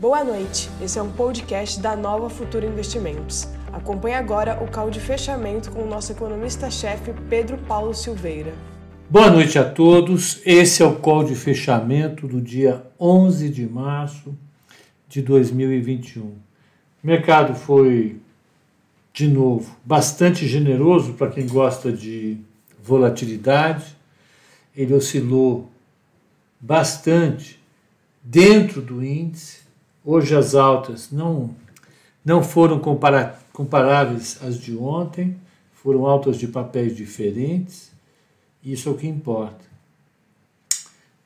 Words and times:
Boa 0.00 0.24
noite, 0.24 0.70
esse 0.80 0.98
é 0.98 1.02
um 1.02 1.12
podcast 1.12 1.78
da 1.78 1.94
Nova 1.94 2.30
Futura 2.30 2.64
Investimentos. 2.64 3.46
Acompanhe 3.70 4.14
agora 4.14 4.58
o 4.64 4.66
call 4.66 4.88
de 4.88 4.98
fechamento 4.98 5.70
com 5.70 5.82
o 5.82 5.86
nosso 5.86 6.10
economista-chefe 6.10 7.12
Pedro 7.28 7.58
Paulo 7.58 7.92
Silveira. 7.92 8.54
Boa 9.10 9.30
noite 9.30 9.58
a 9.58 9.70
todos, 9.70 10.40
esse 10.46 10.82
é 10.82 10.86
o 10.86 10.96
call 10.96 11.24
de 11.24 11.34
fechamento 11.34 12.26
do 12.26 12.40
dia 12.40 12.82
11 12.98 13.50
de 13.50 13.66
março 13.66 14.34
de 15.06 15.20
2021. 15.20 16.22
O 16.22 16.36
mercado 17.02 17.54
foi, 17.54 18.16
de 19.12 19.28
novo, 19.28 19.76
bastante 19.84 20.48
generoso 20.48 21.12
para 21.12 21.30
quem 21.30 21.46
gosta 21.46 21.92
de 21.92 22.38
volatilidade, 22.82 23.94
ele 24.74 24.94
oscilou 24.94 25.68
bastante 26.58 27.60
dentro 28.24 28.80
do 28.80 29.04
índice 29.04 29.59
Hoje 30.04 30.34
as 30.34 30.54
altas 30.54 31.10
não, 31.10 31.54
não 32.24 32.42
foram 32.42 32.80
comparáveis 32.80 34.38
às 34.42 34.58
de 34.58 34.76
ontem, 34.76 35.36
foram 35.74 36.06
altas 36.06 36.38
de 36.38 36.46
papéis 36.46 36.96
diferentes, 36.96 37.90
isso 38.64 38.88
é 38.88 38.92
o 38.92 38.96
que 38.96 39.06
importa. 39.06 39.64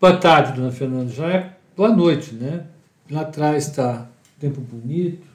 Boa 0.01 0.17
tarde, 0.17 0.53
dona 0.53 0.71
Fernanda. 0.71 1.11
Já 1.11 1.31
é 1.31 1.57
boa 1.77 1.89
noite, 1.89 2.35
né? 2.35 2.67
Lá 3.11 3.23
atrás 3.23 3.69
está 3.69 4.09
tempo 4.39 4.61
bonito, 4.61 5.27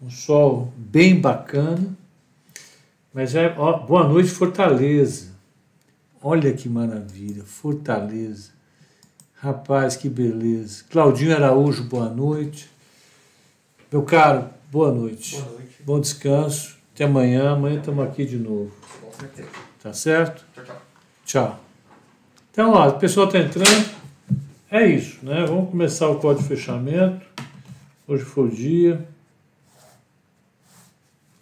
um 0.00 0.10
sol 0.10 0.72
bem 0.76 1.20
bacana, 1.20 1.96
mas 3.12 3.34
é 3.34 3.54
ó, 3.58 3.78
boa 3.78 4.06
noite, 4.08 4.30
Fortaleza. 4.30 5.32
Olha 6.22 6.52
que 6.52 6.68
maravilha, 6.68 7.44
Fortaleza. 7.44 8.53
Rapaz, 9.44 9.94
que 9.94 10.08
beleza. 10.08 10.84
Claudinho 10.88 11.36
Araújo, 11.36 11.84
boa 11.84 12.08
noite. 12.08 12.66
Meu 13.92 14.02
caro, 14.02 14.48
boa 14.72 14.90
noite. 14.90 15.36
Boa 15.36 15.52
noite. 15.52 15.82
Bom 15.84 16.00
descanso. 16.00 16.78
Até 16.94 17.04
amanhã. 17.04 17.50
Amanhã 17.50 17.78
estamos 17.78 18.02
aqui 18.06 18.24
de 18.24 18.38
novo. 18.38 18.72
Com 19.02 19.12
certeza. 19.12 19.48
Tá 19.82 19.92
certo? 19.92 20.46
Tchau, 20.54 20.64
tchau. 20.64 20.82
Tchau. 21.26 21.60
Então, 22.50 22.72
ó, 22.72 22.88
o 22.88 22.98
pessoal 22.98 23.26
está 23.26 23.38
entrando. 23.38 23.90
É 24.70 24.86
isso, 24.86 25.18
né? 25.22 25.44
Vamos 25.46 25.68
começar 25.68 26.08
o 26.08 26.18
código 26.18 26.42
de 26.42 26.48
fechamento. 26.48 27.26
Hoje 28.08 28.24
foi 28.24 28.44
o 28.44 28.50
dia. 28.50 29.06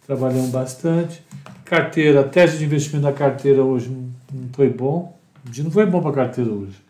Trabalhamos 0.05 0.49
bastante. 0.49 1.23
Carteira, 1.63 2.19
a 2.19 2.27
tese 2.27 2.57
de 2.57 2.65
investimento 2.65 3.05
da 3.05 3.13
carteira 3.13 3.63
hoje 3.63 3.89
não, 3.89 4.49
foi 4.51 4.69
bom. 4.69 5.17
O 5.47 5.49
dia 5.49 5.63
não 5.63 5.71
foi 5.71 5.85
bom 5.85 6.01
para 6.01 6.11
a 6.11 6.15
carteira 6.25 6.51
hoje. 6.51 6.82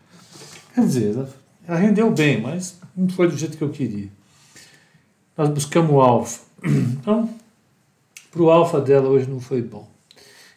Quer 0.74 0.80
dizer, 0.80 1.16
ela, 1.66 1.78
rendeu 1.78 2.10
bem, 2.10 2.40
mas 2.40 2.78
não 2.96 3.08
foi 3.08 3.28
do 3.28 3.36
jeito 3.36 3.56
que 3.56 3.62
eu 3.62 3.70
queria. 3.70 4.08
Nós 5.36 5.48
buscamos 5.48 5.92
o 5.92 6.00
alfa. 6.00 6.42
Então, 7.04 7.28
para 8.30 8.42
o 8.42 8.50
alfa 8.50 8.80
dela 8.80 9.08
hoje 9.08 9.28
não 9.30 9.38
foi 9.38 9.62
bom. 9.62 9.88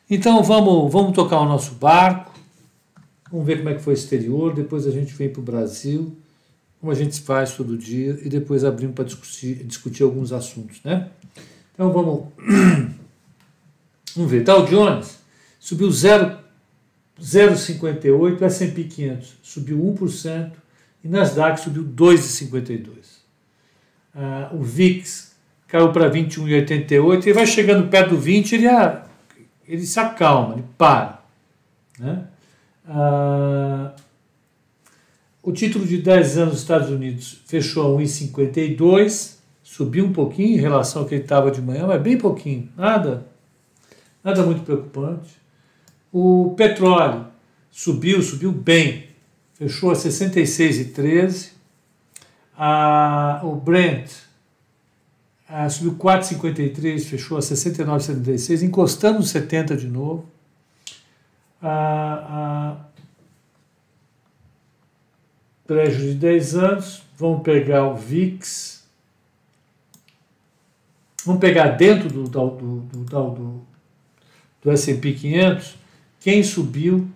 Então 0.09 0.41
vamos, 0.41 0.91
vamos 0.91 1.13
tocar 1.13 1.39
o 1.41 1.45
nosso 1.45 1.75
barco, 1.75 2.33
vamos 3.29 3.45
ver 3.45 3.57
como 3.57 3.69
é 3.69 3.75
que 3.75 3.81
foi 3.81 3.93
o 3.93 3.95
exterior, 3.95 4.53
depois 4.53 4.87
a 4.87 4.91
gente 4.91 5.13
vem 5.13 5.29
para 5.29 5.41
o 5.41 5.43
Brasil, 5.43 6.15
como 6.79 6.91
a 6.91 6.95
gente 6.95 7.19
faz 7.21 7.51
todo 7.51 7.77
dia, 7.77 8.17
e 8.23 8.29
depois 8.29 8.63
abrimos 8.63 8.95
para 8.95 9.03
discutir, 9.03 9.63
discutir 9.65 10.03
alguns 10.03 10.31
assuntos, 10.31 10.81
né? 10.83 11.09
Então 11.73 11.91
vamos, 11.91 12.27
vamos 14.15 14.31
ver. 14.31 14.43
Dow 14.43 14.65
Jones 14.65 15.19
subiu 15.59 15.91
0 15.91 16.46
0,58, 17.21 18.41
S&P 18.43 18.83
500 18.83 19.37
subiu 19.41 19.77
1% 19.79 20.51
e 21.03 21.07
Nasdaq 21.07 21.59
subiu 21.59 21.83
2,52. 21.83 22.89
Ah, 24.13 24.49
o 24.53 24.61
VIX 24.61 25.35
caiu 25.67 25.91
para 25.91 26.09
21,88 26.09 27.27
e 27.27 27.33
vai 27.33 27.45
chegando 27.45 27.89
perto 27.89 28.11
do 28.11 28.17
20, 28.17 28.53
ele, 28.53 28.67
ele 29.67 29.85
se 29.85 29.99
acalma, 29.99 30.55
ele 30.55 30.65
para. 30.77 31.21
Né? 31.99 32.23
Ah, 32.87 33.93
o 35.41 35.51
título 35.51 35.85
de 35.85 35.97
10 36.01 36.37
anos 36.37 36.53
dos 36.53 36.61
Estados 36.61 36.89
Unidos 36.89 37.41
fechou 37.45 37.97
a 37.97 38.01
1,52, 38.01 39.37
subiu 39.63 40.05
um 40.05 40.13
pouquinho 40.13 40.57
em 40.57 40.61
relação 40.61 41.01
ao 41.01 41.07
que 41.07 41.15
ele 41.15 41.23
estava 41.23 41.51
de 41.51 41.61
manhã, 41.61 41.87
mas 41.87 42.01
bem 42.01 42.17
pouquinho, 42.17 42.69
nada, 42.75 43.25
nada 44.23 44.43
muito 44.43 44.63
preocupante. 44.63 45.46
O 46.11 46.53
petróleo 46.57 47.27
subiu, 47.71 48.21
subiu 48.21 48.51
bem, 48.51 49.07
fechou 49.53 49.91
a 49.91 49.93
66,13. 49.93 51.51
A, 52.57 53.41
o 53.43 53.55
Brent 53.55 54.09
a, 55.47 55.69
subiu 55.69 55.95
4,53, 55.95 57.05
fechou 57.05 57.37
a 57.37 57.41
69,76, 57.41 58.63
encostando 58.63 59.19
nos 59.19 59.29
70 59.29 59.77
de 59.77 59.87
novo. 59.87 60.25
A, 61.61 62.77
a, 65.69 65.87
de 65.89 66.13
10 66.13 66.55
anos, 66.55 67.03
vamos 67.17 67.41
pegar 67.43 67.87
o 67.87 67.95
VIX, 67.95 68.83
vamos 71.25 71.41
pegar 71.41 71.69
dentro 71.69 72.09
do, 72.09 72.23
do, 72.23 72.49
do, 72.49 72.79
do, 72.79 73.03
do, 73.03 73.61
do 74.61 74.71
S&P 74.71 75.13
500, 75.13 75.75
quem 76.19 76.43
subiu? 76.43 77.09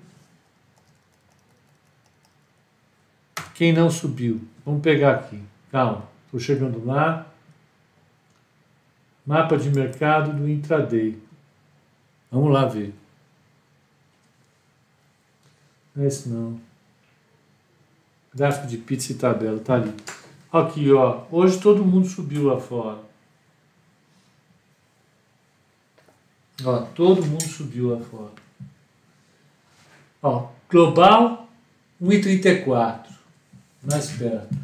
Quem 3.56 3.73
não 3.73 3.89
subiu? 3.91 4.41
Vamos 4.66 4.81
pegar 4.81 5.16
aqui. 5.16 5.41
Calma, 5.72 6.07
estou 6.25 6.39
chegando 6.39 6.84
lá. 6.85 7.28
Mapa 9.25 9.57
de 9.57 9.69
mercado 9.69 10.34
do 10.34 10.50
intraday. 10.50 11.17
Vamos 12.31 12.51
lá 12.51 12.66
ver. 12.66 12.94
Não 15.95 16.03
é 16.03 16.07
esse 16.07 16.29
não. 16.29 16.59
Gráfico 18.33 18.68
de 18.68 18.78
pizza 18.78 19.12
e 19.12 19.16
tabela, 19.16 19.59
tá 19.59 19.75
ali. 19.75 19.94
Aqui, 20.51 20.91
ó. 20.91 21.25
Hoje 21.29 21.59
todo 21.59 21.85
mundo 21.85 22.07
subiu 22.07 22.45
lá 22.45 22.59
fora. 22.59 23.00
Ó, 26.63 26.79
todo 26.95 27.25
mundo 27.25 27.44
subiu 27.44 27.95
lá 27.95 28.03
fora. 28.03 28.41
Ó, 30.22 30.50
global 30.70 31.50
1,34, 32.02 33.06
mais 33.84 34.12
perto. 34.12 34.56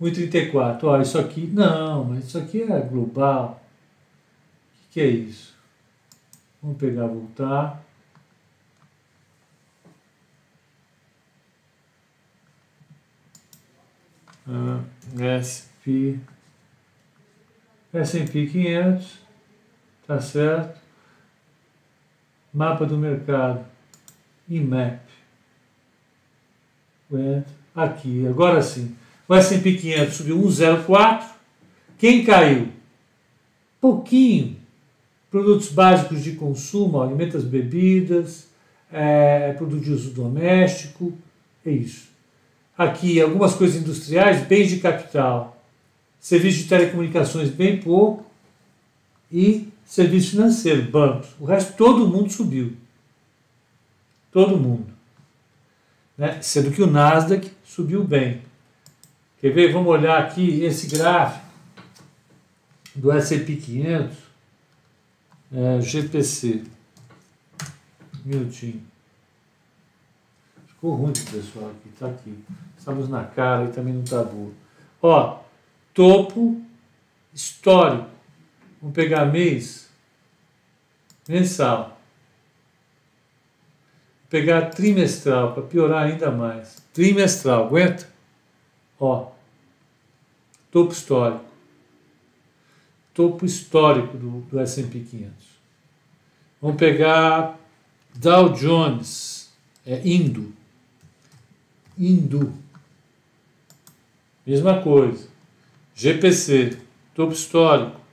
1,34, 0.00 0.84
ó, 0.84 1.00
isso 1.00 1.18
aqui, 1.18 1.46
não, 1.46 2.04
mas 2.04 2.26
isso 2.26 2.38
aqui 2.38 2.62
é 2.62 2.80
global. 2.80 3.62
O 4.74 4.82
que, 4.82 4.94
que 4.94 5.00
é 5.00 5.06
isso? 5.06 5.54
Vamos 6.62 6.78
pegar, 6.78 7.06
voltar. 7.06 7.82
Ah, 14.46 14.82
SP, 15.40 16.20
S&P 17.92 18.46
500, 18.46 19.18
tá 20.06 20.20
certo? 20.20 20.83
Mapa 22.54 22.86
do 22.86 22.96
mercado, 22.96 23.64
IMAP. 24.48 25.00
Aqui, 27.74 28.26
agora 28.26 28.62
sim. 28.62 28.94
O 29.28 29.34
S&P 29.34 29.74
500 29.74 30.14
subiu 30.14 30.38
1,04. 30.38 31.24
Quem 31.98 32.24
caiu? 32.24 32.68
Pouquinho. 33.80 34.56
Produtos 35.30 35.70
básicos 35.70 36.22
de 36.22 36.32
consumo, 36.32 37.02
alimentos, 37.02 37.42
bebidas, 37.42 38.48
é, 38.92 39.52
produto 39.54 39.82
de 39.82 39.90
uso 39.90 40.10
doméstico, 40.10 41.12
é 41.66 41.70
isso. 41.70 42.08
Aqui, 42.78 43.20
algumas 43.20 43.54
coisas 43.54 43.80
industriais, 43.80 44.46
bens 44.46 44.68
de 44.68 44.78
capital, 44.78 45.60
serviços 46.20 46.62
de 46.62 46.68
telecomunicações, 46.68 47.50
bem 47.50 47.78
pouco, 47.78 48.24
e 49.32 49.72
serviço 49.84 50.30
financeiro, 50.30 50.90
bancos. 50.90 51.28
O 51.38 51.44
resto, 51.44 51.76
todo 51.76 52.08
mundo 52.08 52.30
subiu. 52.30 52.76
Todo 54.32 54.56
mundo. 54.56 54.86
Né? 56.16 56.40
Sendo 56.42 56.70
que 56.70 56.82
o 56.82 56.86
Nasdaq 56.86 57.50
subiu 57.64 58.04
bem. 58.04 58.42
Quer 59.40 59.50
ver? 59.50 59.72
Vamos 59.72 59.88
olhar 59.88 60.18
aqui 60.18 60.62
esse 60.64 60.86
gráfico 60.86 61.44
do 62.94 63.10
S&P 63.12 63.56
500, 63.56 64.16
é, 65.52 65.80
GPC. 65.80 66.64
Minutinho. 68.24 68.82
Ficou 70.68 70.94
ruim 70.94 71.12
pessoal 71.12 71.70
aqui, 71.70 71.88
tá 71.98 72.06
aqui. 72.06 72.44
Estamos 72.78 73.08
na 73.08 73.24
cara 73.24 73.64
e 73.64 73.72
também 73.72 73.92
não 73.92 74.04
tá 74.04 74.22
boa. 74.22 74.52
Ó, 75.02 75.40
topo 75.92 76.62
histórico. 77.34 78.13
Vamos 78.84 78.96
pegar 78.96 79.24
mês 79.24 79.88
mensal. 81.26 81.98
Pegar 84.28 84.68
trimestral 84.68 85.54
para 85.54 85.62
piorar 85.62 86.04
ainda 86.04 86.30
mais. 86.30 86.84
Trimestral, 86.92 87.64
aguenta? 87.64 88.06
Ó, 89.00 89.30
topo 90.70 90.92
histórico. 90.92 91.46
Topo 93.14 93.46
histórico 93.46 94.18
do, 94.18 94.42
do 94.42 94.60
S&P 94.60 95.00
500. 95.00 95.32
Vamos 96.60 96.76
pegar 96.76 97.58
Dow 98.14 98.50
Jones, 98.50 99.50
é 99.86 100.06
Indo. 100.06 100.52
Indo. 101.96 102.52
Mesma 104.46 104.82
coisa. 104.82 105.26
GPC, 105.94 106.76
topo 107.14 107.32
histórico. 107.32 108.03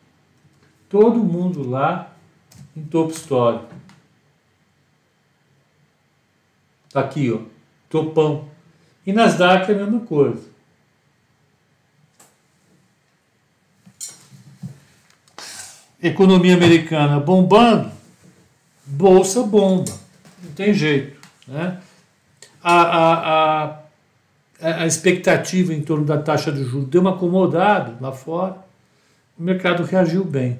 Todo 0.91 1.23
mundo 1.23 1.67
lá 1.67 2.11
em 2.75 2.83
topo 2.83 3.13
histórico. 3.13 3.73
Tá 6.91 6.99
aqui, 6.99 7.31
ó, 7.31 7.39
topão. 7.89 8.49
E 9.07 9.13
Nasdaq 9.13 9.71
é 9.71 9.73
a 9.73 9.77
mesma 9.77 10.01
coisa. 10.01 10.51
Economia 16.03 16.55
americana 16.55 17.21
bombando, 17.21 17.89
bolsa 18.85 19.43
bomba. 19.43 19.93
Não 20.43 20.51
tem 20.51 20.73
jeito. 20.73 21.17
Né? 21.47 21.79
A, 22.61 22.81
a, 22.81 23.65
a, 23.65 23.79
a 24.59 24.85
expectativa 24.85 25.73
em 25.73 25.81
torno 25.81 26.03
da 26.03 26.21
taxa 26.21 26.51
de 26.51 26.65
juros 26.65 26.89
deu 26.89 26.99
uma 26.99 27.11
acomodada 27.11 27.95
lá 28.01 28.11
fora, 28.11 28.57
o 29.39 29.43
mercado 29.43 29.83
reagiu 29.83 30.25
bem. 30.25 30.59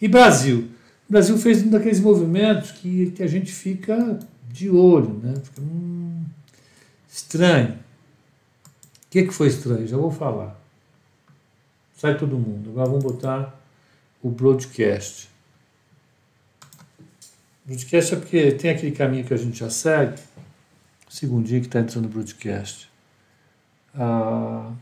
E 0.00 0.08
Brasil? 0.08 0.70
O 1.08 1.12
Brasil 1.12 1.38
fez 1.38 1.62
um 1.62 1.70
daqueles 1.70 2.00
movimentos 2.00 2.72
que, 2.72 3.12
que 3.12 3.22
a 3.22 3.26
gente 3.26 3.52
fica 3.52 4.18
de 4.48 4.68
olho, 4.68 5.20
né? 5.22 5.34
Fica, 5.42 5.60
hum, 5.60 6.24
estranho. 7.08 7.74
O 7.74 9.10
que, 9.10 9.24
que 9.24 9.32
foi 9.32 9.48
estranho? 9.48 9.86
Já 9.86 9.96
vou 9.96 10.10
falar. 10.10 10.60
Sai 11.96 12.18
todo 12.18 12.38
mundo. 12.38 12.70
Agora 12.70 12.88
vamos 12.88 13.04
botar 13.04 13.58
o 14.22 14.28
broadcast. 14.28 15.28
O 17.64 17.68
broadcast 17.68 18.14
é 18.14 18.16
porque 18.18 18.52
tem 18.52 18.70
aquele 18.70 18.92
caminho 18.92 19.24
que 19.24 19.32
a 19.32 19.36
gente 19.36 19.58
já 19.58 19.70
segue. 19.70 20.20
Segundinho 21.08 21.60
que 21.60 21.68
está 21.68 21.80
entrando 21.80 22.04
no 22.04 22.10
broadcast. 22.10 22.90
Ah, 23.94 24.72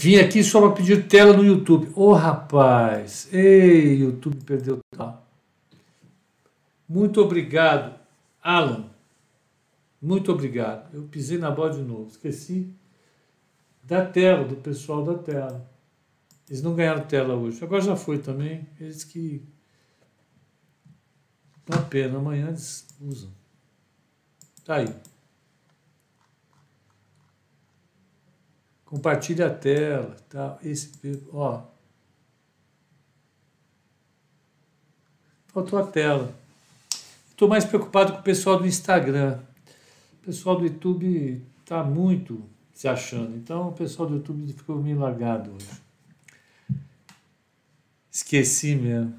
Vim 0.00 0.14
aqui 0.14 0.44
só 0.44 0.60
para 0.60 0.76
pedir 0.76 1.08
tela 1.08 1.36
no 1.36 1.44
YouTube. 1.44 1.90
Ô 1.96 2.10
oh, 2.10 2.12
rapaz, 2.12 3.28
ei, 3.32 3.96
YouTube 3.96 4.44
perdeu 4.44 4.78
tal. 4.96 5.26
Muito 6.88 7.20
obrigado, 7.20 7.98
Alan. 8.40 8.88
Muito 10.00 10.30
obrigado. 10.30 10.94
Eu 10.94 11.02
pisei 11.08 11.36
na 11.36 11.50
bola 11.50 11.72
de 11.72 11.82
novo. 11.82 12.06
Esqueci 12.06 12.72
da 13.82 14.06
tela, 14.06 14.44
do 14.44 14.54
pessoal 14.54 15.02
da 15.02 15.18
tela. 15.18 15.68
Eles 16.48 16.62
não 16.62 16.76
ganharam 16.76 17.04
tela 17.04 17.34
hoje. 17.34 17.64
Agora 17.64 17.82
já 17.82 17.96
foi 17.96 18.18
também. 18.18 18.68
Eles 18.78 19.02
que. 19.02 19.42
Uma 21.68 21.82
pena, 21.82 22.18
amanhã 22.18 22.46
eles 22.46 22.86
usam. 23.00 23.30
Tá 24.64 24.76
aí. 24.76 24.94
Compartilhe 28.88 29.42
a 29.42 29.50
tela, 29.50 30.16
tá? 30.30 30.56
Esse, 30.64 30.90
ó. 31.30 31.60
Faltou 35.48 35.78
a 35.78 35.86
tela. 35.86 36.34
Estou 37.28 37.46
mais 37.46 37.66
preocupado 37.66 38.14
com 38.14 38.20
o 38.20 38.22
pessoal 38.22 38.58
do 38.58 38.66
Instagram. 38.66 39.40
O 40.22 40.24
pessoal 40.24 40.56
do 40.56 40.64
YouTube 40.64 41.44
está 41.60 41.84
muito 41.84 42.42
se 42.72 42.88
achando. 42.88 43.36
Então 43.36 43.68
o 43.68 43.72
pessoal 43.72 44.08
do 44.08 44.14
YouTube 44.14 44.50
ficou 44.54 44.80
meio 44.80 44.98
largado 44.98 45.52
hoje. 45.52 45.68
Esqueci 48.10 48.74
mesmo. 48.74 49.14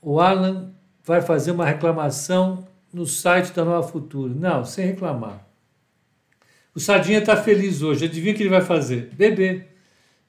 O 0.00 0.20
Alan 0.20 0.72
vai 1.02 1.20
fazer 1.20 1.50
uma 1.50 1.66
reclamação 1.66 2.68
no 2.92 3.04
site 3.04 3.52
da 3.52 3.64
Nova 3.64 3.88
Futuro. 3.88 4.32
Não, 4.32 4.64
sem 4.64 4.86
reclamar. 4.86 5.44
O 6.74 6.80
Sardinha 6.80 7.18
está 7.18 7.36
feliz 7.36 7.82
hoje. 7.82 8.04
Adivinha 8.04 8.32
o 8.32 8.36
que 8.36 8.42
ele 8.42 8.50
vai 8.50 8.62
fazer? 8.62 9.10
Beber. 9.14 9.72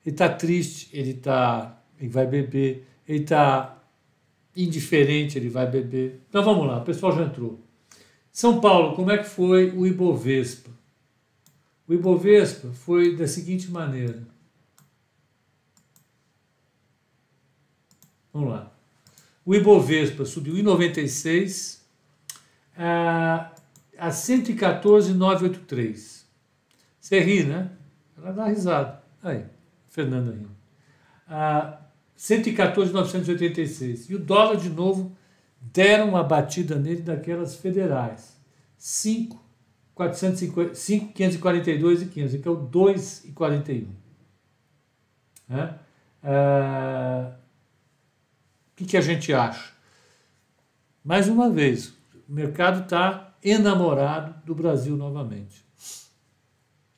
Ele 0.05 0.13
está 0.13 0.27
triste, 0.27 0.89
ele, 0.91 1.13
tá, 1.13 1.81
ele 1.99 2.09
vai 2.09 2.27
beber. 2.27 2.85
Ele 3.07 3.23
está 3.23 3.81
indiferente, 4.55 5.37
ele 5.37 5.49
vai 5.49 5.69
beber. 5.69 6.21
Então 6.29 6.43
vamos 6.43 6.67
lá, 6.67 6.79
o 6.79 6.83
pessoal 6.83 7.15
já 7.15 7.23
entrou. 7.23 7.59
São 8.31 8.59
Paulo, 8.59 8.95
como 8.95 9.11
é 9.11 9.17
que 9.17 9.29
foi 9.29 9.71
o 9.71 9.85
Ibovespa? 9.85 10.71
O 11.87 11.93
Ibovespa 11.93 12.69
foi 12.69 13.15
da 13.15 13.27
seguinte 13.27 13.69
maneira. 13.71 14.27
Vamos 18.31 18.49
lá. 18.49 18.71
O 19.45 19.53
Ibovespa 19.53 20.25
subiu 20.25 20.57
em 20.57 20.63
96 20.63 21.85
a, 22.75 23.51
a 23.97 24.11
114,983. 24.11 26.22
Você 27.03 27.19
ri, 27.19 27.43
né? 27.43 27.69
Ela 28.17 28.31
dá 28.31 28.45
risada. 28.45 29.03
Aí, 29.21 29.43
Fernanda 29.89 30.31
rindo. 30.31 30.49
Ah, 31.27 31.81
114,986. 32.15 34.09
E 34.09 34.15
o 34.15 34.19
dólar, 34.19 34.55
de 34.55 34.69
novo, 34.69 35.13
deram 35.59 36.07
uma 36.07 36.23
batida 36.23 36.79
nele 36.79 37.01
daquelas 37.01 37.57
federais. 37.57 38.37
5, 38.77 39.37
542 41.13 42.03
e 42.03 42.05
15, 42.05 42.39
que 42.39 42.47
é 42.47 42.51
o 42.51 42.69
2,41. 42.69 43.87
Né? 45.49 45.77
Ah, 46.23 47.33
o 48.71 48.75
que, 48.77 48.85
que 48.85 48.95
a 48.95 49.01
gente 49.01 49.33
acha? 49.33 49.73
Mais 51.03 51.27
uma 51.27 51.49
vez, 51.49 51.89
o 52.29 52.31
mercado 52.31 52.83
está 52.83 53.35
enamorado 53.43 54.41
do 54.45 54.55
Brasil 54.55 54.95
novamente. 54.95 55.65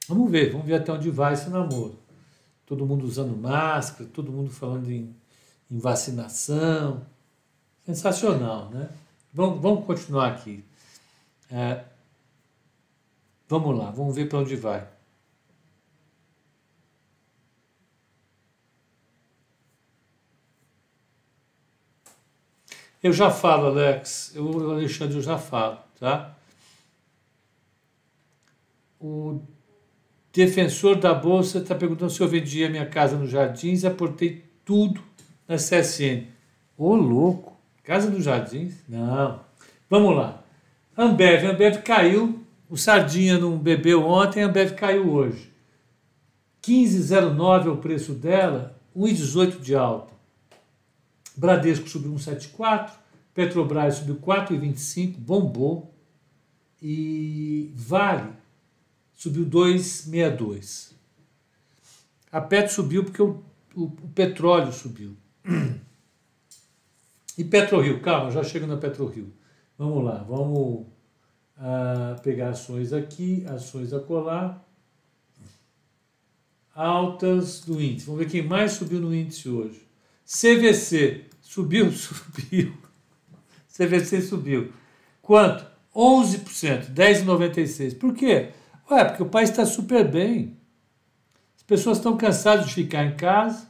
Vamos 0.07 0.29
ver, 0.31 0.51
vamos 0.51 0.67
ver 0.67 0.75
até 0.75 0.91
onde 0.91 1.09
vai 1.09 1.33
esse 1.33 1.49
namoro. 1.49 1.97
Todo 2.65 2.85
mundo 2.85 3.05
usando 3.05 3.35
máscara, 3.35 4.09
todo 4.09 4.31
mundo 4.31 4.51
falando 4.51 4.89
em, 4.89 5.15
em 5.69 5.77
vacinação. 5.79 7.05
Sensacional, 7.85 8.69
né? 8.69 8.89
Vamos, 9.33 9.61
vamos 9.61 9.85
continuar 9.85 10.31
aqui. 10.31 10.63
É, 11.51 11.83
vamos 13.47 13.77
lá, 13.77 13.91
vamos 13.91 14.15
ver 14.15 14.27
para 14.27 14.39
onde 14.39 14.55
vai. 14.55 14.87
Eu 23.03 23.13
já 23.13 23.29
falo, 23.29 23.67
Alex. 23.67 24.35
Eu, 24.35 24.71
Alexandre, 24.71 25.17
eu 25.17 25.21
já 25.21 25.37
falo, 25.37 25.77
tá? 25.99 26.35
O 28.99 29.41
defensor 30.35 30.97
da 30.97 31.13
Bolsa 31.13 31.59
está 31.59 31.73
perguntando 31.73 32.11
se 32.11 32.19
eu 32.19 32.27
vendia 32.27 32.69
minha 32.69 32.85
casa 32.85 33.15
nos 33.15 33.29
Jardins 33.29 33.83
e 33.83 33.87
aportei 33.87 34.43
tudo 34.65 35.01
na 35.47 35.55
CSN. 35.55 36.27
Ô, 36.77 36.93
louco! 36.93 37.55
Casa 37.81 38.11
dos 38.11 38.25
Jardins? 38.25 38.83
Não. 38.89 39.39
Vamos 39.89 40.13
lá. 40.13 40.43
Ambev. 40.97 41.45
Ambev 41.45 41.81
caiu. 41.83 42.41
O 42.69 42.75
Sardinha 42.75 43.37
não 43.37 43.57
bebeu 43.57 44.05
ontem, 44.05 44.43
a 44.43 44.47
Ambev 44.47 44.73
caiu 44.73 45.09
hoje. 45.09 45.53
15,09 46.61 47.67
é 47.67 47.69
o 47.69 47.77
preço 47.77 48.13
dela, 48.13 48.75
1,18 48.97 49.61
de 49.61 49.75
alta. 49.75 50.11
Bradesco 51.37 51.87
subiu 51.87 52.11
1,74. 52.13 52.89
Petrobras 53.33 53.95
subiu 53.95 54.15
4,25, 54.15 55.15
bombou. 55.17 55.93
E 56.81 57.71
Vale 57.75 58.44
subiu 59.15 59.45
2,62. 59.45 60.93
A 62.31 62.41
Petro 62.41 62.73
subiu 62.73 63.03
porque 63.03 63.21
o, 63.21 63.43
o, 63.75 63.83
o 63.83 64.09
petróleo 64.13 64.71
subiu. 64.71 65.15
E 67.37 67.43
PetroRio, 67.43 67.99
calma, 68.01 68.31
já 68.31 68.43
chego 68.43 68.65
na 68.65 68.77
PetroRio. 68.77 69.31
Vamos 69.77 70.03
lá, 70.05 70.23
vamos 70.23 70.85
ah, 71.57 72.15
pegar 72.23 72.49
ações 72.49 72.93
aqui, 72.93 73.45
ações 73.47 73.93
a 73.93 73.99
colar. 73.99 74.65
Altas 76.73 77.61
do 77.61 77.81
índice. 77.81 78.05
Vamos 78.05 78.19
ver 78.19 78.29
quem 78.29 78.41
mais 78.41 78.73
subiu 78.73 78.99
no 78.99 79.13
índice 79.13 79.49
hoje. 79.49 79.81
CVC, 80.25 81.25
subiu? 81.41 81.91
Subiu. 81.93 82.73
CVC 83.67 84.21
subiu. 84.21 84.73
Quanto? 85.21 85.65
11%, 85.93 86.93
10,96%. 86.93 87.97
Por 87.97 88.13
quê? 88.13 88.51
Ué, 88.89 89.05
porque 89.05 89.23
o 89.23 89.29
país 89.29 89.49
está 89.49 89.65
super 89.65 90.07
bem. 90.07 90.55
As 91.55 91.63
pessoas 91.63 91.97
estão 91.97 92.15
cansadas 92.15 92.67
de 92.67 92.73
ficar 92.73 93.05
em 93.05 93.15
casa, 93.15 93.69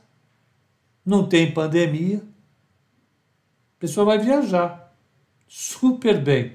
não 1.06 1.28
tem 1.28 1.54
pandemia. 1.54 2.18
O 2.18 3.80
pessoa 3.80 4.06
vai 4.06 4.20
viajar 4.20 4.94
super 5.48 6.22
bem. 6.22 6.54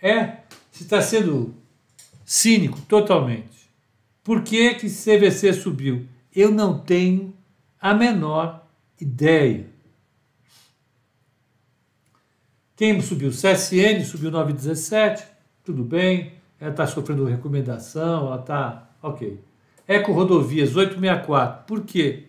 É, 0.00 0.38
você 0.70 0.82
está 0.82 1.00
sendo 1.00 1.54
cínico 2.24 2.80
totalmente. 2.82 3.70
Por 4.24 4.42
que, 4.42 4.74
que 4.74 4.88
CVC 4.88 5.52
subiu? 5.52 6.08
Eu 6.34 6.50
não 6.50 6.78
tenho 6.78 7.34
a 7.80 7.92
menor 7.92 8.66
ideia. 9.00 9.66
Quem 12.74 13.00
subiu? 13.00 13.30
CSN 13.30 14.04
subiu 14.04 14.30
917, 14.30 15.24
tudo 15.62 15.84
bem. 15.84 16.41
Ela 16.62 16.70
está 16.70 16.86
sofrendo 16.86 17.24
recomendação, 17.24 18.28
ela 18.28 18.38
está. 18.38 18.88
Ok. 19.02 19.42
Eco 19.84 20.12
Rodovias 20.12 20.76
864, 20.76 21.66
por 21.66 21.84
quê? 21.84 22.28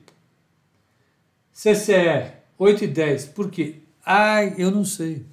CCR 1.51 2.37
810, 2.57 3.25
por 3.27 3.51
quê? 3.51 3.83
Ai, 4.03 4.55
eu 4.57 4.71
não 4.71 4.83
sei. 4.83 5.23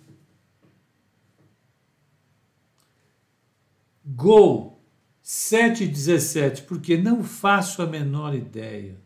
Gol 4.04 4.78
717, 5.22 6.64
porque 6.64 6.98
não 6.98 7.24
faço 7.24 7.80
a 7.80 7.86
menor 7.86 8.34
ideia. 8.34 9.00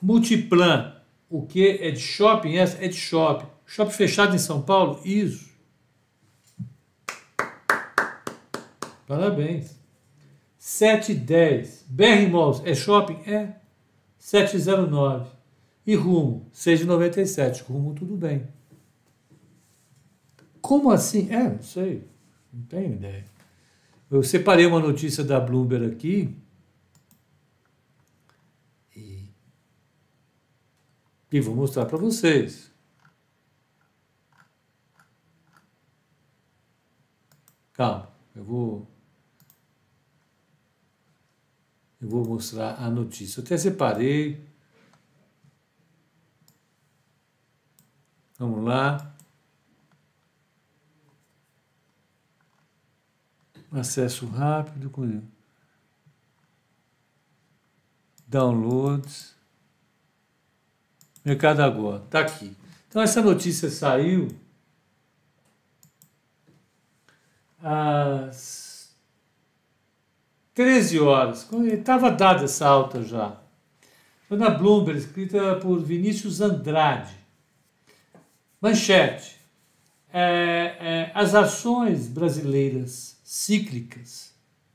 Multiplan, 0.00 1.02
o 1.28 1.44
que 1.44 1.66
é 1.66 1.90
de 1.90 1.98
shopping? 1.98 2.58
É 2.58 2.86
de 2.86 2.94
shopping. 2.94 3.48
Shopping 3.66 3.92
fechado 3.92 4.36
em 4.36 4.38
São 4.38 4.62
Paulo? 4.62 5.00
Isso. 5.04 5.51
Parabéns. 9.06 9.78
710. 10.58 11.86
BR 11.88 12.30
Malls 12.30 12.62
é 12.64 12.74
shopping? 12.74 13.20
É. 13.30 13.56
709. 14.18 15.30
E 15.86 15.94
rumo? 15.94 16.48
697. 16.52 17.62
Rumo, 17.64 17.94
tudo 17.94 18.16
bem. 18.16 18.46
Como 20.60 20.90
assim? 20.90 21.28
É, 21.32 21.50
não 21.50 21.62
sei. 21.62 22.08
Não 22.52 22.62
tenho 22.66 22.94
ideia. 22.94 23.24
Eu 24.10 24.22
separei 24.22 24.66
uma 24.66 24.78
notícia 24.78 25.24
da 25.24 25.40
Bloomberg 25.40 25.86
aqui. 25.86 26.36
E, 28.94 29.28
e 31.32 31.40
vou 31.40 31.56
mostrar 31.56 31.86
para 31.86 31.98
vocês. 31.98 32.70
Calma, 37.72 38.08
eu 38.36 38.44
vou. 38.44 38.91
Eu 42.02 42.08
vou 42.08 42.26
mostrar 42.26 42.74
a 42.80 42.90
notícia. 42.90 43.38
Eu 43.40 43.44
até 43.44 43.56
separei. 43.56 44.44
Vamos 48.36 48.64
lá. 48.64 49.08
acesso 53.70 54.26
rápido, 54.26 54.92
downloads, 58.26 59.34
mercado 61.24 61.60
agora, 61.60 62.04
está 62.04 62.20
aqui. 62.20 62.54
Então 62.88 63.00
essa 63.00 63.22
notícia 63.22 63.70
saiu 63.70 64.28
às 67.62 68.71
13 70.54 71.00
horas, 71.00 71.48
estava 71.72 72.10
dada 72.10 72.44
essa 72.44 72.66
alta 72.66 73.02
já. 73.02 73.40
Foi 74.28 74.36
na 74.36 74.50
Bloomberg, 74.50 74.98
escrita 74.98 75.56
por 75.56 75.80
Vinícius 75.82 76.40
Andrade. 76.40 77.14
Manchete. 78.60 79.40
É, 80.12 80.76
é, 80.78 81.12
as 81.14 81.34
ações 81.34 82.06
brasileiras 82.06 83.18
cíclicas 83.24 84.32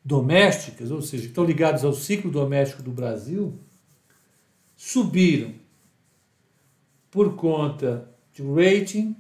domésticas, 0.08 0.90
ou 0.90 1.02
seja, 1.02 1.24
que 1.24 1.30
estão 1.30 1.44
ligadas 1.44 1.84
ao 1.84 1.94
ciclo 1.94 2.32
doméstico 2.32 2.82
do 2.82 2.92
Brasil, 2.92 3.60
subiram 4.74 5.54
por 7.12 7.36
conta 7.36 8.10
de 8.32 8.42
rating, 8.42 9.18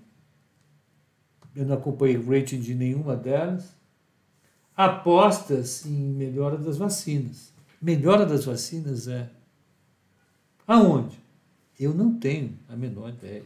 eu 1.53 1.65
não 1.65 1.75
acompanhei 1.75 2.15
rating 2.15 2.61
de 2.61 2.73
nenhuma 2.73 3.17
delas, 3.17 3.75
apostas 4.77 5.87
em 5.87 5.91
melhora 5.91 6.55
das 6.55 6.77
vacinas. 6.77 7.51
Melhora 7.81 8.27
das 8.27 8.45
vacinas 8.45 9.07
é 9.07 9.27
aonde? 10.67 11.17
Eu 11.79 11.95
não 11.95 12.13
tenho 12.13 12.57
a 12.69 12.75
menor 12.75 13.09
ideia. 13.09 13.43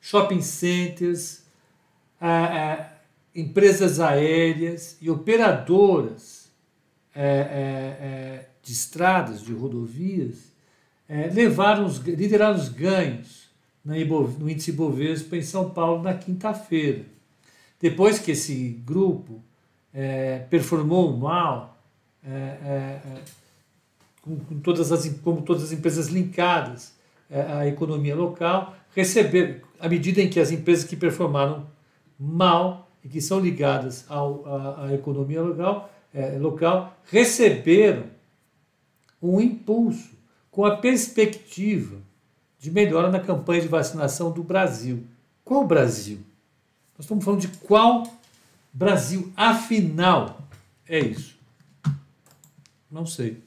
Shopping 0.00 0.42
centers, 0.42 1.42
a, 2.20 2.92
empresas 3.34 3.98
aéreas 3.98 4.98
e 5.00 5.08
operadoras 5.08 6.50
é, 7.14 7.24
é, 7.24 7.26
é, 7.26 8.48
de 8.62 8.72
estradas, 8.72 9.40
de 9.40 9.52
rodovias, 9.52 10.52
é, 11.08 11.28
levaram 11.28 11.86
os, 11.86 11.98
lideraram 11.98 12.58
os 12.58 12.68
ganhos 12.68 13.50
no 13.84 14.48
índice 14.50 14.72
Bovespa 14.72 15.36
em 15.36 15.42
São 15.42 15.70
Paulo 15.70 16.02
na 16.02 16.14
quinta-feira. 16.14 17.04
Depois 17.80 18.18
que 18.18 18.30
esse 18.30 18.80
grupo 18.84 19.42
é, 19.94 20.38
performou 20.50 21.16
mal, 21.16 21.76
é, 22.24 22.98
com, 24.22 24.36
com, 24.36 24.60
todas 24.60 24.92
as, 24.92 25.08
como 25.20 25.42
todas 25.42 25.64
as 25.64 25.72
empresas 25.72 26.08
linkadas 26.08 26.94
à 27.30 27.66
economia 27.66 28.14
local, 28.14 28.74
receberam, 28.94 29.60
à 29.80 29.88
medida 29.88 30.20
em 30.20 30.28
que 30.28 30.38
as 30.38 30.50
empresas 30.50 30.84
que 30.84 30.96
performaram 30.96 31.66
mal 32.18 32.88
e 33.04 33.08
que 33.08 33.20
são 33.20 33.40
ligadas 33.40 34.04
ao, 34.08 34.46
à, 34.46 34.86
à 34.86 34.94
economia 34.94 35.42
local, 35.42 35.90
é, 36.14 36.38
local 36.38 36.96
receberam 37.10 38.04
um 39.20 39.40
impulso 39.40 40.10
com 40.50 40.64
a 40.64 40.76
perspectiva 40.76 41.96
de 42.58 42.70
melhora 42.70 43.10
na 43.10 43.18
campanha 43.18 43.62
de 43.62 43.68
vacinação 43.68 44.30
do 44.30 44.42
Brasil. 44.42 45.04
Qual 45.44 45.66
Brasil? 45.66 46.18
Nós 46.96 47.04
estamos 47.04 47.24
falando 47.24 47.40
de 47.40 47.48
qual 47.48 48.04
Brasil? 48.72 49.32
Afinal, 49.36 50.48
é 50.88 50.98
isso. 50.98 51.36
Não 52.90 53.04
sei. 53.04 53.42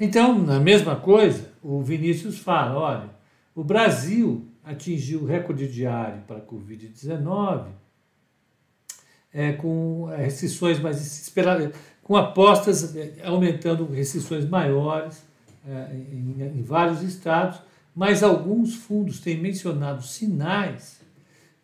Então, 0.00 0.38
na 0.38 0.60
mesma 0.60 0.94
coisa, 0.94 1.52
o 1.62 1.82
Vinícius 1.82 2.38
fala: 2.38 2.78
olha, 2.78 3.10
o 3.54 3.64
Brasil 3.64 4.46
atingiu 4.62 5.22
o 5.22 5.26
recorde 5.26 5.66
diário 5.66 6.22
para 6.22 6.36
a 6.36 6.40
Covid-19 6.40 7.66
é, 9.32 9.52
com 9.52 10.06
restrições 10.06 10.78
mais 10.78 11.00
esperadas, 11.00 11.74
com 12.02 12.16
apostas 12.16 12.96
é, 12.96 13.16
aumentando 13.24 13.86
restrições 13.86 14.48
maiores 14.48 15.22
em, 15.92 16.58
em 16.58 16.62
vários 16.62 17.02
estados, 17.02 17.60
mas 17.94 18.22
alguns 18.22 18.74
fundos 18.74 19.20
têm 19.20 19.38
mencionado 19.38 20.02
sinais 20.02 21.00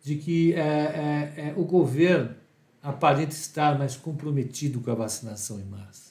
de 0.03 0.15
que 0.15 0.53
é, 0.53 0.59
é, 0.59 1.33
é, 1.37 1.53
o 1.55 1.63
governo 1.63 2.35
aparenta 2.81 3.31
estar 3.31 3.77
mais 3.77 3.95
comprometido 3.95 4.79
com 4.79 4.91
a 4.91 4.95
vacinação 4.95 5.59
em 5.59 5.65
massa. 5.65 6.05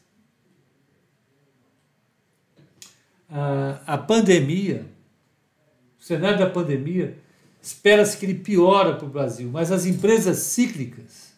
a, 3.35 3.81
a 3.87 3.99
pandemia, 3.99 4.87
o 6.01 6.05
cenário 6.05 6.39
da 6.39 6.49
pandemia, 6.49 7.19
espera-se 7.61 8.17
que 8.17 8.27
ele 8.27 8.35
piora 8.35 8.95
para 8.95 9.07
o 9.07 9.11
Brasil, 9.11 9.51
mas 9.51 9.73
as 9.73 9.87
empresas 9.87 10.39
cíclicas 10.39 11.35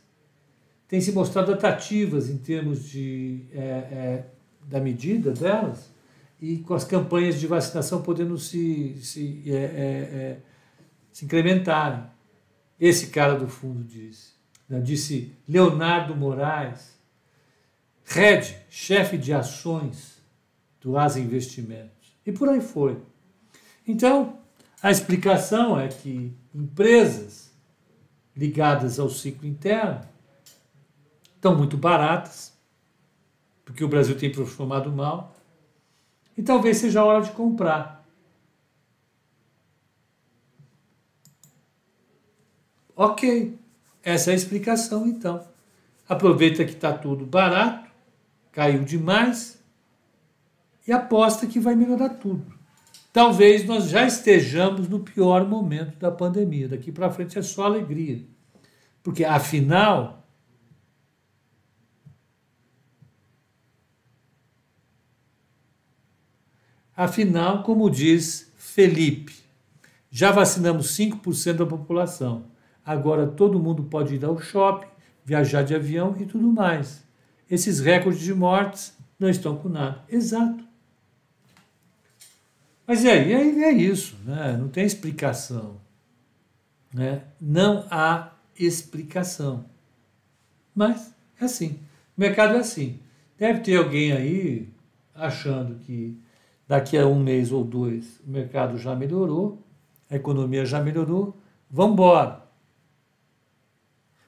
têm 0.87 1.01
se 1.01 1.11
mostrado 1.13 1.53
atrativas 1.53 2.29
em 2.29 2.37
termos 2.37 2.85
de, 2.85 3.47
é, 3.53 3.59
é, 3.61 4.25
da 4.67 4.79
medida 4.79 5.33
delas 5.33 5.91
e 6.41 6.59
com 6.59 6.75
as 6.75 6.85
campanhas 6.85 7.41
de 7.41 7.47
vacinação 7.47 8.03
podendo 8.03 8.37
se, 8.39 8.97
se, 9.03 9.43
é, 9.47 9.55
é, 9.55 9.57
é 9.57 10.39
se 11.13 11.25
incrementarem. 11.25 12.05
Esse 12.79 13.09
cara 13.09 13.39
do 13.39 13.49
fundo 13.49 13.83
disse. 13.83 14.35
Né? 14.69 14.81
Disse 14.81 15.33
Leonardo 15.49 16.15
Moraes, 16.15 16.97
head, 18.05 18.57
chefe 18.69 19.17
de 19.17 19.33
ações 19.33 20.21
do 20.81 20.97
Asa 20.99 21.19
Investimentos. 21.19 22.17
E 22.25 22.33
por 22.33 22.49
aí 22.49 22.61
foi. 22.61 23.01
Então, 23.87 24.39
a 24.83 24.91
explicação 24.91 25.79
é 25.79 25.89
que 25.89 26.33
empresas 26.55 27.53
ligadas 28.37 28.99
ao 28.99 29.09
ciclo 29.09 29.47
interno 29.47 30.01
estão 31.35 31.57
muito 31.57 31.77
baratas, 31.77 32.53
porque 33.65 33.83
o 33.83 33.89
Brasil 33.89 34.17
tem 34.19 34.31
performado 34.31 34.93
mal, 34.93 35.36
e 36.37 36.43
talvez 36.43 36.79
seja 36.79 37.01
a 37.01 37.05
hora 37.05 37.25
de 37.25 37.31
comprar. 37.33 38.05
Ok, 42.95 43.59
essa 44.03 44.31
é 44.31 44.33
a 44.33 44.37
explicação 44.37 45.07
então. 45.07 45.47
aproveita 46.09 46.65
que 46.65 46.73
está 46.73 46.93
tudo 46.93 47.27
barato, 47.27 47.91
caiu 48.53 48.85
demais 48.85 49.63
e 50.87 50.93
aposta 50.93 51.47
que 51.47 51.59
vai 51.59 51.75
melhorar 51.75 52.11
tudo. 52.11 52.55
Talvez 53.13 53.65
nós 53.65 53.89
já 53.89 54.07
estejamos 54.07 54.89
no 54.89 55.01
pior 55.01 55.47
momento 55.47 55.99
da 55.99 56.11
pandemia. 56.11 56.69
Daqui 56.69 56.93
para 56.93 57.11
frente 57.11 57.39
é 57.39 57.43
só 57.43 57.65
alegria. 57.65 58.23
Porque, 59.03 59.25
afinal, 59.25 60.26
Afinal, 66.97 67.63
como 67.63 67.91
diz 67.91 68.51
Felipe, 68.57 69.35
já 70.11 70.33
vacinamos 70.33 70.97
5% 70.97 71.53
da 71.53 71.67
população. 71.67 72.45
Agora 72.85 73.27
todo 73.27 73.61
mundo 73.61 73.83
pode 73.83 74.15
ir 74.15 74.25
ao 74.25 74.39
shopping, 74.41 74.87
viajar 75.23 75.63
de 75.63 75.75
avião 75.75 76.17
e 76.19 76.25
tudo 76.25 76.51
mais. 76.51 77.05
Esses 77.51 77.81
recordes 77.81 78.23
de 78.23 78.33
mortes 78.33 78.97
não 79.19 79.29
estão 79.29 79.57
com 79.57 79.69
nada. 79.69 80.03
Exato. 80.09 80.65
Mas 82.87 83.05
e 83.05 83.11
aí? 83.11 83.35
aí 83.35 83.65
é 83.65 83.73
isso, 83.73 84.17
né? 84.25 84.57
não 84.57 84.69
tem 84.69 84.87
explicação. 84.87 85.77
Né? 86.95 87.23
Não 87.39 87.85
há 87.91 88.33
explicação. 88.59 89.67
Mas 90.75 91.13
é 91.39 91.45
assim. 91.45 91.81
O 92.17 92.21
mercado 92.21 92.55
é 92.55 92.61
assim. 92.61 93.01
Deve 93.37 93.61
ter 93.61 93.77
alguém 93.77 94.13
aí 94.13 94.69
achando 95.15 95.75
que 95.81 96.17
daqui 96.67 96.99
a 96.99 97.07
um 97.07 97.19
mês 97.19 97.53
ou 97.53 97.65
dois 97.65 98.21
o 98.27 98.31
mercado 98.31 98.79
já 98.79 98.95
melhorou, 98.95 99.63
a 100.11 100.17
economia 100.17 100.65
já 100.65 100.81
melhorou, 100.81 101.37
vamos 101.71 101.93
embora. 101.95 102.45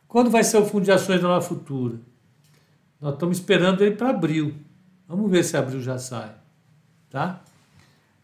Quando 0.06 0.30
vai 0.30 0.42
ser 0.42 0.56
o 0.56 0.64
fundo 0.64 0.84
de 0.84 0.92
ações 0.92 1.20
da 1.20 1.28
Nova 1.28 1.44
Futura? 1.44 2.00
Nós 3.00 3.14
estamos 3.14 3.38
esperando 3.38 3.84
ele 3.84 3.94
para 3.94 4.10
abril. 4.10 4.54
Vamos 5.06 5.30
ver 5.30 5.44
se 5.44 5.56
abril 5.56 5.80
já 5.80 5.98
sai. 5.98 6.34
Tá? 7.10 7.42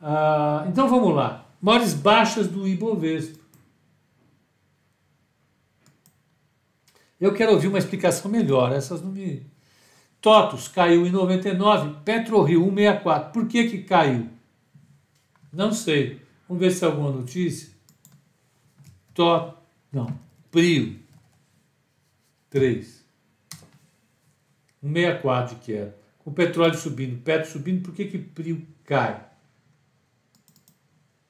Ah, 0.00 0.64
então 0.68 0.88
vamos 0.88 1.14
lá. 1.14 1.46
Maiores 1.60 1.94
baixas 1.94 2.48
do 2.48 2.66
Ibovespa. 2.66 3.42
Eu 7.20 7.32
quero 7.32 7.52
ouvir 7.52 7.68
uma 7.68 7.78
explicação 7.78 8.30
melhor. 8.30 8.72
Essas 8.72 9.00
não 9.00 9.10
me. 9.10 9.46
TOTUS 10.24 10.68
caiu 10.68 11.06
em 11.06 11.10
99, 11.10 11.96
PetroRio 12.02 12.64
164. 12.64 13.30
Por 13.30 13.46
que, 13.46 13.68
que 13.68 13.82
caiu? 13.82 14.30
Não 15.52 15.70
sei. 15.70 16.22
Vamos 16.48 16.62
ver 16.62 16.70
se 16.70 16.82
é 16.82 16.86
alguma 16.86 17.10
notícia. 17.10 17.68
TOT, 19.12 19.54
não, 19.92 20.18
PRIO 20.50 20.98
3. 22.48 23.04
164 24.80 25.56
de 25.56 25.60
queda. 25.60 25.96
Com 26.20 26.30
o 26.30 26.32
petróleo 26.32 26.74
subindo, 26.74 27.22
petro 27.22 27.50
subindo, 27.50 27.82
por 27.82 27.94
que, 27.94 28.06
que 28.06 28.16
PRIO 28.16 28.66
cai? 28.82 29.22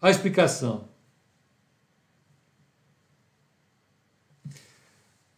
A 0.01 0.09
explicação. 0.09 0.89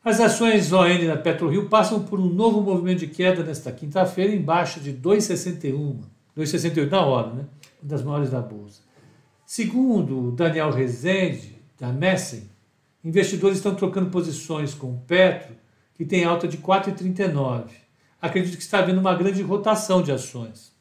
As 0.07 0.21
ações 0.21 0.73
ON 0.73 1.05
da 1.05 1.17
PetroRio 1.17 1.69
passam 1.69 2.05
por 2.05 2.21
um 2.21 2.29
novo 2.29 2.61
movimento 2.61 3.01
de 3.01 3.09
queda 3.09 3.43
nesta 3.43 3.73
quinta-feira, 3.73 4.33
em 4.33 4.41
baixa 4.41 4.79
de 4.79 4.93
2,61, 4.93 5.99
2,68 6.39 6.89
na 6.89 7.05
hora, 7.05 7.33
né? 7.33 7.45
Uma 7.83 7.91
das 7.91 8.05
maiores 8.05 8.31
da 8.31 8.41
bolsa. 8.41 8.83
Segundo 9.45 10.31
Daniel 10.31 10.71
Rezende, 10.71 11.61
da 11.77 11.93
Messen, 11.93 12.49
investidores 13.03 13.57
estão 13.57 13.75
trocando 13.75 14.09
posições 14.09 14.75
com 14.75 14.93
o 14.93 15.03
Petro, 15.09 15.57
que 15.93 16.05
tem 16.05 16.25
alta 16.25 16.47
de 16.47 16.59
4,39. 16.59 17.65
Acredito 18.23 18.57
que 18.57 18.63
está 18.63 18.79
havendo 18.79 19.01
uma 19.01 19.17
grande 19.17 19.43
rotação 19.43 20.03
de 20.03 20.13
ações. 20.13 20.73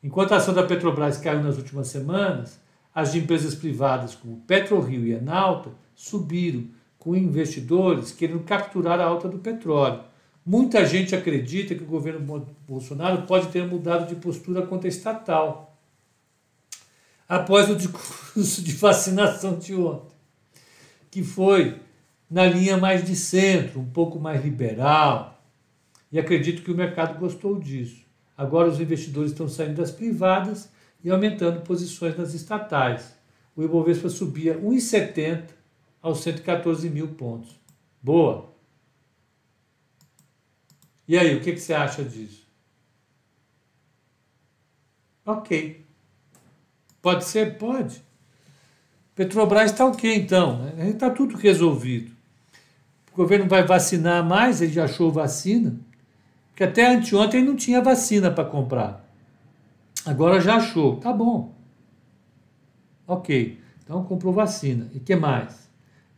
Enquanto 0.00 0.30
a 0.30 0.36
ação 0.36 0.54
da 0.54 0.62
Petrobras 0.62 1.18
caiu 1.18 1.42
nas 1.42 1.58
últimas 1.58 1.88
semanas, 1.88 2.60
as 2.94 3.10
de 3.10 3.18
empresas 3.18 3.56
privadas 3.56 4.14
como 4.14 4.42
PetroRio 4.46 5.08
e 5.08 5.12
Enalta 5.12 5.70
subiram, 5.92 6.68
com 7.02 7.16
investidores 7.16 8.12
querendo 8.12 8.44
capturar 8.44 9.00
a 9.00 9.04
alta 9.04 9.28
do 9.28 9.38
petróleo. 9.38 10.04
Muita 10.46 10.86
gente 10.86 11.16
acredita 11.16 11.74
que 11.74 11.82
o 11.82 11.86
governo 11.86 12.46
Bolsonaro 12.64 13.22
pode 13.22 13.48
ter 13.48 13.66
mudado 13.66 14.08
de 14.08 14.14
postura 14.14 14.64
contra 14.64 14.86
a 14.86 14.88
estatal 14.88 15.76
após 17.28 17.68
o 17.68 17.74
discurso 17.74 18.62
de 18.62 18.72
vacinação 18.74 19.58
de 19.58 19.74
ontem, 19.74 20.14
que 21.10 21.24
foi 21.24 21.80
na 22.30 22.46
linha 22.46 22.76
mais 22.76 23.04
de 23.04 23.16
centro, 23.16 23.80
um 23.80 23.90
pouco 23.90 24.20
mais 24.20 24.44
liberal, 24.44 25.42
e 26.12 26.20
acredito 26.20 26.62
que 26.62 26.70
o 26.70 26.76
mercado 26.76 27.18
gostou 27.18 27.58
disso. 27.58 28.04
Agora 28.38 28.68
os 28.68 28.80
investidores 28.80 29.32
estão 29.32 29.48
saindo 29.48 29.74
das 29.74 29.90
privadas 29.90 30.70
e 31.02 31.10
aumentando 31.10 31.62
posições 31.62 32.16
nas 32.16 32.32
estatais. 32.32 33.16
O 33.56 33.64
Ibovespa 33.64 34.08
subia 34.08 34.56
1,70 34.56 35.61
aos 36.02 36.20
114 36.20 36.90
mil 36.90 37.08
pontos. 37.14 37.58
Boa. 38.02 38.50
E 41.06 41.16
aí, 41.16 41.36
o 41.36 41.40
que, 41.40 41.52
que 41.52 41.60
você 41.60 41.72
acha 41.72 42.04
disso? 42.04 42.46
Ok. 45.24 45.84
Pode 47.00 47.24
ser? 47.24 47.56
Pode. 47.58 48.02
Petrobras 49.14 49.70
está 49.70 49.86
ok, 49.86 50.14
então. 50.14 50.68
Está 50.78 51.10
tudo 51.10 51.36
resolvido. 51.36 52.12
O 53.12 53.16
governo 53.16 53.48
vai 53.48 53.64
vacinar 53.64 54.24
mais, 54.24 54.62
ele 54.62 54.72
já 54.72 54.84
achou 54.84 55.12
vacina. 55.12 55.78
Porque 56.48 56.64
até 56.64 56.86
anteontem 56.86 57.44
não 57.44 57.54
tinha 57.54 57.82
vacina 57.82 58.30
para 58.30 58.44
comprar. 58.44 59.04
Agora 60.04 60.40
já 60.40 60.56
achou. 60.56 60.96
Tá 60.96 61.12
bom. 61.12 61.54
Ok. 63.06 63.60
Então 63.84 64.02
comprou 64.04 64.32
vacina. 64.32 64.90
E 64.94 65.00
que 65.00 65.14
mais? 65.14 65.70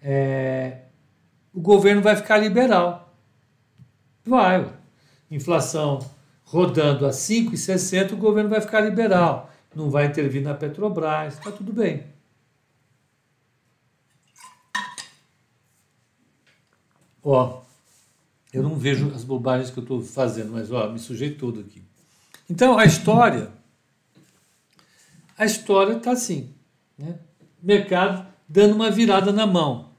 É, 0.07 0.83
o 1.53 1.61
governo 1.63 2.03
vai 2.03 2.15
ficar 2.15 2.37
liberal. 2.37 3.17
Vai. 4.23 4.71
Inflação 5.31 5.99
rodando 6.45 7.07
a 7.07 7.11
5,60, 7.11 8.13
o 8.13 8.17
governo 8.19 8.51
vai 8.51 8.61
ficar 8.61 8.83
liberal. 8.83 9.51
Não 9.75 9.91
vai 9.91 10.07
intervir 10.07 10.43
na 10.43 10.55
Petrobras, 10.55 11.35
está 11.35 11.51
tudo 11.51 11.73
bem. 11.73 12.05
Ó, 17.23 17.63
eu 18.53 18.63
não 18.63 18.77
vejo 18.77 19.11
as 19.15 19.25
bobagens 19.25 19.71
que 19.71 19.79
eu 19.79 19.83
estou 19.83 20.03
fazendo, 20.03 20.53
mas 20.53 20.71
ó, 20.71 20.91
me 20.91 20.99
sujei 20.99 21.35
todo 21.35 21.61
aqui. 21.61 21.83
Então, 22.49 22.79
a 22.79 22.85
história, 22.85 23.51
a 25.39 25.47
história 25.47 25.97
está 25.97 26.13
assim, 26.13 26.55
né? 26.99 27.19
Mercado 27.63 28.27
dando 28.47 28.75
uma 28.75 28.91
virada 28.91 29.33
na 29.33 29.47
mão. 29.47 29.94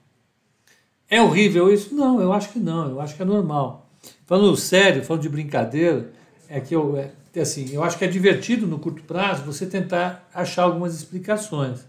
É 1.10 1.22
horrível 1.22 1.72
isso? 1.72 1.94
Não, 1.94 2.20
eu 2.20 2.34
acho 2.34 2.50
que 2.50 2.60
não, 2.60 2.89
eu 2.89 3.00
acho 3.00 3.15
que 3.15 3.22
é 3.22 3.26
normal. 3.26 3.89
Falando 4.26 4.56
sério, 4.58 5.04
falando 5.04 5.22
de 5.22 5.30
brincadeira, 5.30 6.12
é 6.50 6.60
que 6.60 6.76
eu, 6.76 6.98
é, 6.98 7.12
assim, 7.39 7.70
eu 7.72 7.84
acho 7.84 7.98
que 7.98 8.06
é 8.06 8.08
divertido 8.08 8.65
no 8.65 8.80
curto 8.80 9.04
prazo 9.04 9.44
você 9.44 9.65
tentar 9.65 10.28
achar 10.34 10.63
algumas 10.63 10.96
explicações. 10.96 11.86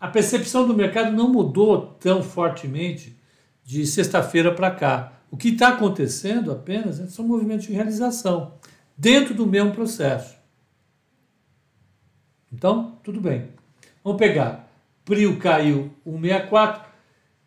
A 0.00 0.08
percepção 0.08 0.66
do 0.66 0.74
mercado 0.74 1.12
não 1.12 1.28
mudou 1.28 1.96
tão 2.00 2.22
fortemente 2.22 3.16
de 3.64 3.86
sexta-feira 3.86 4.52
para 4.52 4.70
cá. 4.70 5.12
O 5.30 5.36
que 5.36 5.48
está 5.48 5.68
acontecendo 5.68 6.50
apenas 6.50 7.00
é, 7.00 7.06
são 7.06 7.26
movimentos 7.26 7.66
de 7.66 7.72
realização 7.72 8.54
dentro 8.96 9.34
do 9.34 9.46
mesmo 9.46 9.72
processo. 9.72 10.36
Então, 12.52 12.98
tudo 13.02 13.20
bem. 13.20 13.48
Vamos 14.04 14.18
pegar. 14.18 14.68
Prio 15.04 15.38
caiu 15.38 15.90
164, 16.04 16.91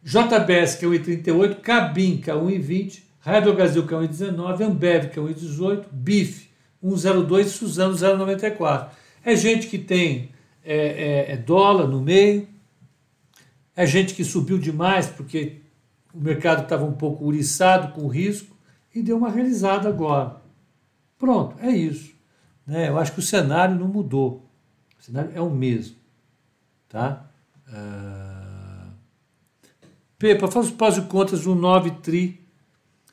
JBS, 0.06 0.76
que 0.76 0.86
é 0.86 0.88
1,38, 0.88 1.62
Cabim, 1.62 2.18
que 2.18 2.30
é 2.30 2.34
1,20, 2.36 3.02
Rádio 3.20 3.56
Brasil, 3.56 3.88
que 3.88 3.94
é 3.94 3.98
1,19, 3.98 4.62
Ambev, 4.62 5.10
que 5.10 5.18
é 5.18 5.22
1,18, 5.22 5.86
BIF, 5.92 6.48
1,02 6.84 7.40
e 7.40 7.50
Suzano, 7.50 7.96
0,94. 7.96 8.90
É 9.24 9.36
gente 9.36 9.66
que 9.66 9.80
tem 9.80 10.30
é, 10.64 10.76
é, 11.28 11.32
é 11.32 11.38
dólar 11.38 11.88
no 11.88 12.00
meio, 12.04 12.48
é 13.76 13.84
gente 13.88 14.14
que 14.14 14.24
subiu 14.24 14.60
demais 14.60 15.08
porque 15.08 15.62
o 16.14 16.20
mercado 16.20 16.62
estava 16.62 16.86
um 16.86 16.94
pouco 16.94 17.26
uriçado 17.26 17.92
com 17.94 18.08
risco 18.08 18.56
e 18.94 19.02
deu 19.02 19.18
uma 19.18 19.32
realizada 19.32 19.90
agora. 19.90 20.38
Pronto, 21.18 21.56
é 21.60 21.72
isso. 21.72 22.14
Né? 22.66 22.90
Eu 22.90 23.00
acho 23.00 23.12
que 23.12 23.20
o 23.20 23.24
cenário 23.24 23.76
não 23.76 23.88
mudou. 23.88 24.48
O 25.00 25.04
cenário 25.04 25.32
é 25.34 25.42
o 25.42 25.50
mesmo. 25.50 25.96
Tá? 26.88 27.26
Uh... 27.68 28.25
Pepa, 30.18 30.48
faz 30.48 30.68
os 30.68 30.72
pós 30.72 30.98
e 30.98 31.02
contas 31.02 31.44
do 31.44 31.54
9 31.54 31.92
tri 32.02 32.42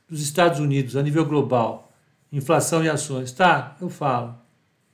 dos 0.08 0.22
Estados 0.22 0.60
Unidos 0.60 0.96
a 0.96 1.02
nível 1.02 1.24
global. 1.24 1.92
Inflação 2.30 2.84
e 2.84 2.88
ações. 2.88 3.32
Tá, 3.32 3.76
eu 3.80 3.88
falo. 3.88 4.34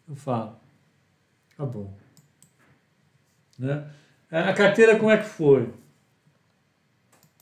Eu 0.09 0.17
falo. 0.17 0.57
Tá 1.57 1.65
bom. 1.65 1.93
Né? 3.59 3.89
A 4.31 4.53
carteira 4.53 4.99
como 4.99 5.11
é 5.11 5.19
que 5.19 5.29
foi? 5.29 5.73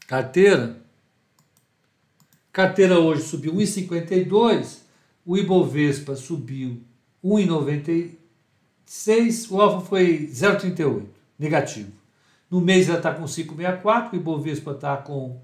Carteira? 0.07 0.87
carteira 2.57 2.99
hoje 2.99 3.21
subiu 3.21 3.53
1,52, 3.53 4.79
o 5.27 5.37
Ibovespa 5.37 6.17
subiu 6.17 6.81
1,96, 7.23 9.51
o 9.51 9.61
alfa 9.61 9.87
foi 9.87 10.27
0,38, 10.33 11.05
negativo. 11.39 11.93
No 12.51 12.61
mês 12.61 12.89
ela 12.89 12.99
está 12.99 13.13
com 13.13 13.25
5,64, 13.25 14.13
o 14.13 14.17
Ibovespa 14.17 14.73
está 14.73 14.97
com 14.97 15.41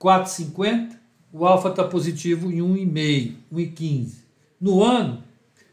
4,50, 0.00 0.96
o 1.32 1.46
alfa 1.46 1.68
está 1.68 1.84
positivo 1.84 2.50
em 2.50 2.58
1,5, 2.58 3.34
1,15. 3.52 4.12
No 4.60 4.82
ano, 4.82 5.22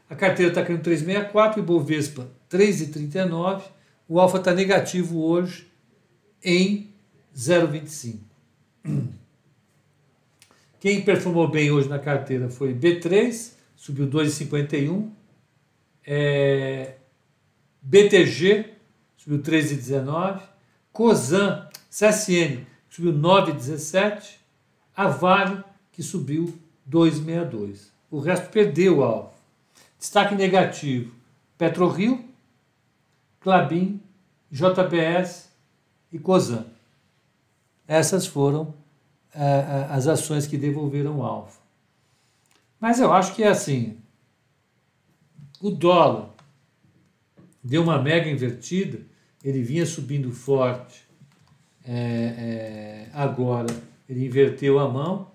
a 0.09 0.15
carteira 0.15 0.51
está 0.51 0.63
caindo 0.63 0.83
3,64, 0.83 1.57
o 1.57 1.59
Ibovespa 1.59 2.27
3,39, 2.49 3.63
o 4.07 4.19
alfa 4.19 4.37
está 4.37 4.53
negativo 4.53 5.23
hoje 5.23 5.67
em 6.43 6.89
0,25. 7.35 8.19
Quem 10.79 11.01
performou 11.01 11.47
bem 11.47 11.71
hoje 11.71 11.89
na 11.89 11.97
carteira 11.97 12.47
foi 12.47 12.73
B3, 12.73 13.53
subiu 13.75 14.07
2,51. 14.07 15.09
É, 16.05 16.93
BTG 17.81 18.65
subiu 19.17 19.39
13,19. 19.39 20.54
COSAN, 20.95 21.67
CSN, 21.91 22.65
subiu 22.89 23.11
9,17. 23.11 24.37
A 24.95 25.09
Vale, 25.09 25.61
que 25.91 26.01
subiu 26.01 26.57
2,62. 26.89 27.89
O 28.09 28.19
resto 28.19 28.49
perdeu 28.49 28.99
o 28.99 29.03
alvo. 29.03 29.33
Destaque 29.99 30.35
negativo: 30.35 31.13
PetroRio, 31.57 32.23
Clabin, 33.41 34.01
JBS 34.49 35.49
e 36.13 36.17
COSAN. 36.17 36.65
Essas 37.85 38.25
foram 38.25 38.73
é, 39.33 39.43
é, 39.43 39.87
as 39.91 40.07
ações 40.07 40.47
que 40.47 40.57
devolveram 40.57 41.19
o 41.19 41.23
alvo. 41.25 41.59
Mas 42.79 43.01
eu 43.01 43.11
acho 43.11 43.35
que 43.35 43.43
é 43.43 43.49
assim: 43.49 43.97
o 45.59 45.69
dólar 45.69 46.29
deu 47.61 47.83
uma 47.83 48.01
mega 48.01 48.29
invertida, 48.29 49.01
ele 49.45 49.61
vinha 49.61 49.85
subindo 49.85 50.31
forte, 50.31 51.05
é, 51.83 51.93
é, 51.93 53.09
agora 53.13 53.67
ele 54.09 54.25
inverteu 54.25 54.79
a 54.79 54.89
mão, 54.89 55.31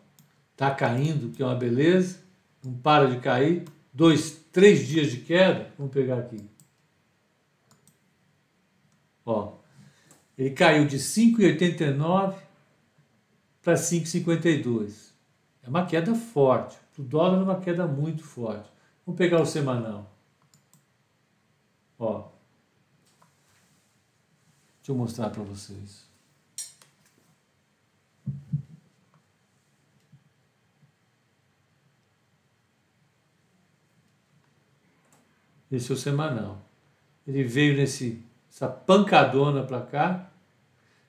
está 0.50 0.74
caindo, 0.74 1.30
que 1.30 1.40
é 1.40 1.46
uma 1.46 1.54
beleza, 1.54 2.18
não 2.62 2.72
para 2.72 3.06
de 3.06 3.20
cair, 3.20 3.62
dois, 3.94 4.32
três 4.50 4.88
dias 4.88 5.12
de 5.12 5.18
queda, 5.18 5.72
vamos 5.78 5.92
pegar 5.92 6.18
aqui. 6.18 6.44
Ó, 9.24 9.58
ele 10.36 10.50
caiu 10.50 10.88
de 10.88 10.98
5,89 10.98 12.34
para 13.62 13.74
5,52. 13.74 15.12
É 15.62 15.68
uma 15.68 15.86
queda 15.86 16.16
forte. 16.16 16.76
O 16.98 17.02
dólar 17.02 17.38
é 17.38 17.42
uma 17.44 17.60
queda 17.60 17.86
muito 17.86 18.24
forte. 18.24 18.68
Vamos 19.06 19.16
pegar 19.16 19.40
o 19.40 19.46
semanal. 19.46 20.14
Ó. 21.96 22.39
Deixa 24.90 24.98
eu 24.98 25.04
mostrar 25.04 25.30
para 25.30 25.44
vocês. 25.44 26.04
Esse 35.70 35.92
é 35.92 35.94
o 35.94 35.96
semanal. 35.96 36.60
Ele 37.24 37.44
veio 37.44 37.76
nesse 37.76 38.20
essa 38.50 38.66
pancadona 38.66 39.62
para 39.62 39.80
cá. 39.80 40.28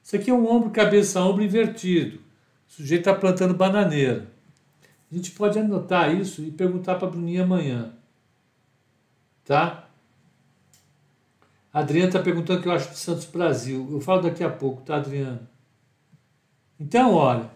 Isso 0.04 0.15
aqui 0.15 0.30
é 0.30 0.34
um 0.34 0.48
ombro, 0.48 0.70
cabeça, 0.70 1.20
ombro 1.24 1.44
invertido. 1.44 2.20
O 2.70 2.74
sujeito 2.74 3.10
está 3.10 3.20
plantando 3.20 3.56
bananeira. 3.56 4.32
A 5.12 5.15
gente 5.15 5.32
pode 5.32 5.58
anotar 5.58 6.15
isso 6.15 6.44
e 6.44 6.52
perguntar 6.52 6.98
para 6.98 7.08
a 7.08 7.10
Bruninha 7.12 7.41
amanhã. 7.41 7.96
Tá? 9.44 9.81
A 11.74 11.80
Adriana 11.80 12.08
está 12.08 12.20
perguntando 12.20 12.60
o 12.60 12.62
que 12.62 12.68
eu 12.68 12.74
acho 12.74 12.90
de 12.90 12.98
Santos 12.98 13.26
Brasil. 13.26 13.88
Eu 13.92 14.02
falo 14.02 14.22
daqui 14.22 14.44
a 14.44 14.50
pouco, 14.50 14.82
tá, 14.82 14.98
Adriana? 14.98 15.50
Então, 16.80 17.14
olha, 17.14 17.50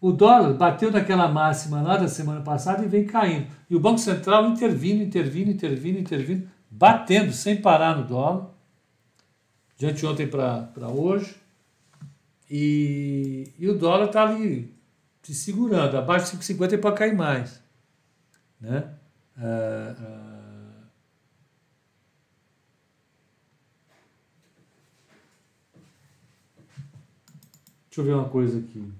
o 0.00 0.12
dólar 0.12 0.52
bateu 0.52 0.90
naquela 0.90 1.28
máxima 1.28 1.80
lá 1.80 1.96
da 1.96 2.08
semana 2.08 2.42
passada 2.42 2.84
e 2.84 2.88
vem 2.88 3.06
caindo. 3.06 3.46
E 3.70 3.74
o 3.74 3.80
Banco 3.80 3.98
Central 3.98 4.46
intervindo, 4.48 5.02
intervindo, 5.02 5.50
intervindo, 5.50 5.98
intervindo, 5.98 6.48
batendo 6.70 7.32
sem 7.32 7.62
parar 7.62 7.96
no 7.96 8.04
dólar, 8.04 8.50
de 9.78 9.86
anteontem 9.86 10.28
para 10.28 10.88
hoje. 10.88 11.34
E, 12.50 13.50
e 13.58 13.66
o 13.66 13.78
dólar 13.78 14.06
está 14.06 14.28
ali 14.28 14.74
se 15.22 15.34
segurando. 15.34 15.96
Abaixo 15.96 16.36
de 16.36 16.44
5,50 16.44 16.74
é 16.74 16.76
para 16.76 16.94
cair 16.94 17.14
mais. 17.14 17.62
Né? 18.60 18.84
Ah, 19.38 19.94
ah, 19.98 20.33
deixa 27.94 28.00
eu 28.00 28.04
ver 28.06 28.14
uma 28.14 28.28
coisa 28.28 28.58
aqui. 28.58 28.92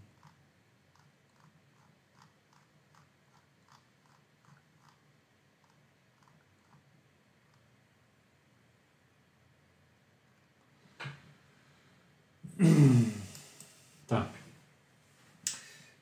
Tá. 14.06 14.30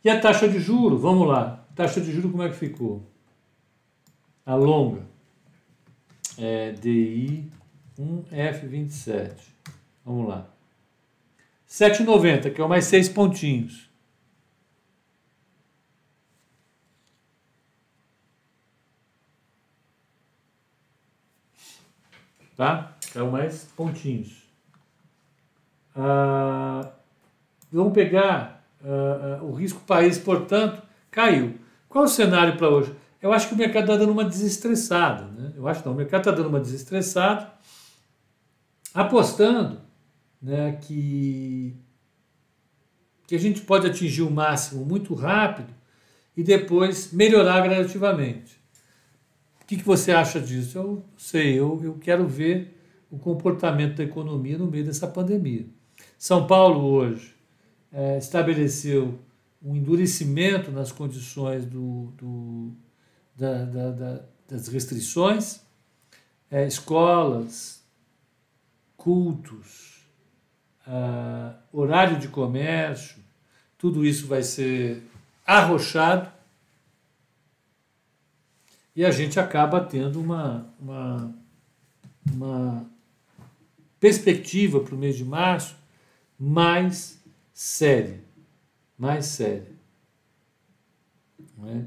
E 0.05 0.11
a 0.11 0.21
taxa 0.21 0.49
de 0.49 0.59
juro, 0.59 0.99
vamos 0.99 1.29
lá. 1.29 1.65
Taxa 1.77 2.01
de 2.01 2.13
juro 2.13 2.33
como 2.33 2.43
é 2.43 2.49
que 2.49 2.57
ficou? 2.57 3.09
A 4.45 4.57
longa. 4.57 5.07
É 6.37 6.73
DI 6.73 7.49
1F27. 7.97 9.37
Vamos 10.05 10.29
lá. 10.29 10.52
7,90, 11.73 12.53
que 12.53 12.61
é 12.61 12.65
o 12.65 12.69
mais 12.69 12.85
seis 12.85 13.09
pontinhos. 13.09 13.89
Tá? 22.55 22.95
É 23.15 23.23
o 23.23 23.33
mais 23.33 23.65
pontinhos. 23.75 24.43
Ah, 25.97 26.91
vamos 27.73 27.95
pegar 27.95 28.63
uh, 28.83 29.43
uh, 29.43 29.51
o 29.51 29.55
risco 29.55 29.81
país, 29.81 30.19
portanto, 30.19 30.83
caiu. 31.11 31.59
Qual 31.89 32.05
é 32.05 32.07
o 32.07 32.11
cenário 32.11 32.59
para 32.59 32.69
hoje? 32.69 32.95
Eu 33.23 33.33
acho 33.33 33.49
que 33.49 33.55
o 33.55 33.57
mercado 33.57 33.85
está 33.85 33.97
dando 33.97 34.13
uma 34.13 34.27
desestressada. 34.27 35.25
Né? 35.25 35.55
Eu 35.57 35.67
acho 35.67 35.83
não, 35.87 35.95
o 35.95 35.97
mercado 35.97 36.21
está 36.21 36.33
dando 36.33 36.51
uma 36.51 36.61
desestressada, 36.61 37.51
apostando 38.93 39.81
né, 40.43 40.73
que, 40.81 41.77
que 43.27 43.35
a 43.35 43.39
gente 43.39 43.61
pode 43.61 43.87
atingir 43.87 44.23
o 44.23 44.31
máximo 44.31 44.85
muito 44.85 45.15
rápido 45.15 45.73
e 46.37 46.43
depois 46.43 47.13
melhorar 47.13 47.61
gradativamente. 47.61 48.61
O 49.61 49.67
que, 49.67 49.77
que 49.77 49.85
você 49.85 50.11
acha 50.11 50.41
disso? 50.41 50.77
Eu 50.77 51.05
sei, 51.17 51.59
eu, 51.59 51.81
eu 51.83 51.95
quero 51.95 52.27
ver 52.27 52.77
o 53.11 53.19
comportamento 53.19 53.97
da 53.97 54.05
economia 54.05 54.59
no 54.59 54.67
meio 54.67 54.85
dessa 54.85 55.07
pandemia. 55.07 55.67
São 56.19 56.47
Paulo 56.47 56.85
hoje 56.85 57.35
é, 57.93 58.19
estabeleceu 58.19 59.19
um 59.63 59.77
endurecimento 59.77 60.73
nas 60.73 60.91
condições 60.91 61.65
do, 61.65 62.13
do 62.17 62.73
da, 63.37 63.65
da, 63.65 63.91
da, 63.91 64.25
das 64.49 64.69
restrições, 64.69 65.61
é, 66.51 66.67
escolas, 66.67 67.83
cultos, 68.97 69.92
ah, 70.87 71.55
horário 71.73 72.19
de 72.19 72.29
comércio, 72.29 73.23
tudo 73.79 74.05
isso 74.05 74.27
vai 74.27 74.43
ser 74.43 75.03
arrochado 75.47 76.31
e 78.95 79.05
a 79.05 79.11
gente 79.11 79.41
acaba 79.41 79.81
tendo 79.81 80.21
uma, 80.21 80.67
uma, 80.79 81.35
uma 82.31 82.87
perspectiva 83.99 84.81
para 84.81 84.95
o 84.95 84.99
mês 84.99 85.17
de 85.17 85.25
março 85.25 85.77
mais 86.39 87.23
séria, 87.53 88.21
mais 88.99 89.27
séria. 89.27 89.73
É? 91.65 91.85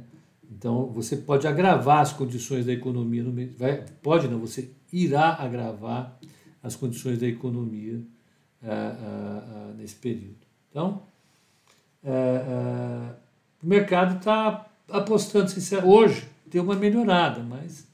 Então, 0.49 0.87
você 0.87 1.17
pode 1.17 1.45
agravar 1.47 1.99
as 1.99 2.13
condições 2.13 2.65
da 2.65 2.71
economia, 2.71 3.23
no 3.23 3.31
meio, 3.31 3.53
vai, 3.57 3.83
pode 4.01 4.27
não, 4.27 4.39
você 4.39 4.71
irá 4.91 5.33
agravar 5.33 6.17
as 6.63 6.75
condições 6.75 7.19
da 7.19 7.27
economia 7.27 8.01
ah, 8.67 8.97
ah, 8.99 9.73
nesse 9.77 9.95
período. 9.95 10.45
Então, 10.69 11.03
o 13.63 13.67
mercado 13.67 14.17
está 14.17 14.65
apostando, 14.89 15.49
hoje 15.85 16.27
deu 16.45 16.63
uma 16.63 16.75
melhorada, 16.75 17.41
mas 17.41 17.87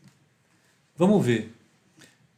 vamos 0.95 1.25
ver. 1.25 1.53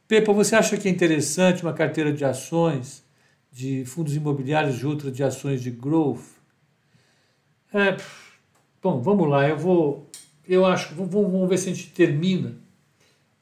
Pepa, 0.06 0.32
você 0.32 0.54
acha 0.54 0.76
que 0.76 0.86
é 0.86 0.90
interessante 0.90 1.62
uma 1.62 1.72
carteira 1.72 2.12
de 2.12 2.24
ações 2.24 3.02
de 3.50 3.84
fundos 3.84 4.14
imobiliários 4.14 4.80
e 4.80 4.86
outras 4.86 5.12
de 5.16 5.22
ações 5.22 5.62
de 5.62 5.70
growth. 5.70 6.34
É, 7.72 7.96
Bom, 8.84 9.00
vamos 9.00 9.26
lá, 9.30 9.48
eu 9.48 9.56
vou. 9.56 10.10
Eu 10.46 10.66
acho 10.66 10.94
vamos, 10.94 11.10
vamos 11.10 11.48
ver 11.48 11.56
se 11.56 11.70
a 11.70 11.72
gente 11.72 11.90
termina. 11.92 12.54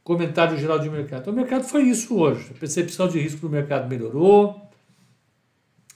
Comentário 0.04 0.56
geral 0.56 0.78
de 0.78 0.88
mercado. 0.88 1.22
Então, 1.22 1.32
o 1.32 1.36
mercado 1.36 1.64
foi 1.64 1.82
isso 1.82 2.16
hoje. 2.16 2.52
A 2.54 2.58
percepção 2.58 3.08
de 3.08 3.18
risco 3.18 3.40
do 3.40 3.50
mercado 3.50 3.88
melhorou, 3.88 4.61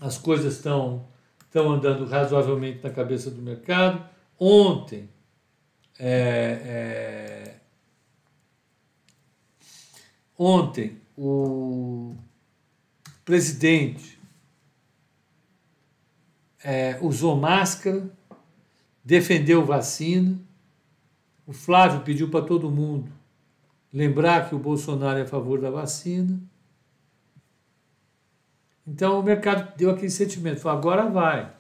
as 0.01 0.19
coisas 0.19 0.57
estão, 0.57 1.07
estão 1.41 1.71
andando 1.71 2.07
razoavelmente 2.07 2.83
na 2.83 2.91
cabeça 2.91 3.31
do 3.31 3.43
mercado. 3.43 4.09
Ontem, 4.39 5.09
é, 5.99 6.11
é, 6.65 7.61
ontem 10.39 11.01
o 11.17 12.15
presidente 13.25 14.19
é, 16.63 16.99
usou 17.01 17.37
máscara, 17.37 18.11
defendeu 19.03 19.65
vacina. 19.65 20.39
O 21.47 21.53
Flávio 21.53 22.01
pediu 22.01 22.29
para 22.29 22.45
todo 22.45 22.71
mundo 22.71 23.11
lembrar 23.93 24.49
que 24.49 24.55
o 24.55 24.59
Bolsonaro 24.59 25.19
é 25.19 25.23
a 25.23 25.27
favor 25.27 25.61
da 25.61 25.71
vacina. 25.71 26.39
Então 28.87 29.19
o 29.19 29.23
mercado 29.23 29.77
deu 29.77 29.91
aquele 29.91 30.11
sentimento, 30.11 30.61
falou, 30.61 30.79
agora 30.79 31.11
vai. 31.11 31.53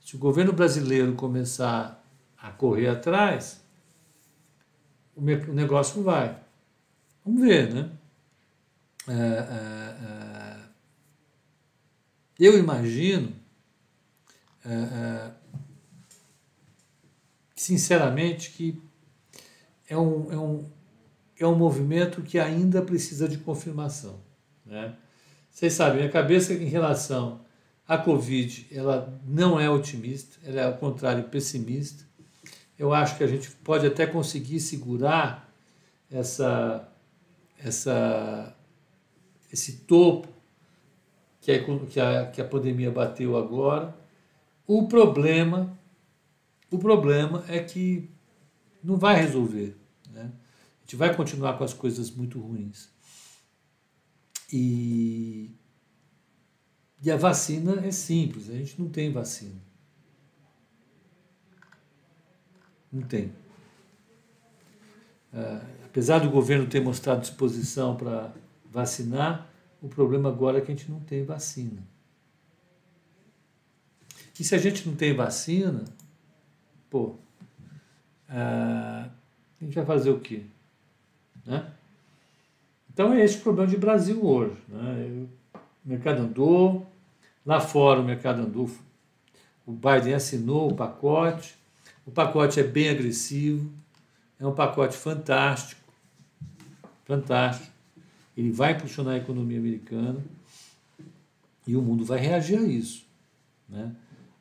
Se 0.00 0.16
o 0.16 0.18
governo 0.18 0.52
brasileiro 0.52 1.14
começar 1.14 2.04
a 2.36 2.50
correr 2.50 2.88
atrás, 2.88 3.64
o 5.16 5.22
negócio 5.22 6.02
vai. 6.02 6.38
Vamos 7.24 7.42
ver, 7.42 7.72
né? 7.72 7.90
É, 9.08 9.12
é, 9.12 9.96
é, 10.04 10.56
eu 12.38 12.58
imagino, 12.58 13.34
sinceramente, 17.54 18.50
que 18.50 18.82
é 19.88 19.96
um, 19.96 20.32
é, 20.32 20.36
um, 20.38 20.70
é 21.38 21.46
um 21.46 21.54
movimento 21.54 22.22
que 22.22 22.38
ainda 22.38 22.80
precisa 22.80 23.28
de 23.28 23.38
confirmação. 23.38 24.20
Né? 24.64 24.96
Vocês 25.60 25.74
sabem, 25.74 25.98
minha 25.98 26.08
cabeça 26.08 26.54
em 26.54 26.64
relação 26.64 27.42
à 27.86 27.98
Covid, 27.98 28.66
ela 28.72 29.20
não 29.26 29.60
é 29.60 29.68
otimista, 29.68 30.38
ela 30.42 30.58
é 30.58 30.64
ao 30.64 30.78
contrário 30.78 31.24
pessimista. 31.24 32.02
Eu 32.78 32.94
acho 32.94 33.18
que 33.18 33.24
a 33.24 33.26
gente 33.26 33.50
pode 33.56 33.86
até 33.86 34.06
conseguir 34.06 34.58
segurar 34.58 35.52
essa, 36.10 36.90
essa, 37.62 38.56
esse 39.52 39.80
topo 39.80 40.28
que 41.42 41.52
a, 41.52 41.62
que, 41.62 42.00
a, 42.00 42.26
que 42.30 42.40
a 42.40 42.44
pandemia 42.46 42.90
bateu 42.90 43.36
agora. 43.36 43.94
O 44.66 44.88
problema, 44.88 45.78
o 46.70 46.78
problema 46.78 47.44
é 47.48 47.60
que 47.60 48.08
não 48.82 48.96
vai 48.96 49.20
resolver. 49.20 49.76
Né? 50.10 50.22
A 50.22 50.80
gente 50.84 50.96
vai 50.96 51.14
continuar 51.14 51.58
com 51.58 51.64
as 51.64 51.74
coisas 51.74 52.10
muito 52.10 52.40
ruins. 52.40 52.89
E, 54.52 55.50
e 57.02 57.10
a 57.10 57.16
vacina 57.16 57.86
é 57.86 57.90
simples, 57.90 58.50
a 58.50 58.54
gente 58.54 58.80
não 58.80 58.88
tem 58.88 59.12
vacina. 59.12 59.60
Não 62.92 63.02
tem. 63.02 63.26
Uh, 65.32 65.64
apesar 65.84 66.18
do 66.18 66.28
governo 66.28 66.66
ter 66.66 66.80
mostrado 66.80 67.20
disposição 67.20 67.96
para 67.96 68.32
vacinar, 68.64 69.48
o 69.80 69.88
problema 69.88 70.28
agora 70.28 70.58
é 70.58 70.60
que 70.60 70.72
a 70.72 70.74
gente 70.74 70.90
não 70.90 71.00
tem 71.00 71.24
vacina. 71.24 71.82
E 74.38 74.44
se 74.44 74.54
a 74.54 74.58
gente 74.58 74.88
não 74.88 74.96
tem 74.96 75.14
vacina, 75.14 75.84
pô, 76.88 77.08
uh, 77.08 77.20
a 78.28 79.10
gente 79.60 79.74
vai 79.74 79.84
fazer 79.84 80.10
o 80.10 80.18
quê? 80.18 80.44
Né? 81.46 81.72
Então 83.00 83.14
é 83.14 83.24
esse 83.24 83.38
o 83.38 83.40
problema 83.40 83.66
de 83.66 83.78
Brasil 83.78 84.22
hoje. 84.22 84.58
Né? 84.68 85.26
O 85.54 85.88
mercado 85.88 86.20
andou, 86.20 86.86
lá 87.46 87.58
fora 87.58 87.98
o 87.98 88.04
mercado 88.04 88.42
andou, 88.42 88.70
o 89.64 89.72
Biden 89.72 90.12
assinou 90.12 90.70
o 90.70 90.74
pacote, 90.74 91.54
o 92.04 92.10
pacote 92.10 92.60
é 92.60 92.62
bem 92.62 92.90
agressivo, 92.90 93.72
é 94.38 94.46
um 94.46 94.52
pacote 94.52 94.98
fantástico, 94.98 95.80
fantástico. 97.06 97.72
Ele 98.36 98.52
vai 98.52 98.72
impulsionar 98.72 99.14
a 99.14 99.16
economia 99.16 99.58
americana 99.58 100.22
e 101.66 101.74
o 101.74 101.80
mundo 101.80 102.04
vai 102.04 102.18
reagir 102.18 102.58
a 102.58 102.64
isso. 102.64 103.06
Né? 103.66 103.96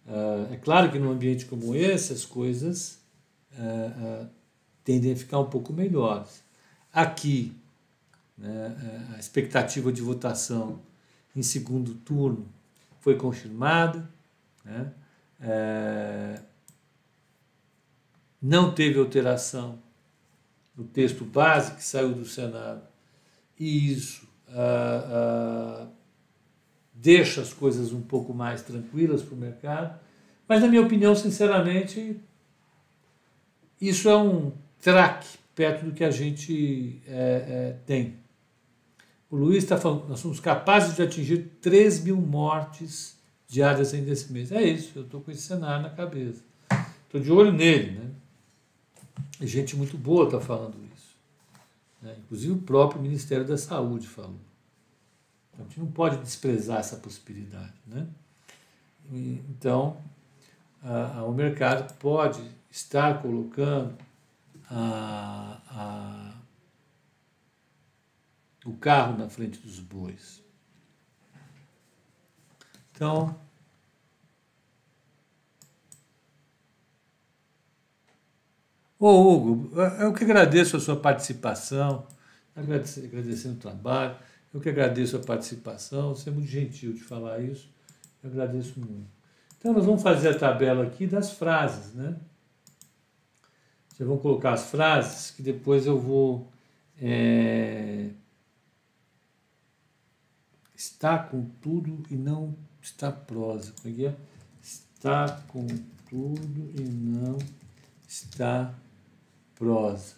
Uh, 0.06 0.54
é 0.54 0.58
claro 0.58 0.92
que 0.92 1.00
num 1.00 1.10
ambiente 1.10 1.46
como 1.46 1.74
esse 1.74 2.12
as 2.12 2.26
coisas 2.26 3.00
uh, 3.54 4.26
uh, 4.26 4.30
tendem 4.84 5.14
a 5.14 5.16
ficar 5.16 5.40
um 5.40 5.50
pouco 5.50 5.72
melhores. 5.72 6.44
Aqui, 6.92 7.56
né, 8.40 9.06
a 9.16 9.20
expectativa 9.20 9.92
de 9.92 10.02
votação 10.02 10.82
em 11.36 11.44
segundo 11.44 11.94
turno 11.94 12.48
foi 13.00 13.16
confirmada. 13.16 14.10
Né, 14.66 14.92
é, 15.42 16.42
não 18.42 18.74
teve 18.74 18.98
alteração 18.98 19.80
no 20.76 20.86
texto 20.86 21.26
base 21.26 21.76
que 21.76 21.84
saiu 21.84 22.14
do 22.14 22.26
Senado. 22.26 22.82
E 23.60 23.92
isso 23.92 24.30
ah, 24.52 25.86
ah, 25.86 25.88
deixa 26.94 27.42
as 27.42 27.54
coisas 27.54 27.94
um 27.94 28.02
pouco 28.02 28.34
mais 28.34 28.62
tranquilas 28.62 29.22
para 29.22 29.36
o 29.36 29.38
mercado. 29.38 30.00
Mas, 30.48 30.62
na 30.62 30.68
minha 30.68 30.82
opinião, 30.82 31.14
sinceramente, 31.14 32.20
isso 33.80 34.10
é 34.10 34.18
um 34.18 34.52
traque 34.82 35.38
perto 35.54 35.86
do 35.86 35.92
que 35.92 36.04
a 36.04 36.12
gente 36.12 37.02
é, 37.06 37.12
é, 37.14 37.78
tem. 37.86 38.18
O 39.30 39.36
Luiz 39.36 39.64
está 39.64 39.78
falando, 39.78 40.08
nós 40.08 40.20
somos 40.20 40.40
capazes 40.40 40.96
de 40.96 41.04
atingir 41.04 41.52
3 41.62 42.04
mil 42.04 42.18
mortes 42.18 43.18
diárias 43.48 43.94
ainda 43.94 44.12
esse 44.12 44.32
mês. 44.34 44.52
É 44.52 44.62
isso, 44.64 44.98
eu 44.98 45.04
estou 45.04 45.22
com 45.22 45.32
esse 45.32 45.42
cenário 45.42 45.84
na 45.84 45.90
cabeça. 45.90 46.44
Estou 47.06 47.22
de 47.22 47.32
olho 47.32 47.52
nele, 47.52 48.00
né? 48.00 48.10
E 49.40 49.48
gente 49.48 49.76
muito 49.76 49.98
boa 49.98 50.26
está 50.26 50.40
falando 50.40 50.76
isso. 50.96 51.16
Né? 52.02 52.16
Inclusive 52.20 52.54
o 52.54 52.62
próprio 52.62 53.02
Ministério 53.02 53.46
da 53.46 53.58
Saúde 53.58 54.08
falou. 54.08 54.40
Então, 55.54 55.66
a 55.66 55.70
gente 55.70 55.80
não 55.80 55.92
pode 55.92 56.18
desprezar 56.18 56.80
essa 56.80 56.98
possibilidade, 56.98 57.74
né? 57.86 58.08
Então, 59.12 59.98
a, 60.84 61.20
a, 61.20 61.24
o 61.24 61.34
mercado 61.34 61.94
pode 61.96 62.42
estar 62.70 63.22
colocando 63.22 63.96
a, 64.70 65.60
a 65.68 66.39
o 68.66 68.74
carro 68.74 69.18
na 69.18 69.30
frente 69.30 69.60
dos 69.60 69.80
bois. 69.80 70.44
Então, 72.92 73.40
Ô 79.00 79.08
Hugo, 79.08 79.72
eu 80.02 80.14
que 80.14 80.26
agradeço 80.26 80.76
a 80.76 80.80
sua 80.80 80.98
participação, 80.98 82.06
agradecendo 82.54 83.56
o 83.56 83.58
trabalho, 83.58 84.18
eu 84.54 84.60
que 84.60 84.68
agradeço 84.68 85.16
a 85.16 85.20
participação, 85.22 86.14
você 86.14 86.30
é 86.30 86.34
muito 86.34 86.50
gentil 86.50 86.92
de 86.92 87.02
falar 87.02 87.40
isso, 87.40 87.70
eu 88.22 88.30
agradeço 88.30 88.78
muito. 88.78 89.08
Então 89.58 89.72
nós 89.72 89.86
vamos 89.86 90.04
fazer 90.04 90.30
a 90.30 90.38
tabela 90.38 90.84
aqui 90.84 91.08
das 91.08 91.32
frases, 91.32 91.94
né? 91.94 92.18
Vocês 93.88 94.08
vão 94.08 94.18
colocar 94.18 94.52
as 94.52 94.70
frases 94.70 95.32
que 95.32 95.42
depois 95.42 95.86
eu 95.86 95.98
vou 95.98 96.52
é, 97.02 98.10
está 100.80 101.20
com 101.20 101.44
tudo 101.62 102.04
e 102.10 102.16
não 102.16 102.56
está 102.82 103.12
prosa. 103.12 103.74
Como 103.82 103.94
é 103.94 103.98
que 103.98 104.06
é? 104.06 104.16
Está 104.64 105.42
com 105.50 105.68
tudo 106.10 106.72
e 106.80 106.82
não 106.82 107.38
está 108.08 108.74
prosa. 109.56 110.16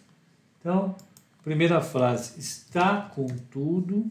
Então, 0.60 0.94
primeira 1.42 1.80
frase, 1.80 2.38
está 2.38 3.02
com 3.02 3.26
tudo 3.26 4.08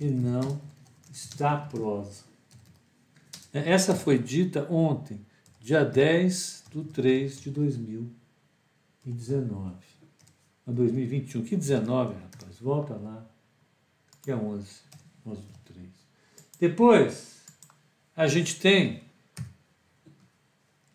e 0.00 0.06
não 0.06 0.60
está 1.12 1.56
prosa. 1.56 2.24
Essa 3.52 3.94
foi 3.94 4.18
dita 4.18 4.66
ontem, 4.68 5.24
dia 5.60 5.84
10 5.84 6.64
de 6.72 6.82
3 6.82 7.42
de 7.42 7.50
2019. 7.50 9.76
2021. 10.66 11.44
Que 11.44 11.56
19, 11.56 12.14
rapaz? 12.14 12.58
Volta 12.58 12.96
lá. 12.96 13.24
Que 14.22 14.32
é 14.32 14.36
11. 14.36 14.83
11 15.26 15.42
do 15.42 15.58
3. 15.64 15.88
Depois, 16.60 17.42
a 18.16 18.26
gente 18.26 18.58
tem. 18.60 19.02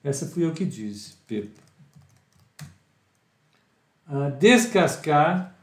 Essa 0.03 0.27
fui 0.27 0.45
eu 0.45 0.53
que 0.53 0.65
disse, 0.65 1.15
Pepa. 1.27 1.61
Uh, 4.07 4.31
descascar 4.39 5.55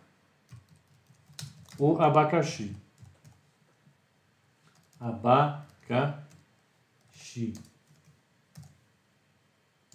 o 1.78 2.00
abacaxi. 2.00 2.76
Abacaxi. 5.00 6.24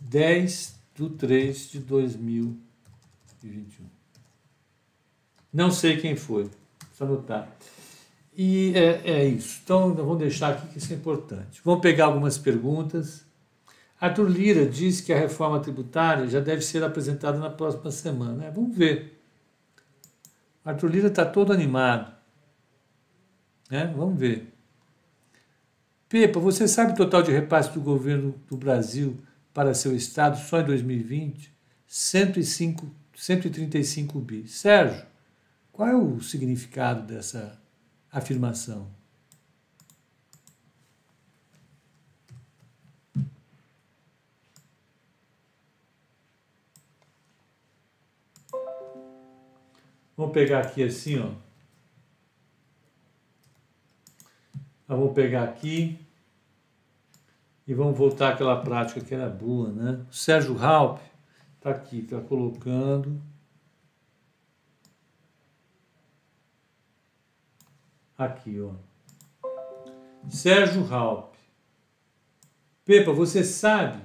10 0.01 0.75
do 0.95 1.09
3 1.11 1.69
de 1.69 1.79
2021. 1.79 3.85
Não 5.53 5.71
sei 5.71 5.99
quem 5.99 6.15
foi, 6.15 6.49
só 6.93 7.05
anotar. 7.05 7.47
E 8.35 8.73
é, 8.75 9.01
é 9.03 9.25
isso. 9.25 9.61
Então, 9.63 9.93
vamos 9.93 10.17
deixar 10.17 10.53
aqui 10.53 10.67
que 10.67 10.77
isso 10.77 10.93
é 10.93 10.95
importante. 10.95 11.61
Vamos 11.63 11.81
pegar 11.81 12.05
algumas 12.05 12.37
perguntas. 12.37 13.25
Arthur 13.99 14.29
Lira 14.29 14.65
diz 14.65 15.01
que 15.01 15.13
a 15.13 15.19
reforma 15.19 15.59
tributária 15.59 16.27
já 16.27 16.39
deve 16.39 16.61
ser 16.61 16.83
apresentada 16.83 17.37
na 17.37 17.49
próxima 17.49 17.91
semana. 17.91 18.45
É, 18.45 18.51
vamos 18.51 18.75
ver. 18.75 19.21
Arthur 20.63 20.89
Lira 20.89 21.07
está 21.07 21.25
todo 21.25 21.53
animado. 21.53 22.11
É, 23.69 23.85
vamos 23.85 24.19
ver. 24.19 24.53
Pepa, 26.09 26.39
você 26.39 26.67
sabe 26.67 26.93
o 26.93 26.95
total 26.95 27.23
de 27.23 27.31
repasse 27.31 27.71
do 27.71 27.79
governo 27.79 28.35
do 28.49 28.57
Brasil 28.57 29.17
para 29.53 29.73
seu 29.73 29.95
estado 29.95 30.37
só 30.37 30.59
em 30.59 30.65
2020? 30.65 31.53
105, 31.87 32.89
135 33.15 34.19
bi. 34.19 34.47
Sérgio, 34.47 35.05
qual 35.71 35.87
é 35.87 35.95
o 35.95 36.19
significado 36.21 37.03
dessa 37.03 37.60
afirmação? 38.11 38.89
Vamos 50.17 50.33
pegar 50.33 50.59
aqui 50.59 50.83
assim, 50.83 51.19
ó. 51.19 51.31
vamos 54.97 55.13
pegar 55.13 55.43
aqui 55.43 55.97
e 57.65 57.73
vamos 57.73 57.97
voltar 57.97 58.33
àquela 58.33 58.61
prática 58.61 58.99
que 58.99 59.15
era 59.15 59.29
boa, 59.29 59.69
né? 59.69 60.05
O 60.09 60.13
Sérgio 60.13 60.61
Halp 60.61 60.99
está 61.57 61.69
aqui, 61.69 61.99
está 61.99 62.19
colocando. 62.19 63.21
Aqui, 68.21 68.61
ó. 68.61 68.73
Sérgio 70.29 70.85
Halp. 70.93 71.33
Pepa, 72.85 73.11
você 73.11 73.43
sabe 73.43 73.99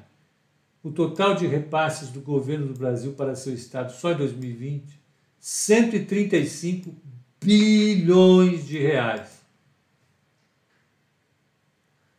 o 0.82 0.90
total 0.90 1.34
de 1.34 1.46
repasses 1.46 2.08
do 2.08 2.22
governo 2.22 2.68
do 2.68 2.78
Brasil 2.78 3.12
para 3.12 3.36
seu 3.36 3.52
estado 3.52 3.92
só 3.92 4.12
em 4.12 4.16
2020? 4.16 4.98
135 5.38 6.94
bilhões 7.44 8.66
de 8.66 8.78
reais. 8.78 9.42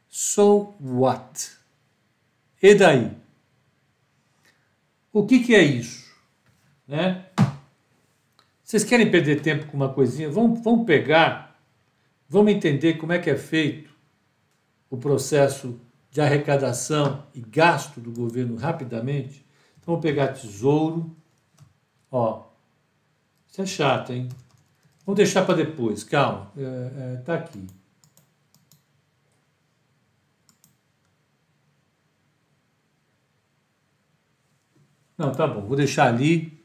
So 0.08 0.76
what? 0.80 1.52
E 2.62 2.76
daí? 2.76 3.12
O 5.12 5.26
que, 5.26 5.40
que 5.40 5.56
é 5.56 5.64
isso? 5.64 6.06
Né? 6.88 7.26
Vocês 8.64 8.84
querem 8.84 9.10
perder 9.10 9.42
tempo 9.42 9.66
com 9.66 9.76
uma 9.76 9.92
coisinha? 9.92 10.30
Vamos, 10.30 10.62
vamos 10.62 10.86
pegar, 10.86 11.47
vamos 12.30 12.52
entender 12.52 12.96
como 12.96 13.14
é 13.14 13.20
que 13.20 13.30
é 13.30 13.38
feito 13.38 13.90
o 14.90 14.98
processo 14.98 15.80
de 16.10 16.22
arrecadação 16.22 17.24
e 17.34 17.42
gasto 17.42 18.00
do 18.00 18.12
governo 18.12 18.56
rapidamente. 18.56 19.46
Então, 19.78 19.94
vamos 19.94 20.02
pegar 20.02 20.30
tesouro, 20.30 21.16
ó, 22.12 22.48
isso 23.48 23.62
é 23.62 23.66
chato, 23.66 24.14
hein? 24.14 24.30
Vamos 25.06 25.18
deixar 25.18 25.46
para 25.46 25.56
depois, 25.56 26.04
calma. 26.04 26.52
É, 26.58 26.62
é, 26.62 27.22
tá 27.26 27.36
aqui. 27.36 27.66
Não, 35.18 35.32
tá 35.32 35.48
bom. 35.48 35.62
Vou 35.62 35.76
deixar 35.76 36.08
ali. 36.08 36.57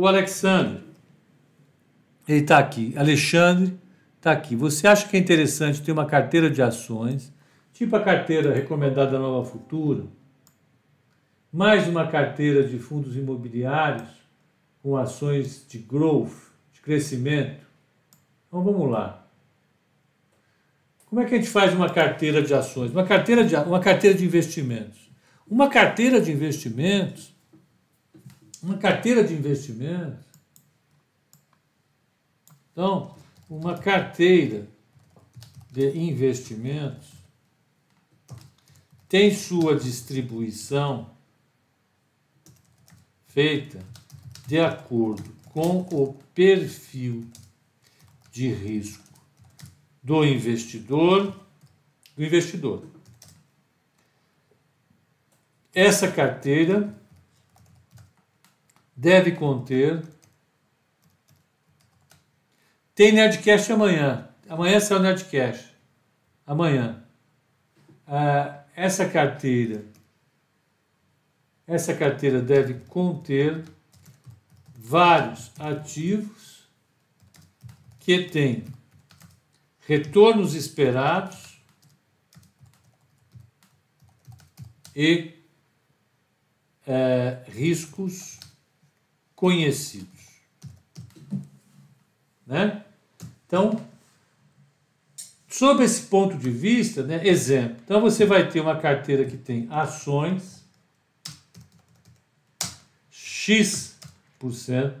O 0.00 0.06
Alexandre, 0.06 0.82
ele 2.26 2.40
está 2.40 2.58
aqui. 2.58 2.94
Alexandre 2.96 3.78
está 4.16 4.32
aqui. 4.32 4.56
Você 4.56 4.88
acha 4.88 5.06
que 5.06 5.14
é 5.14 5.20
interessante 5.20 5.82
ter 5.82 5.92
uma 5.92 6.06
carteira 6.06 6.48
de 6.48 6.62
ações, 6.62 7.30
tipo 7.70 7.94
a 7.94 8.02
carteira 8.02 8.50
recomendada 8.50 9.10
da 9.10 9.18
Nova 9.18 9.46
Futura, 9.46 10.04
mais 11.52 11.86
uma 11.86 12.06
carteira 12.06 12.66
de 12.66 12.78
fundos 12.78 13.14
imobiliários 13.14 14.08
com 14.82 14.96
ações 14.96 15.66
de 15.68 15.76
growth, 15.76 16.48
de 16.72 16.80
crescimento? 16.80 17.60
Então 18.48 18.64
vamos 18.64 18.90
lá. 18.90 19.26
Como 21.10 21.20
é 21.20 21.26
que 21.26 21.34
a 21.34 21.36
gente 21.36 21.50
faz 21.50 21.74
uma 21.74 21.90
carteira 21.90 22.40
de 22.40 22.54
ações? 22.54 22.90
Uma 22.90 23.04
carteira 23.04 23.44
de, 23.44 23.54
uma 23.54 23.80
carteira 23.80 24.16
de 24.16 24.24
investimentos. 24.24 25.10
Uma 25.46 25.68
carteira 25.68 26.18
de 26.22 26.32
investimentos 26.32 27.38
uma 28.62 28.76
carteira 28.76 29.24
de 29.24 29.34
investimentos. 29.34 30.24
Então, 32.72 33.14
uma 33.48 33.78
carteira 33.78 34.68
de 35.70 35.96
investimentos 35.96 37.08
tem 39.08 39.34
sua 39.34 39.74
distribuição 39.74 41.10
feita 43.26 43.80
de 44.46 44.58
acordo 44.58 45.30
com 45.52 45.80
o 45.90 46.14
perfil 46.34 47.28
de 48.30 48.52
risco 48.52 49.02
do 50.02 50.24
investidor, 50.24 51.34
do 52.16 52.24
investidor. 52.24 52.86
Essa 55.74 56.10
carteira 56.10 56.99
deve 59.00 59.32
conter. 59.32 60.04
Tem 62.94 63.12
Nerdcast 63.12 63.72
amanhã. 63.72 64.28
Amanhã 64.46 64.78
será 64.78 65.00
o 65.00 65.02
Nerdcast. 65.02 65.74
Amanhã. 66.46 67.02
Ah, 68.06 68.64
essa 68.76 69.08
carteira, 69.08 69.86
essa 71.66 71.94
carteira 71.94 72.42
deve 72.42 72.74
conter 72.88 73.64
vários 74.76 75.50
ativos 75.58 76.68
que 78.00 78.24
têm 78.24 78.66
retornos 79.86 80.54
esperados 80.54 81.58
e 84.94 85.32
é, 86.86 87.44
riscos 87.48 88.39
conhecidos. 89.40 90.06
Né? 92.46 92.84
Então, 93.46 93.82
sob 95.48 95.82
esse 95.82 96.02
ponto 96.02 96.36
de 96.36 96.50
vista, 96.50 97.02
né, 97.02 97.26
exemplo, 97.26 97.78
então 97.82 98.02
você 98.02 98.26
vai 98.26 98.50
ter 98.50 98.60
uma 98.60 98.78
carteira 98.78 99.24
que 99.24 99.38
tem 99.38 99.66
ações 99.70 100.62
X%, 103.10 104.94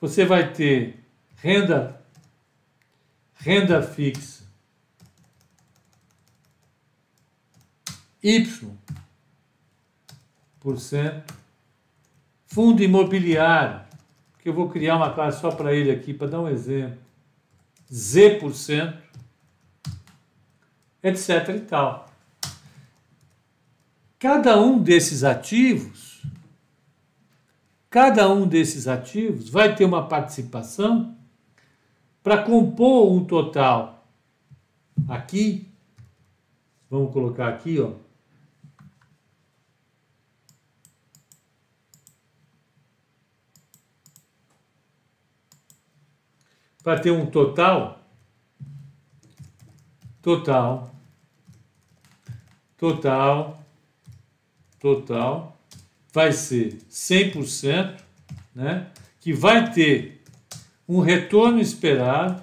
você 0.00 0.24
vai 0.24 0.52
ter 0.52 1.02
renda 1.38 2.00
renda 3.34 3.82
fixa 3.82 4.44
Y 8.22 8.70
por 10.60 10.78
cento 10.78 11.39
Fundo 12.52 12.82
imobiliário, 12.82 13.80
que 14.40 14.48
eu 14.48 14.52
vou 14.52 14.68
criar 14.68 14.96
uma 14.96 15.12
classe 15.12 15.40
só 15.40 15.52
para 15.52 15.72
ele 15.72 15.90
aqui, 15.90 16.12
para 16.12 16.26
dar 16.26 16.40
um 16.40 16.48
exemplo. 16.48 16.98
Z%, 17.92 18.92
etc. 21.00 21.48
e 21.56 21.60
tal. 21.60 22.08
Cada 24.18 24.60
um 24.60 24.82
desses 24.82 25.22
ativos, 25.22 26.22
cada 27.88 28.28
um 28.28 28.46
desses 28.46 28.88
ativos 28.88 29.48
vai 29.48 29.74
ter 29.74 29.84
uma 29.84 30.08
participação 30.08 31.16
para 32.22 32.42
compor 32.42 33.12
um 33.12 33.24
total. 33.24 34.04
Aqui, 35.08 35.68
vamos 36.90 37.12
colocar 37.12 37.48
aqui, 37.48 37.80
ó, 37.80 37.92
para 46.90 46.98
ter 46.98 47.12
um 47.12 47.24
total 47.24 48.04
total 50.20 50.92
total, 52.76 53.62
total, 54.80 55.60
vai 56.12 56.32
ser 56.32 56.78
100%, 56.90 58.00
né? 58.52 58.90
que 59.20 59.32
vai 59.32 59.70
ter 59.70 60.24
um 60.88 60.98
retorno 60.98 61.60
esperado 61.60 62.42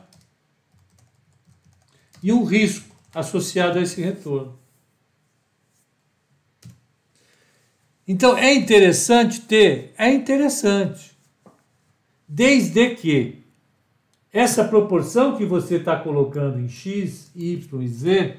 e 2.24 2.32
um 2.32 2.46
risco 2.46 2.96
associado 3.14 3.80
a 3.80 3.82
esse 3.82 4.00
retorno. 4.02 4.58
Então 8.08 8.38
é 8.38 8.54
interessante 8.54 9.42
ter? 9.42 9.94
É 9.98 10.10
interessante. 10.10 11.18
Desde 12.26 12.96
que 12.96 13.37
essa 14.32 14.64
proporção 14.64 15.38
que 15.38 15.46
você 15.46 15.76
está 15.76 15.98
colocando 16.00 16.60
em 16.60 16.68
x, 16.68 17.32
y 17.36 17.82
e 17.82 17.88
z. 17.88 18.38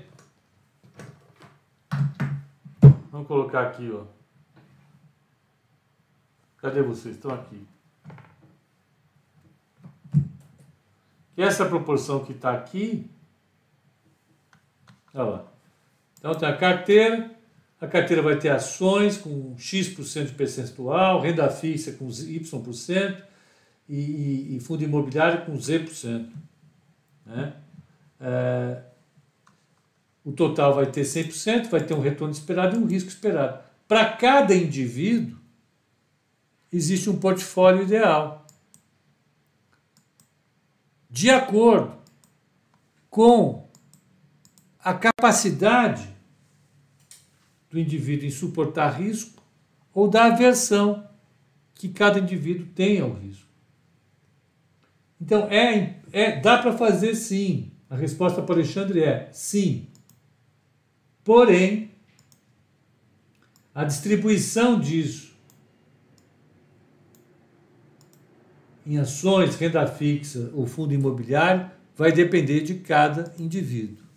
Vamos 3.10 3.26
colocar 3.26 3.62
aqui, 3.62 3.90
ó. 3.90 4.04
Cadê 6.58 6.82
vocês? 6.82 7.14
Estão 7.14 7.32
aqui. 7.32 7.66
Que 11.34 11.42
essa 11.42 11.64
proporção 11.64 12.24
que 12.24 12.32
está 12.32 12.52
aqui. 12.52 13.08
Olha 15.14 15.24
lá. 15.24 15.52
Então 16.18 16.34
tem 16.34 16.48
a 16.48 16.56
carteira, 16.56 17.30
a 17.80 17.86
carteira 17.86 18.20
vai 18.20 18.36
ter 18.36 18.50
ações 18.50 19.16
com 19.16 19.56
X% 19.56 20.34
percentual, 20.34 21.20
renda 21.20 21.48
fixa 21.48 21.92
com 21.92 22.08
Y% 22.08 23.27
e, 23.88 23.96
e, 23.96 24.56
e 24.56 24.60
fundo 24.60 24.84
imobiliário 24.84 25.46
com 25.46 25.58
Z%. 25.58 26.30
Né? 27.24 27.54
É, 28.20 28.82
o 30.24 30.32
total 30.32 30.74
vai 30.74 30.86
ter 30.86 31.02
100%, 31.02 31.68
vai 31.68 31.82
ter 31.82 31.94
um 31.94 32.00
retorno 32.00 32.32
esperado 32.32 32.76
e 32.76 32.78
um 32.78 32.86
risco 32.86 33.08
esperado. 33.08 33.62
Para 33.86 34.12
cada 34.12 34.54
indivíduo, 34.54 35.38
existe 36.70 37.08
um 37.08 37.18
portfólio 37.18 37.82
ideal. 37.82 38.46
De 41.08 41.30
acordo 41.30 41.96
com 43.08 43.66
a 44.78 44.92
capacidade 44.92 46.06
do 47.70 47.78
indivíduo 47.78 48.26
em 48.26 48.30
suportar 48.30 48.90
risco 48.90 49.42
ou 49.94 50.08
da 50.08 50.26
aversão 50.26 51.08
que 51.74 51.88
cada 51.88 52.18
indivíduo 52.18 52.66
tem 52.74 53.00
ao 53.00 53.12
risco. 53.12 53.47
Então, 55.20 55.46
é, 55.50 55.96
é 56.12 56.40
dá 56.40 56.58
para 56.58 56.72
fazer 56.72 57.14
sim. 57.14 57.72
A 57.90 57.96
resposta 57.96 58.42
para 58.42 58.54
Alexandre 58.54 59.02
é 59.02 59.28
sim. 59.32 59.86
Porém, 61.24 61.90
a 63.74 63.84
distribuição 63.84 64.78
disso 64.78 65.28
em 68.88 68.96
ações, 68.96 69.54
renda 69.56 69.86
fixa 69.86 70.50
ou 70.54 70.66
fundo 70.66 70.94
imobiliário 70.94 71.70
vai 71.94 72.10
depender 72.10 72.62
de 72.62 72.76
cada 72.76 73.34
indivíduo. 73.38 74.07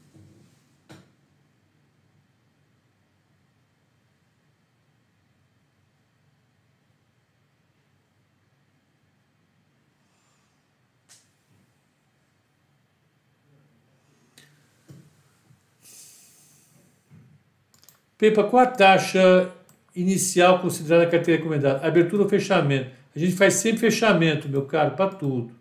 Pepa, 18.22 18.44
qual 18.44 18.62
a 18.62 18.68
taxa 18.68 19.52
inicial 19.96 20.60
considerada 20.60 21.10
carteira 21.10 21.40
recomendada? 21.40 21.84
Abertura 21.88 22.22
ou 22.22 22.30
fechamento? 22.30 22.92
A 23.16 23.18
gente 23.18 23.36
faz 23.36 23.56
sempre 23.56 23.80
fechamento, 23.80 24.48
meu 24.48 24.64
caro, 24.68 24.96
para 24.96 25.10
tudo. 25.10 25.56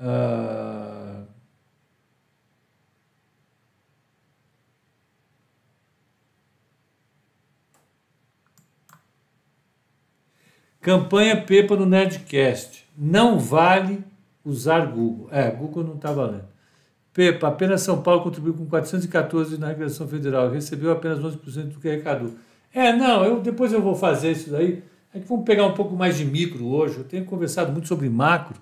Ah... 0.00 1.24
Campanha 10.80 11.42
Pepa 11.42 11.76
no 11.76 11.84
Nerdcast. 11.84 12.86
Não 12.96 13.38
vale 13.38 14.02
usar 14.42 14.86
Google. 14.86 15.28
É, 15.30 15.50
Google 15.50 15.84
não 15.84 15.96
está 15.96 16.10
valendo. 16.10 16.53
Pepa, 17.14 17.46
apenas 17.46 17.80
São 17.82 18.02
Paulo 18.02 18.24
contribuiu 18.24 18.54
com 18.54 18.66
414 18.66 19.56
na 19.56 19.68
arrecadação 19.68 20.08
federal, 20.08 20.50
recebeu 20.50 20.90
apenas 20.90 21.20
11% 21.20 21.68
do 21.68 21.78
que 21.78 21.88
arrecadou. 21.88 22.34
É, 22.72 22.92
não, 22.92 23.24
eu, 23.24 23.40
depois 23.40 23.72
eu 23.72 23.80
vou 23.80 23.94
fazer 23.94 24.32
isso 24.32 24.50
daí. 24.50 24.82
É 25.14 25.20
que 25.20 25.28
vamos 25.28 25.44
pegar 25.44 25.64
um 25.64 25.74
pouco 25.74 25.94
mais 25.94 26.16
de 26.16 26.24
micro 26.24 26.66
hoje. 26.66 26.98
Eu 26.98 27.04
tenho 27.04 27.24
conversado 27.24 27.70
muito 27.70 27.86
sobre 27.86 28.08
macro. 28.08 28.60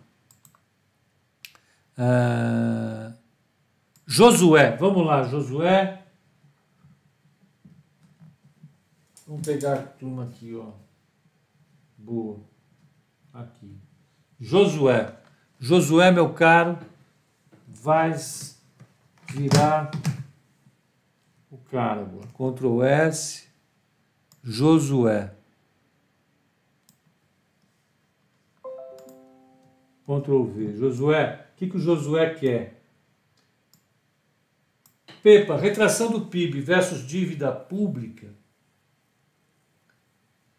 Ah, 1.96 3.14
Josué, 4.06 4.76
vamos 4.76 5.06
lá, 5.06 5.22
Josué. 5.22 6.02
Vamos 9.26 9.46
pegar 9.46 9.72
a 9.72 9.82
turma 9.82 10.24
aqui, 10.24 10.54
ó. 10.54 10.72
Boa. 11.96 12.38
Aqui. 13.32 13.74
Josué. 14.38 15.16
Josué, 15.58 16.10
meu 16.10 16.34
caro 16.34 16.91
vais 17.82 18.62
virar 19.28 19.90
o 21.50 21.58
cara. 21.58 22.08
Ctrl 22.32 22.84
S, 22.84 23.48
Josué. 24.44 25.34
Ctrl 30.04 30.44
V. 30.44 30.76
Josué, 30.76 31.46
o 31.54 31.56
que, 31.56 31.66
que 31.66 31.76
o 31.76 31.80
Josué 31.80 32.34
quer? 32.34 32.80
Pepa, 35.20 35.56
retração 35.56 36.12
do 36.12 36.26
PIB 36.26 36.60
versus 36.60 37.04
dívida 37.04 37.50
pública. 37.50 38.28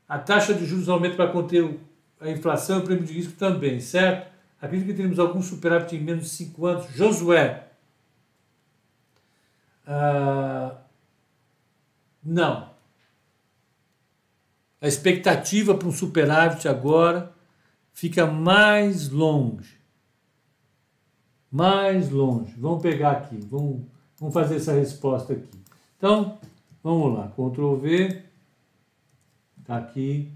A 0.10 0.20
taxa 0.20 0.54
de 0.54 0.66
juros 0.66 0.90
aumenta 0.90 1.16
para 1.16 1.32
conter 1.32 1.80
a 2.20 2.30
inflação 2.30 2.80
e 2.80 2.82
o 2.82 2.84
prêmio 2.84 3.06
de 3.06 3.14
risco 3.14 3.34
também, 3.34 3.80
certo? 3.80 4.33
Acredito 4.64 4.88
que 4.88 4.94
teremos 4.94 5.20
algum 5.20 5.42
superávit 5.42 5.98
em 5.98 6.00
menos 6.00 6.24
de 6.24 6.30
5 6.30 6.66
anos. 6.66 6.90
Josué. 6.96 7.68
Ah, 9.86 10.78
não. 12.24 12.70
A 14.80 14.88
expectativa 14.88 15.76
para 15.76 15.86
um 15.86 15.92
superávit 15.92 16.70
agora 16.70 17.36
fica 17.92 18.26
mais 18.26 19.10
longe. 19.10 19.78
Mais 21.52 22.10
longe. 22.10 22.56
Vamos 22.58 22.82
pegar 22.82 23.12
aqui. 23.12 23.36
Vamos, 23.42 23.86
vamos 24.18 24.34
fazer 24.34 24.56
essa 24.56 24.72
resposta 24.72 25.34
aqui. 25.34 25.62
Então, 25.98 26.40
vamos 26.82 27.14
lá. 27.14 27.28
Ctrl 27.28 27.76
V. 27.76 28.24
Está 29.60 29.76
aqui. 29.76 30.32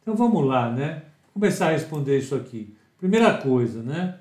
Então 0.00 0.14
vamos 0.14 0.46
lá, 0.46 0.70
né? 0.70 1.11
Começar 1.32 1.68
a 1.68 1.72
responder 1.72 2.18
isso 2.18 2.34
aqui. 2.34 2.76
Primeira 2.98 3.36
coisa, 3.38 3.82
né? 3.82 4.18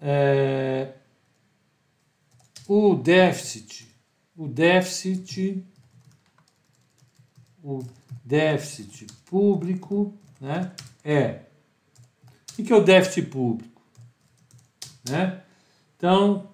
É, 0.00 0.92
o 2.68 2.94
déficit, 2.94 3.88
o 4.36 4.46
déficit, 4.46 5.64
o 7.62 7.82
déficit 8.24 9.06
público, 9.24 10.14
né? 10.40 10.72
É. 11.04 11.40
O 12.58 12.62
que 12.62 12.72
é 12.72 12.76
o 12.76 12.82
déficit 12.82 13.26
público? 13.28 13.82
Né? 15.08 15.42
Então, 15.96 16.48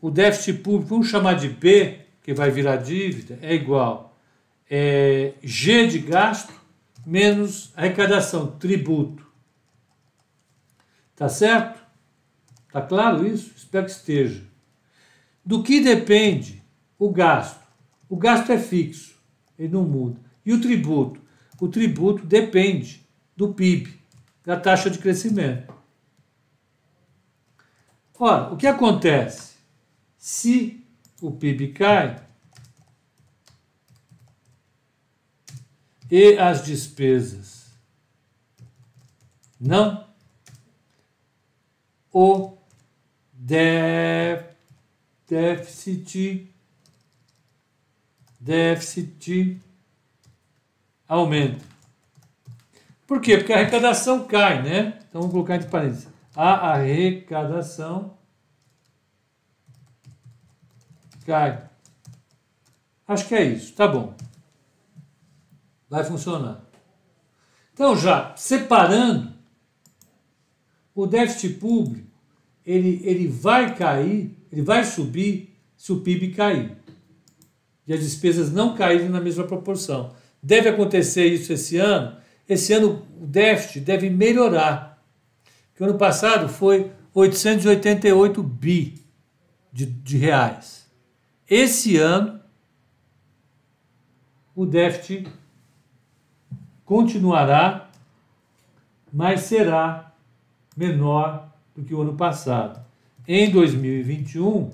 o 0.00 0.10
déficit 0.10 0.58
público, 0.58 0.88
vamos 0.88 1.08
chamar 1.08 1.34
de 1.34 1.48
P, 1.48 2.00
que 2.22 2.32
vai 2.32 2.50
virar 2.50 2.76
dívida, 2.76 3.38
é 3.42 3.54
igual 3.54 4.10
é, 4.70 5.34
G 5.42 5.88
de 5.88 5.98
gasto 5.98 6.52
menos 7.04 7.72
arrecadação, 7.76 8.52
tributo. 8.58 9.26
Tá 11.16 11.28
certo? 11.28 11.80
Tá 12.72 12.80
claro 12.80 13.26
isso? 13.26 13.52
Espero 13.56 13.84
que 13.84 13.90
esteja. 13.92 14.42
Do 15.44 15.62
que 15.62 15.80
depende 15.80 16.62
o 16.98 17.10
gasto? 17.10 17.60
O 18.08 18.16
gasto 18.16 18.50
é 18.50 18.58
fixo, 18.58 19.18
ele 19.58 19.72
não 19.72 19.84
muda. 19.84 20.20
E 20.44 20.52
o 20.52 20.60
tributo? 20.60 21.20
O 21.60 21.68
tributo 21.68 22.24
depende 22.24 23.06
do 23.36 23.52
PIB, 23.52 23.94
da 24.44 24.58
taxa 24.58 24.90
de 24.90 24.98
crescimento. 24.98 25.72
Ora, 28.18 28.52
o 28.52 28.56
que 28.56 28.66
acontece? 28.66 29.54
Se 30.16 30.84
o 31.22 31.30
PIB 31.30 31.68
cai, 31.68 32.22
e 36.10 36.36
as 36.38 36.64
despesas. 36.64 37.70
Não. 39.60 40.08
O 42.12 42.56
déficit 43.32 44.10
déficit 48.40 49.60
aumenta. 51.06 51.64
Por 53.06 53.20
quê? 53.20 53.36
Porque 53.36 53.52
a 53.52 53.56
arrecadação 53.56 54.26
cai, 54.26 54.62
né? 54.62 54.98
Então 55.08 55.20
vamos 55.20 55.32
colocar 55.32 55.56
entre 55.56 55.68
parênteses. 55.68 56.08
A 56.34 56.72
arrecadação 56.72 58.16
cai. 61.26 61.68
Acho 63.06 63.26
que 63.26 63.34
é 63.34 63.44
isso, 63.44 63.74
tá 63.74 63.86
bom. 63.86 64.14
Vai 65.90 66.04
funcionar. 66.04 66.64
Então, 67.74 67.96
já 67.96 68.32
separando, 68.36 69.32
o 70.94 71.06
déficit 71.06 71.54
público 71.54 72.08
ele, 72.64 73.00
ele 73.04 73.26
vai 73.26 73.74
cair, 73.74 74.36
ele 74.52 74.62
vai 74.62 74.84
subir 74.84 75.56
se 75.76 75.92
o 75.92 76.00
PIB 76.00 76.32
cair. 76.32 76.76
E 77.86 77.92
as 77.92 78.00
despesas 78.00 78.52
não 78.52 78.74
caírem 78.76 79.08
na 79.08 79.20
mesma 79.20 79.44
proporção. 79.44 80.14
Deve 80.40 80.68
acontecer 80.68 81.26
isso 81.26 81.52
esse 81.52 81.76
ano. 81.76 82.16
Esse 82.48 82.72
ano 82.72 83.04
o 83.20 83.26
déficit 83.26 83.80
deve 83.80 84.08
melhorar. 84.08 85.02
Porque 85.70 85.82
ano 85.82 85.98
passado 85.98 86.48
foi 86.48 86.92
888 87.12 88.42
bi 88.42 89.02
de, 89.72 89.86
de 89.86 90.16
reais. 90.18 90.86
Esse 91.48 91.96
ano 91.96 92.38
o 94.54 94.66
déficit 94.66 95.26
continuará, 96.90 97.88
mas 99.12 99.42
será 99.42 100.12
menor 100.76 101.48
do 101.72 101.84
que 101.84 101.94
o 101.94 102.02
ano 102.02 102.16
passado. 102.16 102.84
Em 103.28 103.48
2021, 103.48 104.72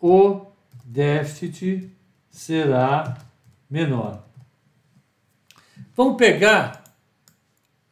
o 0.00 0.46
déficit 0.86 1.92
será 2.30 3.18
menor. 3.68 4.24
Vamos 5.94 6.16
pegar 6.16 6.82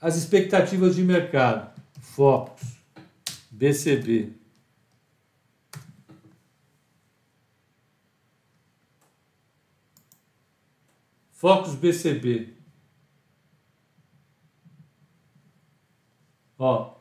as 0.01 0.17
expectativas 0.17 0.97
de 0.97 1.05
mercado. 1.05 1.71
Focus, 2.01 2.79
BCB. 3.51 4.33
Focus 11.47 11.77
BCB. 11.77 12.55
Ó. 16.59 16.97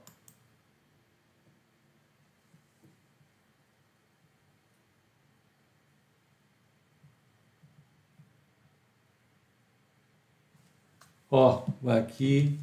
Ó, 11.32 11.66
aqui. 11.88 12.60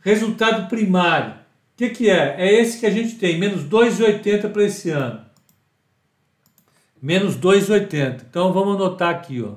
Resultado 0.00 0.70
primário. 0.70 1.32
O 1.32 1.36
que, 1.76 1.90
que 1.90 2.08
é? 2.08 2.40
É 2.40 2.62
esse 2.62 2.80
que 2.80 2.86
a 2.86 2.90
gente 2.90 3.18
tem, 3.18 3.38
menos 3.38 3.64
2,80 3.64 4.50
para 4.50 4.64
esse 4.64 4.88
ano 4.88 5.31
menos 7.02 7.36
2,80. 7.36 8.22
Então 8.30 8.52
vamos 8.52 8.76
anotar 8.76 9.12
aqui, 9.12 9.42
ó. 9.42 9.56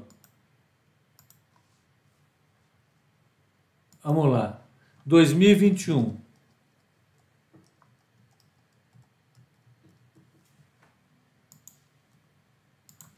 Vamos 4.03 4.31
lá. 4.31 4.61
2021. 5.05 6.17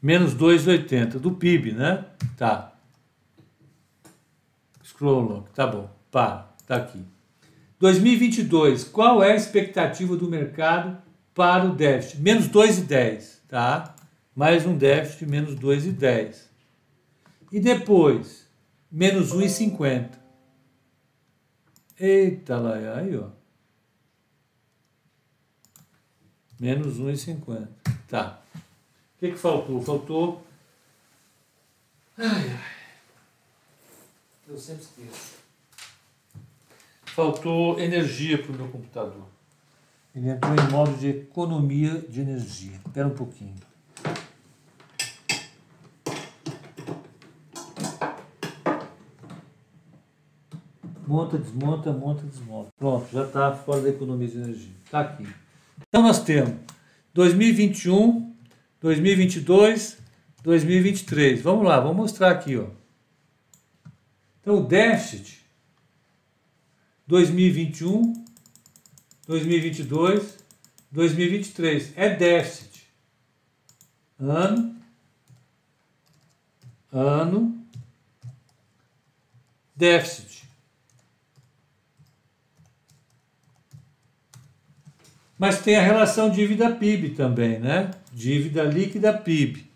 Menos 0.00 0.34
2,80 0.34 1.18
do 1.18 1.32
PIB, 1.32 1.72
né? 1.72 2.04
Tá. 2.36 2.72
Scroll, 4.84 5.42
tá 5.54 5.66
bom. 5.66 5.90
Pá, 6.10 6.50
tá 6.66 6.76
aqui. 6.76 7.04
2022, 7.78 8.84
qual 8.84 9.22
é 9.22 9.32
a 9.32 9.36
expectativa 9.36 10.16
do 10.16 10.28
mercado 10.28 10.98
para 11.34 11.64
o 11.64 11.74
déficit? 11.74 12.20
Menos 12.20 12.48
2,10, 12.48 13.40
tá? 13.48 13.94
Mais 14.38 14.64
um 14.64 14.78
déficit 14.78 15.24
de 15.24 15.26
menos 15.32 15.56
2,10. 15.56 16.44
E 17.50 17.58
depois, 17.58 18.46
menos 18.88 19.32
1,50. 19.32 20.12
Eita 21.98 22.56
lá, 22.56 22.74
aí 22.98 23.16
ó. 23.16 23.30
Menos 26.60 27.00
1,50. 27.00 27.66
Tá. 28.06 28.40
O 28.54 29.18
que, 29.18 29.32
que 29.32 29.36
faltou? 29.36 29.82
Faltou. 29.82 30.46
Ai, 32.16 32.48
ai. 32.48 32.74
Eu 34.46 34.56
sempre 34.56 34.84
esqueço. 34.84 35.38
Faltou 37.06 37.80
energia 37.80 38.40
para 38.40 38.52
o 38.52 38.54
meu 38.54 38.68
computador. 38.68 39.26
Ele 40.14 40.30
entrou 40.30 40.54
em 40.54 40.70
modo 40.70 40.96
de 40.96 41.08
economia 41.08 41.98
de 42.02 42.20
energia. 42.20 42.76
Espera 42.86 43.08
um 43.08 43.16
pouquinho. 43.16 43.67
Monta, 51.08 51.38
desmonta, 51.38 51.90
monta, 51.90 52.22
desmonta. 52.26 52.68
Pronto, 52.76 53.08
já 53.10 53.24
está 53.24 53.52
fora 53.52 53.80
da 53.80 53.88
economia 53.88 54.28
de 54.28 54.36
energia. 54.36 54.72
Está 54.84 55.00
aqui. 55.00 55.26
Então 55.88 56.02
nós 56.02 56.22
temos 56.22 56.54
2021, 57.14 58.34
2022, 58.80 59.96
2023. 60.42 61.40
Vamos 61.40 61.66
lá, 61.66 61.80
vamos 61.80 61.96
mostrar 61.96 62.30
aqui. 62.30 62.56
Ó. 62.58 62.66
Então 64.40 64.58
o 64.58 64.62
déficit 64.64 65.40
2021, 67.06 68.12
2022, 69.26 70.38
2023 70.92 71.92
é 71.96 72.14
déficit. 72.14 72.86
Ano, 74.20 74.76
ano, 76.92 77.64
déficit. 79.74 80.47
Mas 85.38 85.60
tem 85.60 85.76
a 85.76 85.82
relação 85.82 86.28
dívida-PIB 86.28 87.10
também, 87.10 87.60
né? 87.60 87.92
Dívida 88.12 88.64
líquida 88.64 89.16
PIB, 89.16 89.70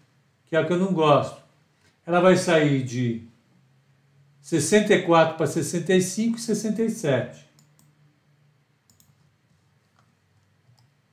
que 0.47 0.57
é 0.57 0.59
a 0.59 0.67
que 0.67 0.73
eu 0.73 0.79
não 0.79 0.93
gosto. 0.93 1.41
Ela 2.05 2.21
vai 2.21 2.37
sair 2.37 2.83
de 2.83 3.23
64 4.41 5.37
para 5.37 5.47
65 5.47 6.37
e 6.37 6.41
67. 6.41 7.47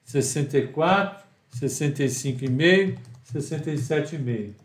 64, 0.03 1.23
65,5, 1.53 2.97
67,5. 3.31 4.55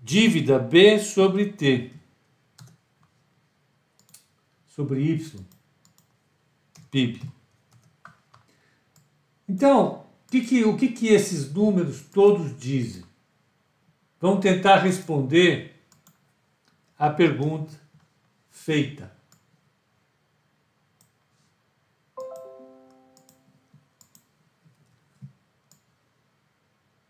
Dívida 0.00 0.60
B 0.60 1.00
sobre 1.00 1.46
T. 1.46 1.90
Sobre 4.68 5.00
Y. 5.02 5.44
PIB. 6.92 7.35
Então, 9.48 10.04
que 10.30 10.40
que, 10.40 10.64
o 10.64 10.76
que, 10.76 10.88
que 10.88 11.08
esses 11.08 11.52
números 11.52 12.02
todos 12.12 12.58
dizem? 12.58 13.04
Vamos 14.20 14.40
tentar 14.40 14.78
responder 14.78 15.74
a 16.98 17.10
pergunta 17.10 17.72
feita. 18.50 19.14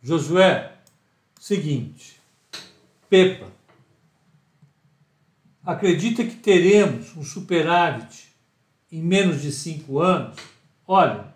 Josué, 0.02 0.72
seguinte, 1.40 2.20
Pepa, 3.08 3.50
acredita 5.64 6.24
que 6.24 6.36
teremos 6.36 7.16
um 7.16 7.24
superávit 7.24 8.28
em 8.92 9.02
menos 9.02 9.42
de 9.42 9.50
cinco 9.50 9.98
anos? 9.98 10.36
Olha, 10.86 11.34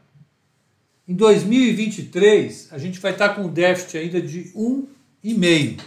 em 1.11 1.15
2023, 1.15 2.73
a 2.73 2.79
gente 2.79 3.01
vai 3.01 3.11
estar 3.11 3.31
com 3.31 3.43
um 3.43 3.53
déficit 3.53 3.99
ainda 3.99 4.23
de 4.23 4.45
1,5, 4.55 5.83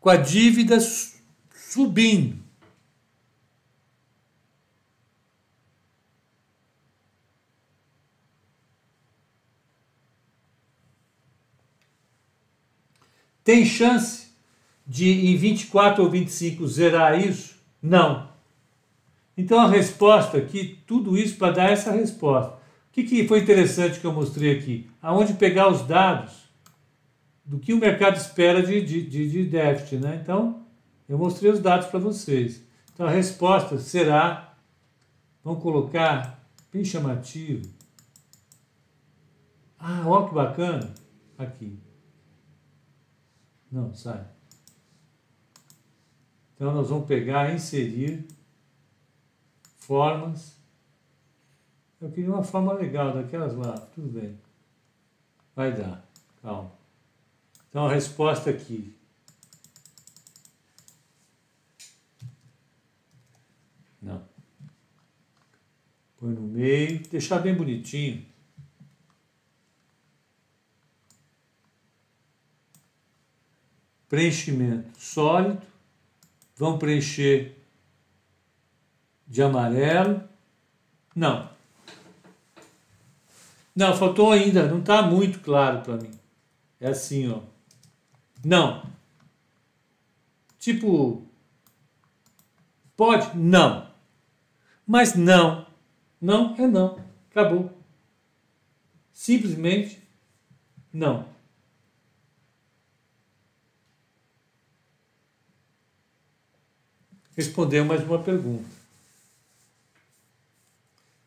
com 0.00 0.08
a 0.08 0.16
dívida 0.16 0.78
subindo. 1.54 2.38
Tem 13.44 13.66
chance 13.66 14.28
de 14.86 15.06
em 15.06 15.36
24 15.36 16.02
ou 16.02 16.08
25 16.08 16.66
zerar 16.66 17.20
isso? 17.20 17.56
Não. 17.82 18.32
Então 19.36 19.60
a 19.60 19.68
resposta 19.68 20.38
aqui, 20.38 20.78
tudo 20.86 21.18
isso 21.18 21.36
para 21.36 21.52
dar 21.52 21.70
essa 21.70 21.90
resposta. 21.90 22.59
O 22.90 22.92
que, 22.92 23.04
que 23.04 23.28
foi 23.28 23.38
interessante 23.38 24.00
que 24.00 24.06
eu 24.06 24.12
mostrei 24.12 24.58
aqui? 24.58 24.90
Aonde 25.00 25.34
pegar 25.34 25.68
os 25.68 25.86
dados 25.86 26.50
do 27.44 27.58
que 27.58 27.72
o 27.72 27.78
mercado 27.78 28.16
espera 28.16 28.62
de, 28.62 28.80
de, 28.84 29.30
de, 29.30 29.44
déficit. 29.44 29.96
Né? 29.96 30.20
Então, 30.22 30.66
eu 31.08 31.16
mostrei 31.16 31.50
os 31.50 31.60
dados 31.60 31.86
para 31.86 32.00
vocês. 32.00 32.62
Então, 32.92 33.06
a 33.06 33.10
resposta 33.10 33.78
será, 33.78 34.56
vamos 35.42 35.62
colocar 35.62 36.44
bem 36.72 36.84
chamativo. 36.84 37.68
Ah, 39.78 40.04
olha 40.06 40.28
que 40.28 40.34
bacana. 40.34 40.94
Aqui. 41.38 41.78
Não, 43.70 43.94
sai. 43.94 44.24
Então, 46.54 46.74
nós 46.74 46.88
vamos 46.88 47.06
pegar, 47.06 47.54
inserir 47.54 48.26
formas. 49.78 50.59
Eu 52.00 52.10
queria 52.10 52.30
uma 52.30 52.42
forma 52.42 52.72
legal, 52.72 53.12
daquelas 53.12 53.54
lá. 53.54 53.76
Tudo 53.94 54.08
bem. 54.08 54.38
Vai 55.54 55.76
dar. 55.76 56.02
Calma. 56.40 56.72
Então, 57.68 57.86
a 57.86 57.92
resposta 57.92 58.48
aqui. 58.48 58.96
Não. 64.00 64.26
Põe 66.16 66.30
no 66.30 66.40
meio, 66.40 67.06
deixar 67.08 67.38
bem 67.40 67.54
bonitinho. 67.54 68.26
Preenchimento 74.08 74.98
sólido. 74.98 75.62
Vão 76.56 76.78
preencher 76.78 77.62
de 79.26 79.42
amarelo. 79.42 80.26
Não. 81.14 81.59
Não, 83.74 83.96
faltou 83.96 84.32
ainda, 84.32 84.66
não 84.68 84.80
está 84.80 85.02
muito 85.02 85.40
claro 85.40 85.80
para 85.82 85.96
mim. 85.96 86.10
É 86.80 86.88
assim, 86.88 87.30
ó. 87.30 87.40
Não. 88.44 88.82
Tipo, 90.58 91.26
pode? 92.96 93.36
Não. 93.36 93.88
Mas 94.86 95.14
não. 95.14 95.66
Não 96.20 96.54
é 96.56 96.66
não. 96.66 96.98
Acabou. 97.30 97.70
Simplesmente 99.12 100.02
não. 100.92 101.28
Respondeu 107.36 107.84
mais 107.84 108.02
uma 108.02 108.18
pergunta. 108.22 108.79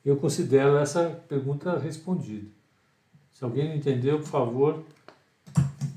Eu 0.05 0.17
considero 0.17 0.77
essa 0.77 1.09
pergunta 1.29 1.77
respondida. 1.79 2.49
Se 3.31 3.43
alguém 3.43 3.69
não 3.69 3.75
entendeu, 3.75 4.19
por 4.19 4.27
favor, 4.27 4.85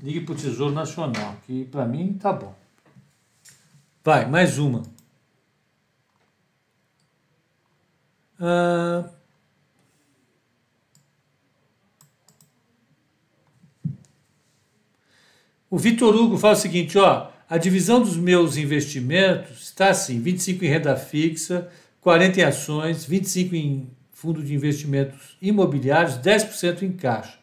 ligue 0.01 0.21
para 0.21 0.33
o 0.33 0.37
Tesouro 0.37 0.73
Nacional, 0.73 1.35
que 1.45 1.65
para 1.65 1.85
mim 1.85 2.13
tá 2.13 2.31
bom. 2.31 2.55
Vai, 4.03 4.25
mais 4.25 4.57
uma. 4.57 4.83
Ah, 8.39 9.09
o 15.69 15.77
Vitor 15.77 16.15
Hugo 16.15 16.37
fala 16.37 16.53
o 16.53 16.57
seguinte, 16.57 16.97
ó, 16.97 17.29
a 17.49 17.57
divisão 17.57 18.01
dos 18.01 18.15
meus 18.15 18.55
investimentos 18.55 19.63
está 19.63 19.89
assim, 19.89 20.21
25 20.21 20.63
em 20.63 20.67
renda 20.67 20.95
fixa, 20.95 21.69
40 21.99 22.39
em 22.39 22.43
ações, 22.43 23.03
25 23.05 23.55
em 23.55 23.96
fundo 24.17 24.41
de 24.41 24.51
investimentos 24.51 25.37
imobiliários, 25.39 26.17
10% 26.17 26.81
em 26.81 26.91
caixa. 26.91 27.37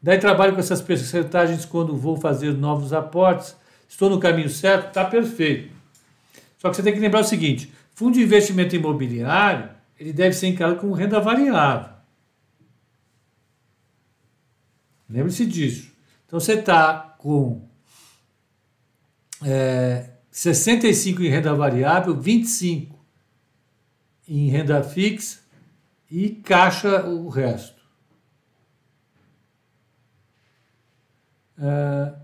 Daí 0.00 0.20
trabalho 0.20 0.54
com 0.54 0.60
essas 0.60 0.80
percentagens 0.80 1.64
quando 1.64 1.96
vou 1.96 2.16
fazer 2.16 2.52
novos 2.52 2.92
aportes. 2.92 3.56
Estou 3.88 4.08
no 4.08 4.20
caminho 4.20 4.48
certo? 4.48 4.86
Está 4.86 5.04
perfeito. 5.04 5.74
Só 6.58 6.70
que 6.70 6.76
você 6.76 6.82
tem 6.84 6.92
que 6.92 7.00
lembrar 7.00 7.22
o 7.22 7.24
seguinte: 7.24 7.72
fundo 7.92 8.14
de 8.14 8.22
investimento 8.22 8.76
imobiliário 8.76 9.68
ele 9.98 10.12
deve 10.12 10.32
ser 10.32 10.46
encarado 10.46 10.78
como 10.78 10.92
renda 10.92 11.18
variável. 11.18 11.92
Lembre-se 15.10 15.44
disso. 15.44 15.90
Então 16.24 16.38
você 16.38 16.54
está 16.54 17.16
com 17.18 17.68
é, 19.44 20.08
65 20.30 21.20
em 21.20 21.28
renda 21.28 21.52
variável, 21.52 22.14
25 22.14 22.96
em 24.28 24.48
renda 24.48 24.84
fixa 24.84 25.41
e 26.12 26.28
caixa 26.28 27.06
o 27.06 27.30
resto. 27.30 27.80
Uh, 31.56 32.14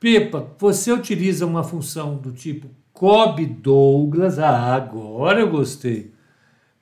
Pepa, 0.00 0.54
você 0.58 0.90
utiliza 0.92 1.44
uma 1.44 1.62
função 1.62 2.16
do 2.16 2.32
tipo 2.32 2.70
Cobb 2.94 3.44
Douglas, 3.44 4.38
ah, 4.38 4.74
agora 4.74 5.40
eu 5.40 5.50
gostei. 5.50 6.14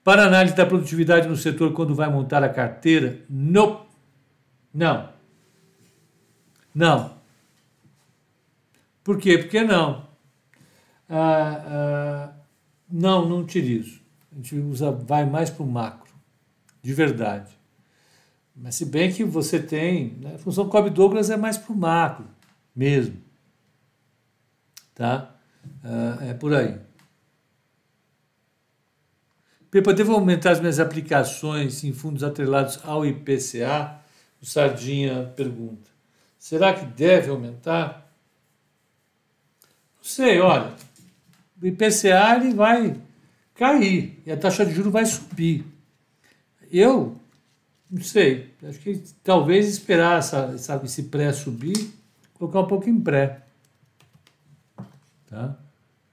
Para 0.04 0.26
análise 0.26 0.54
da 0.54 0.64
produtividade 0.64 1.26
no 1.26 1.36
setor 1.36 1.72
quando 1.72 1.96
vai 1.96 2.08
montar 2.08 2.44
a 2.44 2.48
carteira? 2.48 3.22
Não. 3.28 3.86
Não. 4.72 5.08
Não. 6.72 7.18
Por 9.02 9.18
quê? 9.18 9.36
Porque 9.38 9.64
não. 9.64 10.06
Ah, 11.08 11.64
ah, 11.66 12.33
não, 12.90 13.28
não 13.28 13.40
utilizo. 13.40 14.00
A 14.32 14.36
gente 14.36 14.56
usa, 14.56 14.90
vai 14.90 15.24
mais 15.24 15.50
para 15.50 15.62
o 15.62 15.66
macro, 15.66 16.12
de 16.82 16.92
verdade. 16.92 17.56
Mas 18.54 18.76
se 18.76 18.84
bem 18.84 19.12
que 19.12 19.24
você 19.24 19.60
tem, 19.60 20.10
né, 20.20 20.34
a 20.34 20.38
função 20.38 20.68
Cobb 20.68 20.90
Douglas 20.90 21.30
é 21.30 21.36
mais 21.36 21.58
para 21.58 21.72
o 21.72 21.76
macro 21.76 22.26
mesmo. 22.74 23.16
Tá? 24.94 25.34
Ah, 25.82 26.18
é 26.22 26.34
por 26.34 26.54
aí. 26.54 26.78
Pepa, 29.70 29.92
devo 29.92 30.12
aumentar 30.12 30.52
as 30.52 30.60
minhas 30.60 30.78
aplicações 30.78 31.82
em 31.82 31.92
fundos 31.92 32.22
atrelados 32.22 32.78
ao 32.84 33.04
IPCA? 33.04 33.98
O 34.40 34.46
Sardinha 34.46 35.32
pergunta. 35.34 35.90
Será 36.38 36.72
que 36.72 36.84
deve 36.86 37.30
aumentar? 37.30 38.14
Não 39.96 40.04
sei, 40.04 40.38
olha. 40.38 40.72
O 41.64 41.66
IPCA 41.66 42.36
ele 42.36 42.52
vai 42.52 42.94
cair 43.54 44.22
e 44.26 44.30
a 44.30 44.36
taxa 44.36 44.66
de 44.66 44.74
juros 44.74 44.92
vai 44.92 45.06
subir. 45.06 45.64
Eu 46.70 47.18
não 47.90 48.02
sei, 48.02 48.52
acho 48.62 48.78
que 48.80 49.02
talvez 49.22 49.66
esperar 49.66 50.18
essa, 50.18 50.54
esse 50.84 51.04
pré 51.04 51.32
subir, 51.32 51.90
colocar 52.34 52.60
um 52.60 52.66
pouco 52.66 52.90
em 52.90 53.00
pré. 53.00 53.46
Tá? 55.26 55.58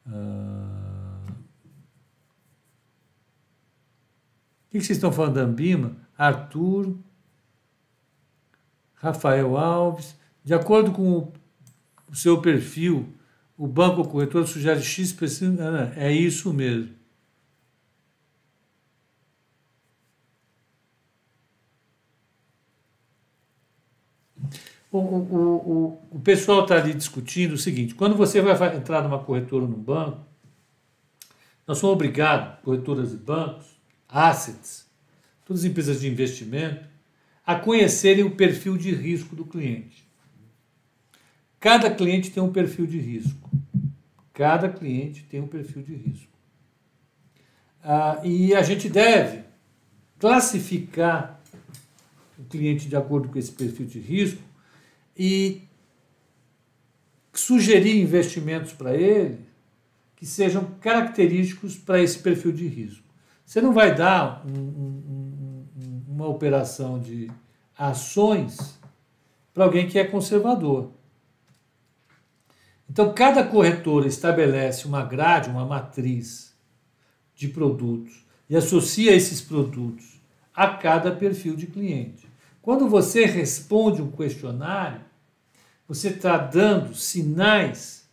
Uh... 0.07 1.31
O 4.63 4.71
que 4.71 4.79
vocês 4.79 4.91
estão 4.91 5.11
falando 5.11 5.33
da 5.33 5.41
Ambima? 5.41 5.97
Arthur, 6.17 6.95
Rafael 8.93 9.57
Alves. 9.57 10.15
De 10.45 10.53
acordo 10.53 10.93
com 10.93 11.29
o 12.09 12.15
seu 12.15 12.41
perfil, 12.41 13.13
o 13.61 13.67
banco 13.67 14.03
corretor 14.07 14.47
sugere 14.47 14.81
X 14.81 15.15
É 15.95 16.11
isso 16.11 16.51
mesmo. 16.51 16.95
O, 24.91 24.97
o, 24.97 24.99
o, 24.99 26.07
o 26.09 26.19
pessoal 26.19 26.63
está 26.63 26.77
ali 26.77 26.91
discutindo 26.95 27.53
o 27.53 27.57
seguinte: 27.57 27.93
quando 27.93 28.15
você 28.17 28.41
vai 28.41 28.75
entrar 28.75 29.03
numa 29.03 29.23
corretora 29.23 29.67
no 29.67 29.77
banco, 29.77 30.25
nós 31.67 31.77
somos 31.77 31.93
obrigados, 31.93 32.59
corretoras 32.63 33.13
e 33.13 33.17
bancos, 33.17 33.67
assets, 34.09 34.87
todas 35.45 35.63
as 35.63 35.69
empresas 35.69 36.01
de 36.01 36.07
investimento, 36.07 36.83
a 37.45 37.53
conhecerem 37.53 38.23
o 38.23 38.35
perfil 38.35 38.75
de 38.75 38.91
risco 38.91 39.35
do 39.35 39.45
cliente. 39.45 40.10
Cada 41.61 41.91
cliente 41.91 42.31
tem 42.31 42.41
um 42.41 42.51
perfil 42.51 42.87
de 42.87 42.97
risco. 42.97 43.47
Cada 44.33 44.67
cliente 44.67 45.23
tem 45.23 45.39
um 45.39 45.47
perfil 45.47 45.83
de 45.83 45.93
risco. 45.93 46.31
Ah, 47.83 48.19
e 48.23 48.55
a 48.55 48.63
gente 48.63 48.89
deve 48.89 49.43
classificar 50.17 51.39
o 52.39 52.43
cliente 52.45 52.89
de 52.89 52.95
acordo 52.95 53.29
com 53.29 53.37
esse 53.37 53.51
perfil 53.51 53.85
de 53.85 53.99
risco 53.99 54.41
e 55.15 55.61
sugerir 57.31 58.01
investimentos 58.01 58.73
para 58.73 58.95
ele 58.95 59.45
que 60.15 60.25
sejam 60.25 60.65
característicos 60.81 61.77
para 61.77 62.01
esse 62.01 62.17
perfil 62.17 62.51
de 62.51 62.67
risco. 62.67 63.05
Você 63.45 63.61
não 63.61 63.71
vai 63.71 63.93
dar 63.93 64.43
um, 64.47 64.59
um, 64.59 65.67
um, 65.77 66.03
uma 66.07 66.27
operação 66.27 66.99
de 66.99 67.29
ações 67.77 68.79
para 69.53 69.63
alguém 69.63 69.87
que 69.87 69.99
é 69.99 70.03
conservador. 70.03 71.00
Então, 72.91 73.13
cada 73.13 73.41
corretora 73.41 74.05
estabelece 74.05 74.85
uma 74.85 75.01
grade, 75.01 75.49
uma 75.49 75.65
matriz 75.65 76.53
de 77.33 77.47
produtos 77.47 78.25
e 78.49 78.55
associa 78.57 79.15
esses 79.15 79.39
produtos 79.39 80.21
a 80.53 80.67
cada 80.67 81.09
perfil 81.15 81.55
de 81.55 81.67
cliente. 81.67 82.27
Quando 82.61 82.89
você 82.89 83.23
responde 83.25 84.01
um 84.01 84.11
questionário, 84.11 84.99
você 85.87 86.09
está 86.09 86.37
dando 86.37 86.93
sinais 86.93 88.09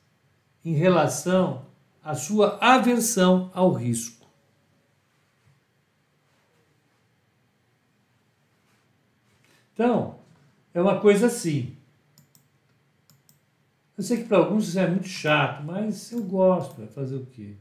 em 0.64 0.74
relação 0.74 1.66
à 2.01 2.14
sua 2.14 2.57
aversão 2.61 3.51
ao 3.53 3.72
risco. 3.72 4.29
Então, 9.74 10.20
é 10.72 10.81
uma 10.81 11.01
coisa 11.01 11.26
assim. 11.26 11.78
Eu 13.99 14.05
sei 14.05 14.18
que 14.18 14.24
para 14.28 14.38
alguns 14.38 14.68
isso 14.68 14.78
é 14.78 14.86
muito 14.86 15.09
chato, 15.09 15.64
mas 15.64 16.12
eu 16.12 16.22
gosto. 16.22 16.76
Vai 16.76 16.86
fazer 16.86 17.16
o 17.16 17.26
quê? 17.26 17.57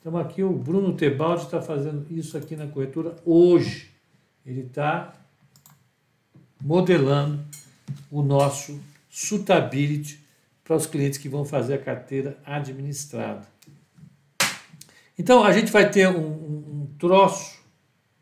Então 0.00 0.16
aqui 0.16 0.42
o 0.42 0.50
Bruno 0.50 0.94
Tebaldi 0.94 1.44
está 1.44 1.60
fazendo 1.60 2.06
isso 2.10 2.38
aqui 2.38 2.56
na 2.56 2.66
corretora 2.66 3.14
hoje. 3.22 3.90
Ele 4.46 4.62
está 4.62 5.12
modelando 6.58 7.44
o 8.10 8.22
nosso 8.22 8.80
suitability 9.10 10.24
para 10.64 10.74
os 10.74 10.86
clientes 10.86 11.18
que 11.18 11.28
vão 11.28 11.44
fazer 11.44 11.74
a 11.74 11.78
carteira 11.78 12.38
administrada. 12.46 13.46
Então 15.18 15.44
a 15.44 15.52
gente 15.52 15.70
vai 15.70 15.90
ter 15.90 16.08
um, 16.08 16.18
um, 16.18 16.82
um 16.82 16.88
troço, 16.98 17.60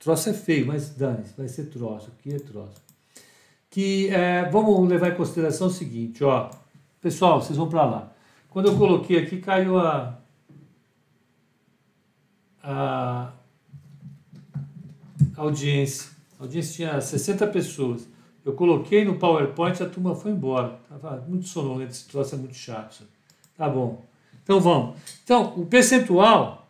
troço 0.01 0.31
é 0.31 0.35
feio, 0.35 0.67
mas 0.67 0.91
dane 0.91 1.27
vai 1.39 1.47
ser 1.47 1.67
troço, 1.67 2.11
aqui 2.19 2.35
é 2.35 2.41
troço. 2.41 2.83
Que 3.71 4.09
é, 4.09 4.51
vamos 4.51 4.89
levar 4.89 5.13
em 5.13 5.15
consideração 5.15 5.69
o 5.69 5.71
seguinte, 5.71 6.25
ó, 6.25 6.51
pessoal, 7.03 7.43
vocês 7.43 7.59
vão 7.59 7.69
para 7.69 7.85
lá. 7.85 8.13
Quando 8.49 8.69
eu 8.69 8.79
coloquei 8.79 9.19
aqui, 9.19 9.39
caiu 9.39 9.79
a, 9.79 10.19
a 12.63 13.33
audiência. 15.37 16.11
A 16.39 16.45
audiência 16.45 16.75
tinha 16.75 17.01
60 17.01 17.47
pessoas. 17.49 18.09
Eu 18.45 18.55
coloquei 18.55 19.05
no 19.05 19.19
PowerPoint 19.19 19.83
a 19.83 19.89
turma 19.89 20.15
foi 20.15 20.31
embora. 20.31 20.79
Estava 20.85 21.25
muito 21.27 21.49
sonolento, 21.49 21.91
esse 21.91 22.09
troço 22.09 22.35
é 22.35 22.39
muito 22.39 22.55
chato. 22.55 23.05
Tá 23.57 23.69
bom. 23.69 24.05
Então 24.43 24.61
vamos. 24.61 24.97
Então, 25.25 25.55
o 25.57 25.67
percentual 25.67 26.69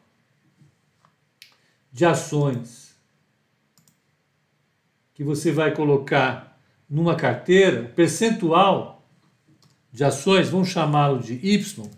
de 1.92 2.06
ações 2.06 2.96
que 5.14 5.22
você 5.22 5.52
vai 5.52 5.74
colocar 5.74 6.58
numa 6.88 7.14
carteira, 7.14 7.82
o 7.82 7.88
percentual 7.88 8.91
de 9.92 10.02
ações, 10.02 10.48
vamos 10.48 10.68
chamá-lo 10.68 11.20
de 11.20 11.34
Y, 11.34 11.88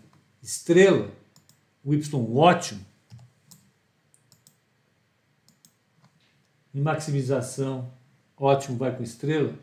estrela, 0.43 1.09
o 1.83 1.93
Y 1.93 2.35
ótimo, 2.35 2.85
em 6.73 6.81
maximização, 6.81 7.89
ótimo 8.37 8.77
vai 8.77 8.93
com 8.95 9.01
estrela, 9.01 9.53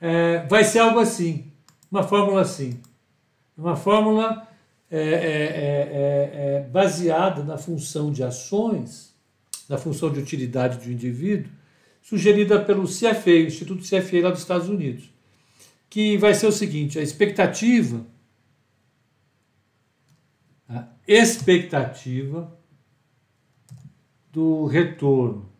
é, 0.00 0.46
vai 0.46 0.64
ser 0.64 0.78
algo 0.78 0.98
assim, 0.98 1.52
uma 1.90 2.02
fórmula 2.02 2.40
assim. 2.40 2.80
Uma 3.56 3.76
fórmula 3.76 4.48
é, 4.90 4.98
é, 4.98 5.02
é, 5.02 6.56
é, 6.56 6.68
baseada 6.70 7.42
na 7.42 7.58
função 7.58 8.10
de 8.10 8.22
ações, 8.22 9.14
na 9.68 9.76
função 9.76 10.10
de 10.10 10.18
utilidade 10.18 10.78
do 10.78 10.90
indivíduo, 10.90 11.50
sugerida 12.00 12.58
pelo 12.58 12.84
CFA, 12.84 13.46
Instituto 13.46 13.82
CFA 13.82 14.22
lá 14.22 14.30
dos 14.30 14.40
Estados 14.40 14.68
Unidos, 14.68 15.10
que 15.90 16.16
vai 16.16 16.32
ser 16.32 16.46
o 16.46 16.52
seguinte: 16.52 16.98
a 16.98 17.02
expectativa, 17.02 18.06
a 20.68 20.86
expectativa 21.06 22.56
do 24.32 24.64
retorno 24.66 25.50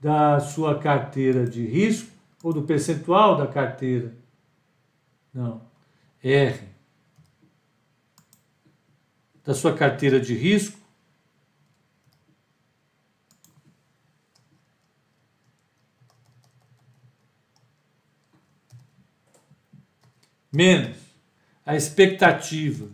da 0.00 0.40
sua 0.40 0.78
carteira 0.78 1.46
de 1.46 1.64
risco 1.66 2.10
ou 2.42 2.52
do 2.52 2.62
percentual 2.62 3.36
da 3.36 3.46
carteira. 3.46 4.14
Não. 5.32 5.62
R. 6.22 6.68
Da 9.44 9.54
sua 9.54 9.74
carteira 9.74 10.18
de 10.18 10.34
risco. 10.34 10.78
Menos 20.54 20.96
a 21.66 21.74
expectativa 21.74 22.86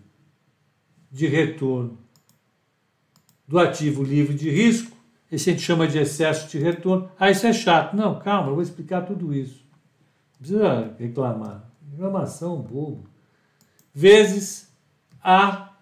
de 1.11 1.27
retorno 1.27 1.99
do 3.47 3.59
ativo 3.59 4.03
livre 4.03 4.35
de 4.35 4.49
risco 4.49 5.01
esse 5.31 5.49
a 5.49 5.53
gente 5.53 5.63
chama 5.63 5.87
de 5.87 5.97
excesso 5.97 6.49
de 6.49 6.59
retorno. 6.59 7.11
Ah, 7.19 7.31
isso 7.31 7.47
é 7.47 7.53
chato. 7.53 7.95
Não, 7.95 8.19
calma, 8.19 8.49
eu 8.49 8.55
vou 8.55 8.63
explicar 8.63 9.03
tudo 9.03 9.33
isso. 9.33 9.65
Não 10.33 10.39
precisa 10.39 10.97
reclamar. 10.99 11.71
Reclamação 11.93 12.61
bobo. 12.61 13.09
Vezes 13.95 14.69
a 15.23 15.73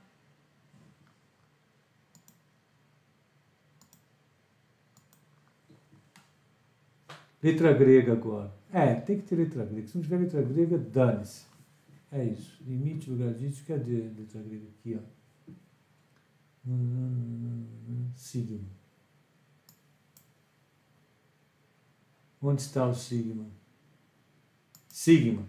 letra 7.42 7.72
grega 7.72 8.12
agora. 8.12 8.52
É, 8.70 8.94
tem 8.94 9.18
que 9.18 9.26
ter 9.26 9.36
letra 9.36 9.64
grega. 9.64 9.86
Se 9.86 9.96
não 9.96 10.02
tiver 10.02 10.18
letra 10.18 10.42
grega, 10.42 10.76
dane-se. 10.76 11.46
É 12.10 12.24
isso. 12.24 12.62
Limite 12.64 13.10
logarítmico, 13.10 13.66
cadê 13.66 14.02
a 14.02 14.18
letra 14.18 14.42
grega? 14.42 14.66
Aqui, 14.68 14.98
ó. 14.98 15.52
Hum, 16.66 18.10
sigma. 18.14 18.60
Onde 22.40 22.62
está 22.62 22.86
o 22.86 22.94
sigma? 22.94 23.46
Sigma 24.88 25.44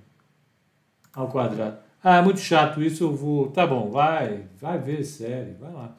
ao 1.13 1.29
quadrado. 1.29 1.79
Ah, 2.03 2.17
é 2.17 2.21
muito 2.21 2.39
chato 2.39 2.81
isso, 2.81 3.03
eu 3.03 3.15
vou. 3.15 3.51
Tá 3.51 3.67
bom, 3.67 3.89
vai, 3.89 4.47
vai 4.57 4.79
ver 4.79 5.03
série, 5.03 5.53
vai 5.53 5.71
lá. 5.71 5.97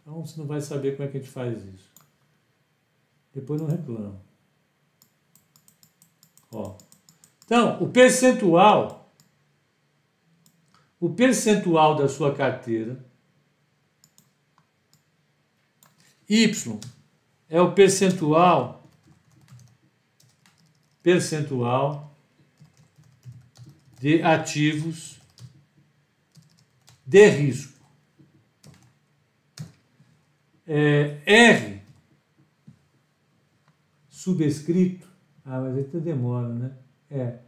Então 0.00 0.24
você 0.24 0.38
não 0.38 0.46
vai 0.46 0.60
saber 0.60 0.96
como 0.96 1.08
é 1.08 1.10
que 1.10 1.16
a 1.16 1.20
gente 1.20 1.32
faz 1.32 1.64
isso. 1.64 1.90
Depois 3.34 3.60
não 3.60 3.68
reclama. 3.68 4.20
Ó. 6.52 6.76
Então, 7.44 7.82
o 7.82 7.88
percentual, 7.88 8.99
o 11.00 11.08
percentual 11.08 11.96
da 11.96 12.08
sua 12.08 12.34
carteira, 12.34 13.02
Y 16.28 16.78
é 17.48 17.60
o 17.60 17.72
percentual 17.72 18.88
percentual 21.02 22.14
de 23.98 24.22
ativos 24.22 25.18
de 27.04 27.28
risco. 27.28 27.80
É, 30.66 31.20
R, 31.26 31.82
subscrito, 34.08 35.08
ah, 35.44 35.60
mas 35.60 35.76
aí 35.76 36.00
demora, 36.00 36.48
né? 36.48 36.76
É. 37.10 37.38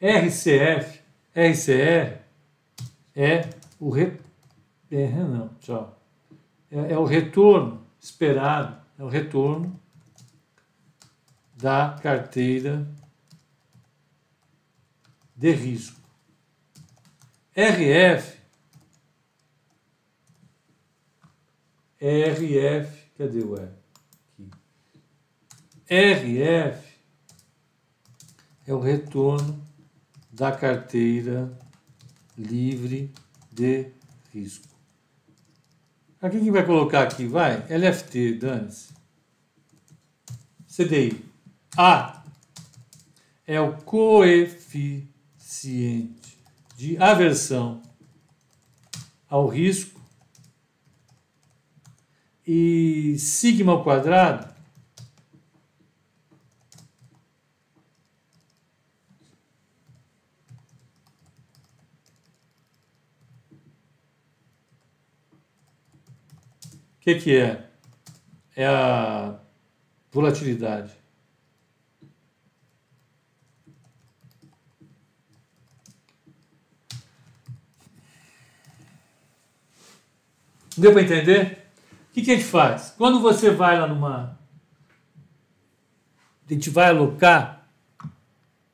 RCF, 0.00 1.00
RCR 1.34 2.19
é 3.14 3.48
o 3.78 3.90
re... 3.90 4.18
é, 4.90 5.08
não, 5.08 5.48
tchau. 5.60 6.00
É, 6.70 6.92
é 6.92 6.98
o 6.98 7.04
retorno 7.04 7.84
esperado, 8.00 8.80
é 8.98 9.02
o 9.02 9.08
retorno 9.08 9.78
da 11.54 11.98
carteira 12.02 12.86
de 15.36 15.52
risco. 15.52 16.00
RF, 17.54 18.38
RF, 22.00 23.10
cadê 23.18 23.40
o 23.40 23.56
R? 23.56 23.68
RF 25.90 26.90
é 28.66 28.72
o 28.72 28.78
retorno 28.78 29.60
da 30.30 30.52
carteira 30.52 31.52
livre 32.36 33.12
de 33.52 33.86
risco. 34.32 34.68
Aqui 36.20 36.38
quem 36.38 36.50
vai 36.50 36.66
colocar 36.66 37.02
aqui? 37.02 37.26
Vai, 37.26 37.64
LFT, 37.68 38.34
dane-se. 38.34 38.92
CDI. 40.66 41.24
A 41.76 42.22
é 43.46 43.60
o 43.60 43.72
coeficiente 43.78 45.10
de 46.76 46.96
aversão 47.02 47.82
ao 49.28 49.48
risco 49.48 50.00
e 52.46 53.16
sigma 53.18 53.72
ao 53.72 53.82
quadrado 53.82 54.59
o 67.00 67.02
que, 67.02 67.14
que 67.14 67.36
é? 67.36 67.64
é 68.54 68.66
a 68.66 69.36
volatilidade. 70.12 70.92
Deu 80.76 80.92
para 80.92 81.02
entender? 81.02 81.66
O 82.10 82.12
que, 82.12 82.22
que 82.22 82.32
a 82.32 82.34
gente 82.34 82.46
faz? 82.46 82.94
Quando 82.98 83.20
você 83.20 83.50
vai 83.50 83.80
lá 83.80 83.86
numa. 83.86 84.38
A 86.48 86.52
gente 86.52 86.68
vai 86.68 86.88
alocar 86.88 87.66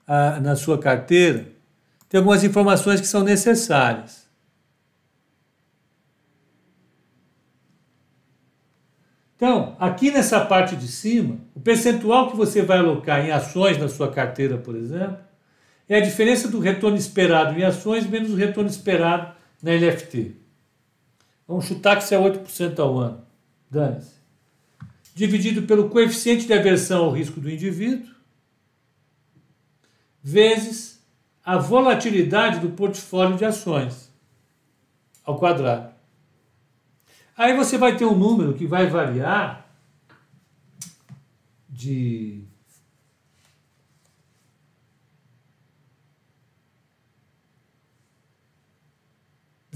a, 0.07 0.41
na 0.41 0.57
sua 0.57 0.79
carteira, 0.81 1.53
tem 2.09 2.19
algumas 2.19 2.43
informações 2.43 3.01
que 3.01 3.07
são 3.07 3.23
necessárias. 3.23 4.26
Então, 9.37 9.77
aqui 9.79 10.11
nessa 10.11 10.41
parte 10.41 10.75
de 10.75 10.89
cima, 10.89 11.39
o 11.55 11.61
percentual 11.61 12.31
que 12.31 12.37
você 12.37 12.63
vai 12.63 12.79
alocar 12.79 13.25
em 13.25 13.31
ações 13.31 13.77
na 13.77 13.87
sua 13.87 14.11
carteira, 14.11 14.57
por 14.57 14.75
exemplo, 14.75 15.19
é 15.87 15.99
a 15.99 16.01
diferença 16.01 16.49
do 16.49 16.59
retorno 16.59 16.97
esperado 16.97 17.59
em 17.59 17.63
ações 17.63 18.07
menos 18.09 18.31
o 18.31 18.35
retorno 18.35 18.69
esperado 18.69 19.35
na 19.63 19.73
LFT. 19.73 20.37
Vamos 21.47 21.67
chutar 21.67 21.97
que 21.97 22.05
isso 22.05 22.15
é 22.15 22.19
8% 22.19 22.79
ao 22.79 22.99
ano. 22.99 23.27
Dane-se. 23.71 24.17
Dividido 25.15 25.63
pelo 25.63 25.91
coeficiente 25.91 26.47
de 26.47 26.53
aversão 26.53 27.05
ao 27.05 27.13
risco 27.13 27.41
do 27.41 27.51
indivíduo, 27.51 28.11
vezes 30.23 31.01
a 31.45 31.57
volatilidade 31.57 32.59
do 32.59 32.71
portfólio 32.71 33.37
de 33.37 33.45
ações, 33.45 34.11
ao 35.25 35.39
quadrado. 35.39 35.96
Aí 37.37 37.55
você 37.55 37.77
vai 37.77 37.97
ter 37.97 38.07
um 38.07 38.17
número 38.17 38.55
que 38.55 38.67
vai 38.67 38.87
variar 38.87 39.67
de 41.69 42.43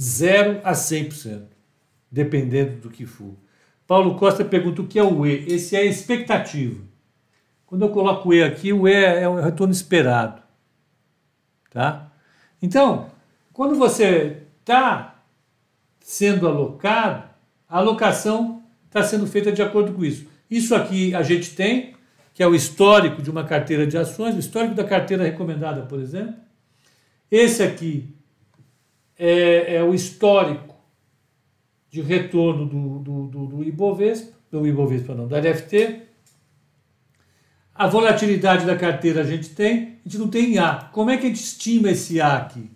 zero 0.00 0.61
a 0.64 0.72
100%, 0.72 1.48
dependendo 2.11 2.80
do 2.80 2.90
que 2.90 3.04
for. 3.04 3.34
Paulo 3.86 4.16
Costa 4.16 4.44
pergunta 4.44 4.80
o 4.80 4.86
que 4.86 4.98
é 4.98 5.02
o 5.02 5.26
E. 5.26 5.44
Esse 5.52 5.76
é 5.76 5.80
a 5.80 5.84
expectativa. 5.84 6.82
Quando 7.66 7.82
eu 7.82 7.90
coloco 7.90 8.30
o 8.30 8.34
E 8.34 8.42
aqui, 8.42 8.72
o 8.72 8.88
E 8.88 8.94
é 8.94 9.28
o 9.28 9.38
retorno 9.38 9.72
esperado. 9.72 10.42
Tá? 11.70 12.11
Então, 12.62 13.11
quando 13.52 13.76
você 13.76 14.44
está 14.61 15.22
sendo 16.00 16.48
alocado, 16.48 17.30
a 17.71 17.79
alocação 17.79 18.62
está 18.87 19.03
sendo 19.05 19.27
feita 19.29 19.53
de 19.53 19.62
acordo 19.62 19.93
com 19.93 20.05
isso. 20.05 20.27
Isso 20.51 20.75
aqui 20.75 21.14
a 21.14 21.23
gente 21.23 21.55
tem, 21.55 21.95
que 22.35 22.43
é 22.43 22.47
o 22.47 22.55
histórico 22.55 23.23
de 23.23 23.31
uma 23.31 23.45
carteira 23.45 23.87
de 23.87 23.97
ações, 23.97 24.35
o 24.35 24.41
histórico 24.41 24.75
da 24.75 24.83
carteira 24.83 25.23
recomendada, 25.23 25.83
por 25.83 26.01
exemplo. 26.01 26.35
Esse 27.31 27.62
aqui 27.62 28.12
é, 29.16 29.77
é 29.77 29.83
o 29.85 29.95
histórico 29.95 30.75
de 31.89 32.01
retorno 32.01 32.66
do, 32.66 32.99
do, 32.99 33.27
do, 33.29 33.47
do 33.47 33.64
Ibovespa, 33.64 34.33
do 34.51 34.66
Ibovespa 34.66 35.14
não, 35.14 35.29
da 35.29 35.39
LFT. 35.39 36.03
A 37.73 37.87
volatilidade 37.87 38.66
da 38.66 38.77
carteira 38.77 39.21
a 39.21 39.25
gente 39.25 39.51
tem, 39.51 39.99
a 40.05 40.09
gente 40.09 40.18
não 40.18 40.29
tem 40.29 40.59
A. 40.59 40.89
Como 40.93 41.11
é 41.11 41.16
que 41.16 41.27
a 41.27 41.29
gente 41.29 41.41
estima 41.41 41.91
esse 41.91 42.21
A 42.21 42.37
aqui? 42.37 42.68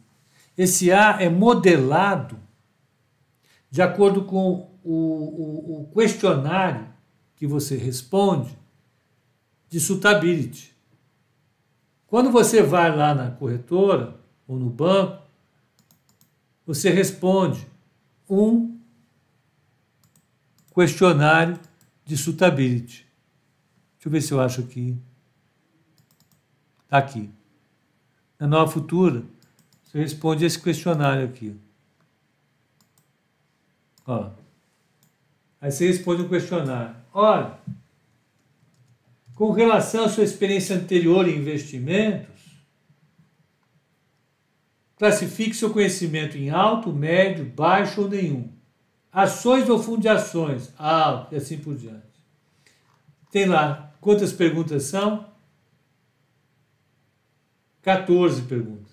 Esse 0.57 0.93
A 0.93 1.17
é 1.21 1.29
modelado 1.29 2.44
de 3.75 3.83
acordo 3.83 4.23
com 4.23 4.71
o, 4.85 4.93
o, 4.93 5.81
o 5.81 5.91
questionário 5.93 6.87
que 7.35 7.45
você 7.45 7.77
responde 7.77 8.57
de 9.69 9.81
suitability. 9.81 10.73
Quando 12.07 12.31
você 12.31 12.63
vai 12.63 12.97
lá 12.97 13.13
na 13.13 13.33
corretora 13.33 14.17
ou 14.47 14.57
no 14.61 14.71
banco, 14.71 15.25
você 16.65 16.89
responde 16.89 17.67
um 18.31 18.79
questionário 20.73 21.59
de 22.05 22.17
suitability. 22.17 23.05
Deixa 23.95 24.07
eu 24.07 24.13
ver 24.13 24.21
se 24.21 24.33
eu 24.33 24.41
acho 24.41 24.61
aqui. 24.61 24.97
Está 26.85 26.99
aqui. 26.99 27.29
Na 28.39 28.47
Nova 28.47 28.71
Futura, 28.71 29.25
você 29.83 29.99
responde 29.99 30.45
esse 30.45 30.63
questionário 30.63 31.25
aqui. 31.25 31.59
Ó. 34.07 34.31
Aí 35.61 35.73
você 35.73 35.87
responde 35.87 36.23
um 36.23 36.29
questionário. 36.29 36.95
Olha, 37.13 37.59
com 39.35 39.51
relação 39.51 40.05
à 40.05 40.09
sua 40.09 40.25
experiência 40.25 40.77
anterior 40.77 41.29
em 41.29 41.39
investimentos, 41.39 42.35
classifique 44.97 45.55
seu 45.55 45.71
conhecimento 45.71 46.37
em 46.37 46.51
alto, 46.51 46.93
médio, 46.93 47.45
baixo 47.45 48.03
ou 48.03 48.09
nenhum. 48.09 48.53
Ações 49.13 49.69
ou 49.69 49.83
fundo 49.83 50.03
de 50.03 50.09
ações? 50.09 50.73
Alto, 50.77 51.35
e 51.35 51.39
assim 51.39 51.59
por 51.59 51.77
diante. 51.77 52.03
Tem 53.31 53.47
lá 53.47 53.93
quantas 54.01 54.33
perguntas 54.33 54.85
são? 54.85 55.27
14 57.83 58.43
perguntas. 58.43 58.84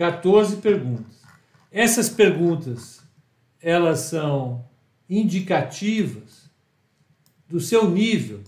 14 0.00 0.62
perguntas. 0.62 1.20
Essas 1.70 2.08
perguntas, 2.08 3.02
elas 3.60 3.98
são 3.98 4.66
indicativas 5.06 6.50
do 7.46 7.60
seu 7.60 7.90
nível 7.90 8.42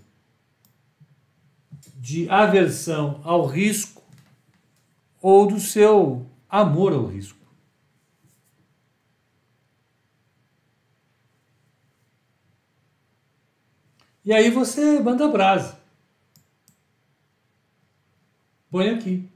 de 1.98 2.26
aversão 2.30 3.20
ao 3.22 3.44
risco 3.44 4.02
ou 5.20 5.46
do 5.46 5.60
seu 5.60 6.26
amor 6.48 6.94
ao 6.94 7.04
risco. 7.04 7.46
E 14.24 14.32
aí 14.32 14.48
você 14.48 14.98
manda 15.00 15.28
brasa. 15.28 15.78
Põe 18.70 18.88
aqui. 18.88 19.31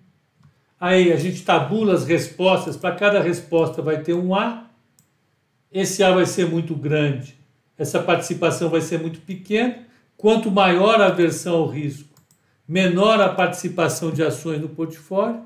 Aí 0.79 1.12
a 1.12 1.16
gente 1.16 1.43
tabula 1.43 1.95
as 1.95 2.05
respostas, 2.05 2.77
para 2.77 2.95
cada 2.95 3.20
resposta 3.20 3.81
vai 3.81 4.03
ter 4.03 4.14
um 4.14 4.35
A. 4.35 4.66
Esse 5.72 6.03
A 6.03 6.12
vai 6.12 6.27
ser 6.27 6.47
muito 6.49 6.74
grande, 6.74 7.35
essa 7.79 8.03
participação 8.03 8.68
vai 8.68 8.81
ser 8.81 9.01
muito 9.01 9.20
pequena. 9.20 9.87
Quanto 10.16 10.51
maior 10.51 11.01
a 11.01 11.07
aversão 11.07 11.57
ao 11.57 11.66
risco, 11.66 12.09
menor 12.66 13.20
a 13.20 13.29
participação 13.29 14.11
de 14.11 14.22
ações 14.22 14.61
no 14.61 14.68
portfólio. 14.68 15.45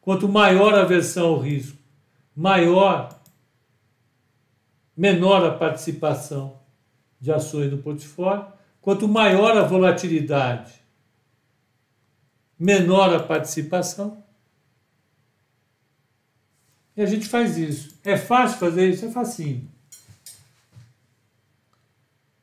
Quanto 0.00 0.28
maior 0.28 0.74
a 0.74 0.82
aversão 0.82 1.28
ao 1.28 1.38
risco, 1.38 1.78
maior, 2.34 3.20
menor 4.96 5.44
a 5.44 5.52
participação 5.52 6.60
de 7.20 7.32
ações 7.32 7.70
no 7.70 7.78
portfólio. 7.78 8.46
Quanto 8.80 9.06
maior 9.06 9.56
a 9.56 9.62
volatilidade, 9.62 10.81
menor 12.62 13.12
a 13.12 13.20
participação. 13.20 14.22
E 16.96 17.02
a 17.02 17.06
gente 17.06 17.26
faz 17.28 17.58
isso. 17.58 17.98
É 18.04 18.16
fácil 18.16 18.58
fazer 18.58 18.88
isso? 18.88 19.04
É 19.04 19.10
facinho. 19.10 19.68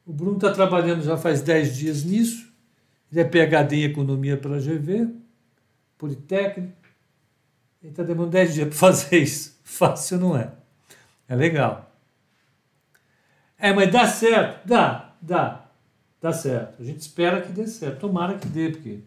O 0.05 0.11
Bruno 0.11 0.35
está 0.35 0.51
trabalhando 0.51 1.03
já 1.03 1.17
faz 1.17 1.41
10 1.41 1.77
dias 1.77 2.03
nisso. 2.03 2.51
Ele 3.09 3.21
é 3.21 3.23
PHD 3.23 3.77
em 3.77 3.83
Economia 3.83 4.35
pela 4.35 4.59
GV, 4.59 5.07
Politécnico. 5.97 6.73
Ele 7.81 7.91
está 7.91 8.03
demorando 8.03 8.31
10 8.31 8.53
dias 8.53 8.67
para 8.69 8.77
fazer 8.77 9.19
isso. 9.19 9.57
Fácil 9.63 10.19
não 10.19 10.37
é. 10.37 10.51
É 11.29 11.35
legal. 11.35 11.89
É, 13.57 13.71
mas 13.71 13.89
dá 13.89 14.05
certo? 14.07 14.67
Dá, 14.67 15.13
dá. 15.21 15.65
Dá 16.19 16.33
certo. 16.33 16.81
A 16.81 16.83
gente 16.83 16.99
espera 16.99 17.41
que 17.41 17.53
dê 17.53 17.67
certo. 17.67 17.99
Tomara 17.99 18.37
que 18.37 18.47
dê, 18.47 18.71
porque 18.71 18.99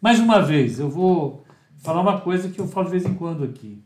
mais 0.00 0.20
uma 0.20 0.40
vez, 0.40 0.78
eu 0.78 0.88
vou 0.88 1.44
falar 1.78 2.00
uma 2.00 2.20
coisa 2.20 2.48
que 2.48 2.60
eu 2.60 2.68
falo 2.68 2.86
de 2.86 2.92
vez 2.92 3.04
em 3.04 3.14
quando 3.14 3.44
aqui. 3.44 3.82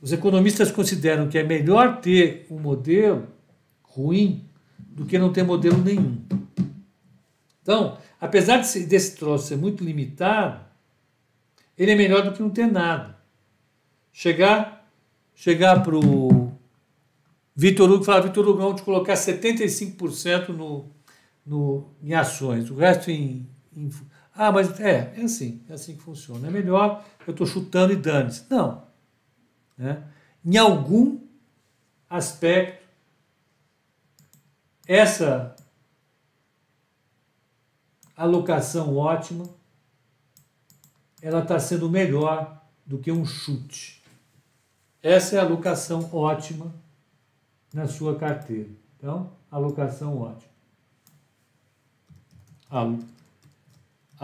Os 0.00 0.12
economistas 0.12 0.70
consideram 0.70 1.28
que 1.28 1.38
é 1.38 1.42
melhor 1.42 2.00
ter 2.00 2.46
um 2.50 2.58
modelo 2.58 3.26
ruim 3.82 4.44
do 4.78 5.06
que 5.06 5.18
não 5.18 5.32
ter 5.32 5.42
modelo 5.42 5.78
nenhum. 5.78 6.20
Então, 7.62 7.96
apesar 8.20 8.58
desse, 8.58 8.86
desse 8.86 9.16
troço 9.16 9.48
ser 9.48 9.56
muito 9.56 9.82
limitado, 9.82 10.62
ele 11.76 11.92
é 11.92 11.96
melhor 11.96 12.22
do 12.22 12.32
que 12.32 12.42
não 12.42 12.50
ter 12.50 12.66
nada. 12.66 13.16
Chegar, 14.12 14.86
chegar 15.34 15.82
para 15.82 15.96
o 15.96 16.52
Vitor 17.56 17.90
Hugo 17.90 18.02
e 18.02 18.06
falar, 18.06 18.20
Vitor 18.20 18.46
Hugo, 18.46 18.58
vamos 18.58 18.80
te 18.80 18.84
colocar 18.84 19.14
75% 19.14 20.50
no, 20.50 20.90
no, 21.46 21.88
em 22.02 22.12
ações, 22.12 22.70
o 22.70 22.74
resto 22.74 23.10
em, 23.10 23.48
em 23.74 23.90
ah, 24.34 24.50
mas 24.50 24.80
é, 24.80 25.14
é 25.16 25.22
assim, 25.22 25.64
é 25.68 25.74
assim 25.74 25.96
que 25.96 26.02
funciona. 26.02 26.48
É 26.48 26.50
melhor 26.50 27.04
eu 27.26 27.32
estou 27.32 27.46
chutando 27.46 27.92
e 27.92 27.96
dane-se. 27.96 28.44
Não. 28.50 28.86
Né? 29.76 30.02
Em 30.44 30.56
algum 30.56 31.20
aspecto, 32.08 32.84
essa 34.86 35.54
alocação 38.16 38.96
ótima, 38.96 39.48
ela 41.22 41.42
está 41.42 41.58
sendo 41.58 41.88
melhor 41.88 42.62
do 42.84 42.98
que 42.98 43.10
um 43.10 43.24
chute. 43.24 44.02
Essa 45.02 45.36
é 45.36 45.38
a 45.38 45.42
alocação 45.42 46.08
ótima 46.14 46.74
na 47.72 47.88
sua 47.88 48.16
carteira. 48.18 48.70
Então, 48.96 49.32
alocação 49.50 50.18
ótima. 50.18 50.52
Alo, 52.70 52.98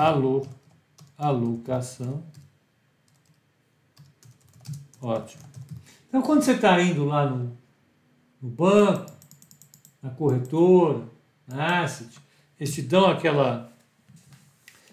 alo, 0.00 0.46
alocação 1.18 2.24
ótima. 5.02 5.42
Então, 6.08 6.22
quando 6.22 6.42
você 6.42 6.52
está 6.52 6.80
indo 6.80 7.04
lá 7.04 7.28
no, 7.28 7.56
no 8.40 8.48
banco, 8.48 9.12
na 10.02 10.10
corretora, 10.10 11.04
na 11.46 11.82
asset, 11.82 12.10
eles 12.58 12.74
te 12.74 12.82
dão 12.82 13.06
aquela, 13.06 13.72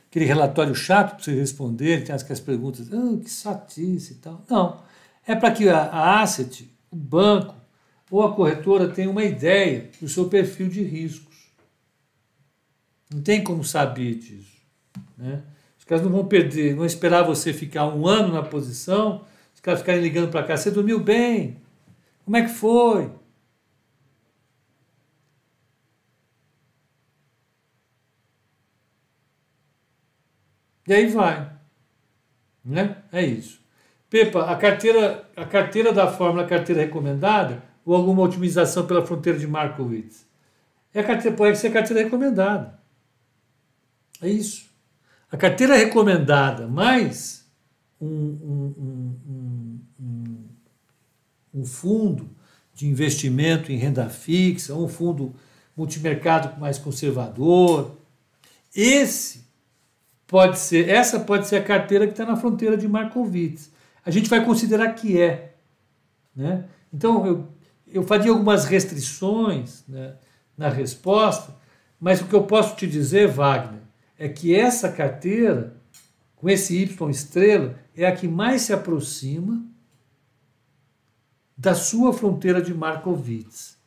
aquele 0.10 0.26
relatório 0.26 0.76
chato 0.76 1.16
para 1.16 1.24
você 1.24 1.36
responder, 1.36 2.03
tem 2.03 2.16
aquelas 2.16 2.39
perguntas, 2.39 2.91
oh, 2.91 3.18
que 3.18 3.30
satice 3.30 4.14
e 4.14 4.16
tal. 4.18 4.43
Não, 4.49 4.82
é 5.26 5.36
para 5.36 5.51
que 5.51 5.68
a, 5.70 5.84
a 5.84 6.22
asset, 6.22 6.70
o 6.91 6.95
banco 6.95 7.55
ou 8.10 8.24
a 8.24 8.34
corretora 8.34 8.89
tenha 8.89 9.10
uma 9.10 9.24
ideia 9.24 9.89
do 9.99 10.08
seu 10.08 10.30
perfil 10.30 10.70
de 10.70 10.84
riscos. 10.84 11.36
Não 13.14 13.22
tem 13.22 13.43
como 13.43 13.64
saber 13.64 14.16
disso. 14.16 14.57
Né? 15.18 15.43
Os 15.78 15.84
caras 15.86 16.04
não 16.04 16.12
vão 16.12 16.26
perder, 16.26 16.76
não 16.76 16.86
esperar 16.86 17.24
você 17.24 17.54
ficar 17.54 17.86
um 17.88 18.08
ano 18.08 18.34
na 18.34 18.43
posição, 18.43 19.26
os 19.54 19.60
caras 19.60 19.80
ficarem 19.82 20.02
ligando 20.02 20.30
para 20.30 20.43
cá, 20.43 20.58
você 20.58 20.72
dormiu 20.72 21.00
bem? 21.00 21.62
Como 22.26 22.38
é 22.38 22.41
que 22.43 22.50
foi? 22.50 23.12
E 30.88 30.93
aí 30.93 31.08
vai. 31.08 31.52
Né? 32.64 32.98
É 33.12 33.24
isso. 33.26 33.60
Pepa, 34.10 34.50
a 34.50 34.56
carteira, 34.56 35.30
a 35.36 35.45
carteira 35.45 35.91
da 35.91 36.08
fórmula 36.08 36.48
carteira 36.48 36.82
recomendada 36.82 37.62
ou 37.86 37.93
alguma 37.95 38.24
otimização 38.24 38.88
pela 38.88 39.06
fronteira 39.06 39.38
de 39.38 39.48
Markowitz? 39.48 40.26
É 40.93 41.02
a 41.02 41.04
carteira, 41.04 41.36
pode 41.36 41.58
ser 41.58 41.68
a 41.68 41.72
carteira 41.72 42.04
recomendada. 42.04 42.80
É 44.22 44.30
isso. 44.30 44.66
A 45.30 45.36
carteira 45.36 45.76
recomendada 45.76 46.68
mais 46.68 47.46
um, 48.00 48.08
um, 48.08 49.84
um, 50.00 50.50
um, 51.54 51.66
fundo 51.66 52.30
de 52.74 52.88
investimento 52.88 53.70
em 53.70 53.76
renda 53.76 54.08
fixa, 54.10 54.74
um 54.74 54.88
fundo 54.88 55.36
multimercado 55.76 56.58
mais 56.60 56.78
conservador. 56.78 57.98
Esse 58.74 59.46
pode 60.26 60.60
ser, 60.60 60.88
essa 60.88 61.20
pode 61.20 61.46
ser 61.48 61.58
a 61.58 61.64
carteira 61.64 62.06
que 62.06 62.14
está 62.14 62.26
na 62.26 62.38
fronteira 62.38 62.78
de 62.78 62.88
Markowitz. 62.88 63.70
A 64.06 64.12
gente 64.12 64.30
vai 64.30 64.46
considerar 64.46 64.94
que 64.94 65.20
é. 65.20 65.56
Né? 66.34 66.64
Então, 66.94 67.26
eu, 67.28 67.48
eu 67.86 68.04
faria 68.04 68.32
algumas 68.32 68.64
restrições 68.64 69.84
né, 69.90 70.16
na 70.58 70.70
resposta, 70.70 71.54
mas 72.00 72.22
o 72.22 72.28
que 72.28 72.34
eu 72.34 72.44
posso 72.44 72.78
te 72.78 72.88
dizer, 72.88 73.28
Wagner, 73.28 73.87
é 74.18 74.28
que 74.28 74.55
essa 74.55 74.91
carteira, 74.91 75.76
com 76.36 76.49
esse 76.49 76.76
Y 76.76 77.09
estrela, 77.09 77.78
é 77.95 78.05
a 78.05 78.15
que 78.15 78.28
mais 78.28 78.63
se 78.63 78.74
aproxima 78.74 79.63
da 81.57 81.74
sua 81.74 82.13
fronteira 82.13 82.61
de 82.61 82.74
Markowitz. 82.74 83.78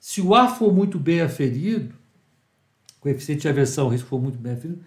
Se 0.00 0.20
o 0.20 0.34
A 0.34 0.48
for 0.48 0.72
muito 0.72 0.98
bem 0.98 1.20
aferido, 1.20 1.94
coeficiente 3.00 3.42
de 3.42 3.48
aversão 3.48 3.88
risco 3.88 4.08
for 4.08 4.20
muito 4.20 4.38
bem 4.38 4.52
aferido, 4.52 4.82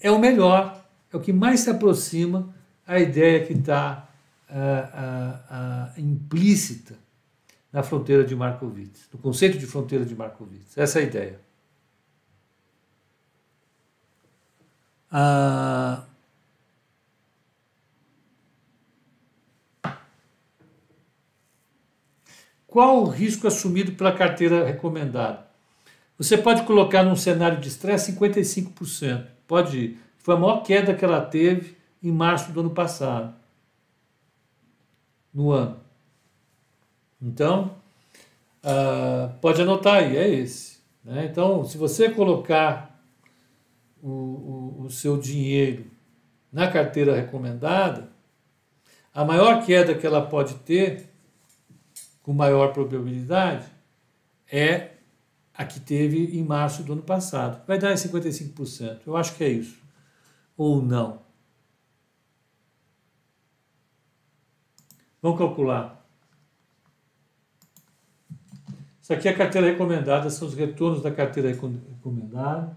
é 0.00 0.10
o 0.10 0.18
melhor, 0.18 0.84
é 1.12 1.16
o 1.16 1.20
que 1.20 1.32
mais 1.32 1.60
se 1.60 1.70
aproxima 1.70 2.52
à 2.86 2.98
ideia 2.98 3.44
que 3.46 3.52
está 3.52 4.08
uh, 4.50 5.96
uh, 5.96 5.98
uh, 5.98 6.00
implícita 6.00 6.94
na 7.72 7.82
fronteira 7.82 8.24
de 8.24 8.34
Markowitz, 8.34 9.08
no 9.12 9.18
conceito 9.18 9.58
de 9.58 9.66
fronteira 9.66 10.04
de 10.04 10.14
Markowitz. 10.14 10.76
Essa 10.76 10.98
é 10.98 11.02
a 11.02 11.06
ideia. 11.06 11.40
Qual 22.66 23.02
o 23.02 23.08
risco 23.08 23.46
assumido 23.46 23.92
pela 23.92 24.12
carteira 24.12 24.64
recomendada? 24.64 25.46
Você 26.16 26.38
pode 26.38 26.62
colocar 26.62 27.02
num 27.02 27.16
cenário 27.16 27.60
de 27.60 27.68
estresse 27.68 28.12
55%. 28.12 29.26
Pode, 29.46 29.98
foi 30.18 30.34
a 30.34 30.38
maior 30.38 30.62
queda 30.62 30.94
que 30.94 31.04
ela 31.04 31.20
teve 31.20 31.76
em 32.02 32.10
março 32.10 32.50
do 32.50 32.60
ano 32.60 32.70
passado. 32.70 33.34
No 35.34 35.50
ano. 35.50 35.76
Então, 37.20 37.76
uh, 38.64 39.32
pode 39.40 39.60
anotar 39.60 39.96
aí, 39.96 40.16
é 40.16 40.28
esse. 40.28 40.78
Né? 41.04 41.26
Então, 41.30 41.64
se 41.64 41.76
você 41.76 42.08
colocar 42.08 42.91
o, 44.02 44.08
o, 44.08 44.82
o 44.82 44.90
seu 44.90 45.16
dinheiro 45.16 45.86
na 46.52 46.70
carteira 46.70 47.14
recomendada, 47.14 48.10
a 49.14 49.24
maior 49.24 49.64
queda 49.64 49.94
que 49.94 50.06
ela 50.06 50.26
pode 50.26 50.56
ter, 50.56 51.08
com 52.22 52.32
maior 52.32 52.72
probabilidade, 52.72 53.66
é 54.50 54.90
a 55.54 55.64
que 55.64 55.80
teve 55.80 56.36
em 56.38 56.44
março 56.44 56.82
do 56.82 56.92
ano 56.92 57.02
passado. 57.02 57.64
Vai 57.66 57.78
dar 57.78 57.94
55%. 57.94 59.00
Eu 59.06 59.16
acho 59.16 59.34
que 59.34 59.44
é 59.44 59.48
isso. 59.48 59.80
Ou 60.56 60.82
não. 60.82 61.20
Vamos 65.20 65.38
calcular. 65.38 66.04
Isso 69.00 69.12
aqui 69.12 69.28
é 69.28 69.30
a 69.30 69.36
carteira 69.36 69.68
recomendada, 69.68 70.30
são 70.30 70.48
os 70.48 70.54
retornos 70.54 71.02
da 71.02 71.10
carteira 71.10 71.48
recomendada. 71.48 72.76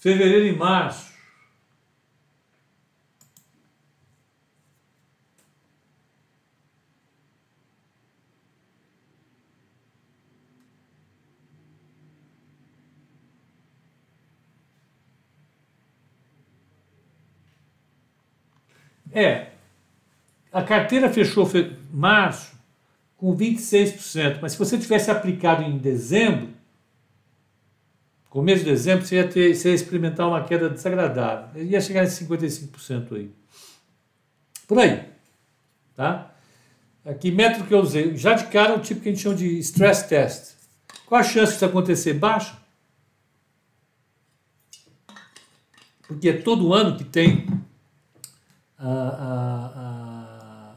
Fevereiro 0.00 0.46
e 0.46 0.56
março. 0.56 1.10
É, 19.12 19.48
a 20.52 20.62
carteira 20.62 21.10
fechou 21.10 21.44
fe... 21.44 21.76
março 21.92 22.58
com 23.18 23.36
26%, 23.36 24.38
mas 24.40 24.52
se 24.52 24.58
você 24.58 24.78
tivesse 24.78 25.10
aplicado 25.10 25.62
em 25.62 25.76
dezembro, 25.76 26.48
começo 28.30 28.64
de 28.64 28.70
dezembro, 28.70 29.04
você 29.04 29.16
ia, 29.16 29.28
ter, 29.28 29.54
você 29.54 29.70
ia 29.70 29.74
experimentar 29.74 30.26
uma 30.26 30.44
queda 30.44 30.70
desagradável. 30.70 31.62
Ia 31.62 31.80
chegar 31.80 32.04
em 32.04 32.06
55% 32.06 33.16
aí. 33.16 33.30
Por 34.66 34.78
aí. 34.78 35.10
Tá? 35.96 36.32
Aqui, 37.04 37.32
método 37.32 37.66
que 37.66 37.74
eu 37.74 37.80
usei, 37.80 38.16
já 38.16 38.34
de 38.34 38.46
cara, 38.46 38.74
o 38.74 38.80
tipo 38.80 39.00
que 39.00 39.08
a 39.08 39.12
gente 39.12 39.22
chama 39.22 39.34
de 39.34 39.58
stress 39.58 40.08
test. 40.08 40.54
Qual 41.06 41.20
a 41.20 41.24
chance 41.24 41.52
disso 41.54 41.64
acontecer? 41.64 42.14
Baixa. 42.14 42.56
Porque 46.06 46.32
todo 46.32 46.72
ano 46.72 46.96
que 46.96 47.04
tem 47.04 47.46
a, 48.78 48.88
a, 48.88 49.66
a 49.76 50.74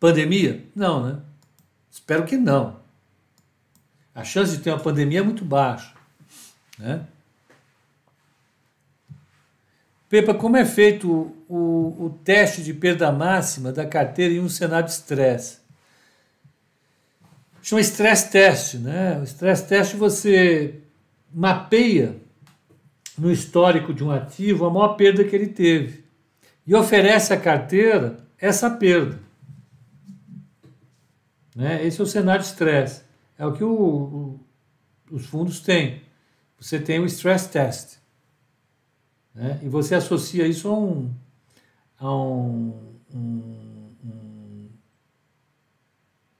pandemia? 0.00 0.66
Não, 0.74 1.06
né? 1.06 1.20
Espero 1.90 2.24
que 2.24 2.36
não. 2.36 2.80
A 4.14 4.24
chance 4.24 4.56
de 4.56 4.62
ter 4.62 4.70
uma 4.70 4.78
pandemia 4.78 5.20
é 5.20 5.22
muito 5.22 5.44
baixa. 5.44 5.94
Né? 6.82 7.06
Pepa, 10.10 10.34
como 10.34 10.56
é 10.56 10.64
feito 10.64 11.32
o, 11.48 12.06
o 12.06 12.18
teste 12.24 12.60
de 12.62 12.74
perda 12.74 13.12
máxima 13.12 13.70
da 13.70 13.86
carteira 13.86 14.34
em 14.34 14.40
um 14.40 14.48
cenário 14.48 14.86
de 14.86 14.92
estresse? 14.92 15.58
Chama 17.62 17.80
stress 17.80 18.28
test, 18.28 18.74
né? 18.74 19.20
O 19.20 19.22
stress 19.22 19.64
test 19.64 19.94
você 19.94 20.80
mapeia 21.32 22.16
no 23.16 23.30
histórico 23.30 23.94
de 23.94 24.02
um 24.02 24.10
ativo 24.10 24.66
a 24.66 24.70
maior 24.70 24.96
perda 24.96 25.22
que 25.22 25.36
ele 25.36 25.46
teve 25.46 26.04
e 26.66 26.74
oferece 26.74 27.32
à 27.32 27.36
carteira 27.40 28.18
essa 28.38 28.68
perda. 28.68 29.20
Né? 31.54 31.86
Esse 31.86 32.00
é 32.00 32.04
o 32.04 32.06
cenário 32.06 32.42
de 32.42 32.48
estresse. 32.48 33.02
É 33.38 33.46
o 33.46 33.52
que 33.52 33.62
o, 33.62 33.70
o, 33.70 34.40
os 35.12 35.24
fundos 35.26 35.60
têm. 35.60 36.02
Você 36.62 36.78
tem 36.78 37.00
o 37.00 37.06
stress 37.06 37.48
test. 37.48 37.96
Né? 39.34 39.58
E 39.64 39.68
você 39.68 39.96
associa 39.96 40.46
isso 40.46 40.68
a 40.68 40.78
um, 40.78 41.12
a 41.98 42.14
um, 42.14 42.94
um, 43.12 43.90
um 44.04 44.68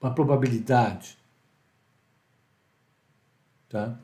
uma 0.00 0.14
probabilidade. 0.14 1.18
Tá? 3.68 3.98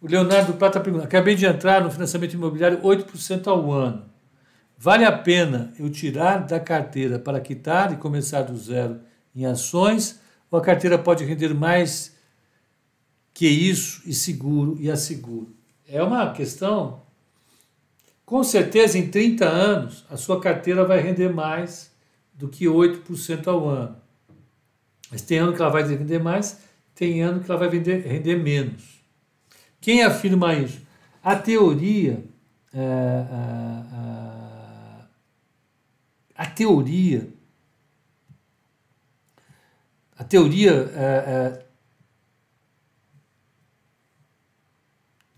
O 0.00 0.08
Leonardo 0.08 0.54
Prata 0.54 0.80
pergunta: 0.80 1.04
acabei 1.04 1.36
de 1.36 1.46
entrar 1.46 1.80
no 1.80 1.92
financiamento 1.92 2.32
imobiliário 2.32 2.82
8% 2.82 3.46
ao 3.46 3.70
ano. 3.70 4.10
Vale 4.76 5.04
a 5.04 5.16
pena 5.16 5.72
eu 5.78 5.88
tirar 5.88 6.38
da 6.38 6.58
carteira 6.58 7.16
para 7.16 7.40
quitar 7.40 7.92
e 7.92 7.96
começar 7.96 8.42
do 8.42 8.58
zero 8.58 9.00
em 9.36 9.46
ações? 9.46 10.20
Ou 10.50 10.58
a 10.58 10.62
carteira 10.62 10.98
pode 10.98 11.24
render 11.24 11.54
mais 11.54 12.17
que 13.38 13.46
isso 13.46 14.02
e 14.04 14.12
seguro 14.12 14.76
e 14.80 14.90
asseguro? 14.90 15.54
É 15.86 16.02
uma 16.02 16.32
questão. 16.32 17.02
Com 18.26 18.42
certeza, 18.42 18.98
em 18.98 19.08
30 19.08 19.44
anos, 19.48 20.04
a 20.10 20.16
sua 20.16 20.40
carteira 20.40 20.84
vai 20.84 20.98
render 20.98 21.28
mais 21.28 21.92
do 22.34 22.48
que 22.48 22.64
8% 22.64 23.46
ao 23.46 23.68
ano. 23.68 23.96
Mas 25.08 25.22
tem 25.22 25.38
ano 25.38 25.54
que 25.54 25.62
ela 25.62 25.70
vai 25.70 25.84
render 25.84 26.18
mais, 26.18 26.58
tem 26.96 27.22
ano 27.22 27.38
que 27.38 27.48
ela 27.48 27.60
vai 27.60 27.68
vender, 27.68 28.04
render 28.04 28.34
menos. 28.34 28.82
Quem 29.80 30.02
afirma 30.02 30.54
isso? 30.54 30.80
A 31.22 31.36
teoria. 31.36 32.24
É, 32.74 32.80
a, 33.30 33.84
a, 36.34 36.42
a, 36.42 36.46
teoria. 36.46 37.28
A 40.18 40.24
teoria 40.24 40.72
é, 40.72 41.62
é, 41.62 41.67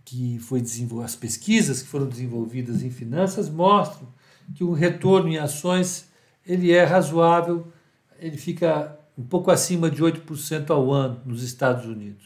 que 0.05 0.38
foi 0.38 0.62
as 1.05 1.16
pesquisas 1.16 1.82
que 1.82 1.88
foram 1.88 2.09
desenvolvidas 2.09 2.82
em 2.82 2.90
finanças 2.90 3.48
mostram 3.48 4.09
que 4.55 4.64
o 4.64 4.72
retorno 4.72 5.28
em 5.28 5.38
ações 5.38 6.11
ele 6.44 6.72
é 6.72 6.84
razoável, 6.84 7.72
ele 8.18 8.36
fica 8.36 8.98
um 9.16 9.22
pouco 9.22 9.51
acima 9.51 9.90
de 9.90 10.03
8% 10.03 10.70
ao 10.70 10.90
ano 10.90 11.20
nos 11.24 11.42
Estados 11.42 11.86
Unidos, 11.86 12.24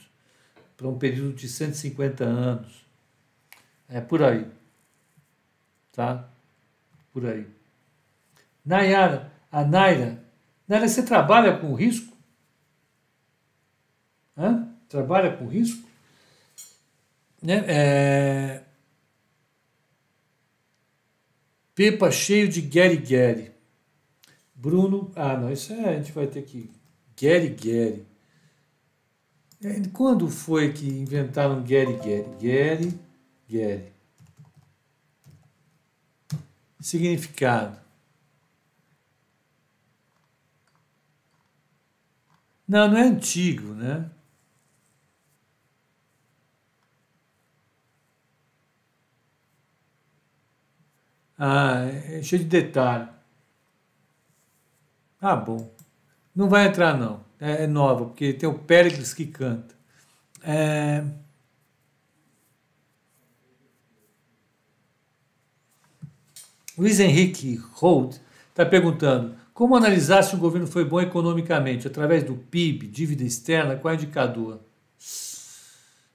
para 0.77 0.89
um 0.89 0.97
período 0.97 1.35
de 1.35 1.49
150 1.49 2.25
anos. 2.25 2.87
É 3.89 4.01
por 4.01 4.22
aí. 4.22 4.47
Tá? 5.93 6.29
Por 7.12 7.27
aí. 7.27 7.47
Nayara, 8.64 9.33
a 9.53 9.64
Naira, 9.64 10.25
Naira, 10.66 10.89
você 10.89 11.03
trabalha 11.03 11.59
com 11.59 11.75
risco? 11.75 12.16
Hã? 14.37 14.68
Trabalha 14.89 15.37
com 15.37 15.47
risco? 15.47 15.87
Né? 17.45 17.62
É... 17.68 18.64
Pepa 21.74 22.11
cheio 22.11 22.49
de 22.49 22.62
Gary 22.62 22.97
Gary. 22.97 23.53
Bruno. 24.55 25.12
Ah, 25.14 25.36
não, 25.36 25.53
isso 25.53 25.74
é, 25.74 25.90
a 25.90 25.97
gente 25.97 26.11
vai 26.12 26.26
ter 26.26 26.42
que. 26.42 26.70
Gary 27.20 27.51
Gary. 27.51 28.07
É, 29.62 29.88
quando 29.92 30.30
foi 30.30 30.72
que 30.72 30.88
inventaram 30.88 31.62
Gary 31.62 31.92
Gary? 31.99 32.24
Gary 32.40 33.01
Gary. 33.51 33.92
Significado. 36.80 37.78
Não, 42.66 42.88
não 42.88 42.97
é 42.97 43.03
antigo, 43.03 43.74
né? 43.74 44.11
Ah, 51.39 51.87
é 51.87 52.22
cheio 52.22 52.43
de 52.43 52.49
detalhe. 52.49 53.09
Ah, 55.20 55.37
bom. 55.37 55.72
Não 56.35 56.49
vai 56.49 56.66
entrar, 56.66 56.97
não. 56.97 57.24
É, 57.41 57.64
é 57.64 57.66
nova, 57.66 58.07
porque 58.07 58.32
tem 58.32 58.49
o 58.49 58.59
Péricles 58.59 59.14
que 59.14 59.26
canta. 59.26 59.74
É... 60.43 61.05
Luiz 66.76 66.99
Henrique 67.01 67.57
Holt 67.74 68.20
está 68.51 68.66
perguntando 68.66 69.37
como 69.55 69.76
analisar 69.76 70.22
se 70.24 70.35
o 70.35 70.39
governo 70.39 70.66
foi 70.66 70.85
bom 70.85 71.01
economicamente? 71.01 71.87
Através 71.87 72.24
do 72.24 72.35
PIB, 72.35 72.89
dívida 72.89 73.22
externa, 73.22 73.76
qual 73.76 73.95
é 73.95 73.97
indicador? 73.97 74.61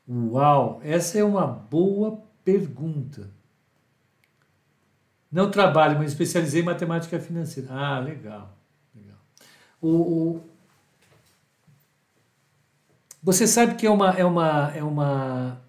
Uau, 0.08 0.82
essa 0.84 1.18
é 1.18 1.24
uma 1.24 1.48
boa 1.48 2.22
pergunta. 2.44 3.30
Não 5.32 5.52
trabalho, 5.52 5.98
mas 5.98 6.12
especializei 6.12 6.62
em 6.62 6.66
matemática 6.66 7.20
financeira. 7.20 7.70
Ah, 7.72 8.00
legal. 8.00 8.58
legal. 8.96 9.18
O, 9.82 9.90
o... 9.90 10.42
Você 13.22 13.46
sabe 13.46 13.76
que 13.76 13.86
é 13.86 13.92
uma, 13.92 14.12
é 14.12 14.26
uma, 14.26 14.72
é 14.76 14.84
uma, 14.84 15.62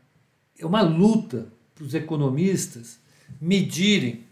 é 0.59 0.65
uma 0.65 0.81
luta 0.83 1.49
para 1.75 1.85
os 1.85 1.95
economistas 1.95 2.99
medirem 3.41 4.25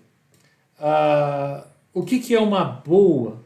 ah, 0.79 1.67
o 1.93 2.03
que, 2.03 2.21
que 2.21 2.35
é 2.35 2.41
uma 2.41 2.65
boa 2.65 3.43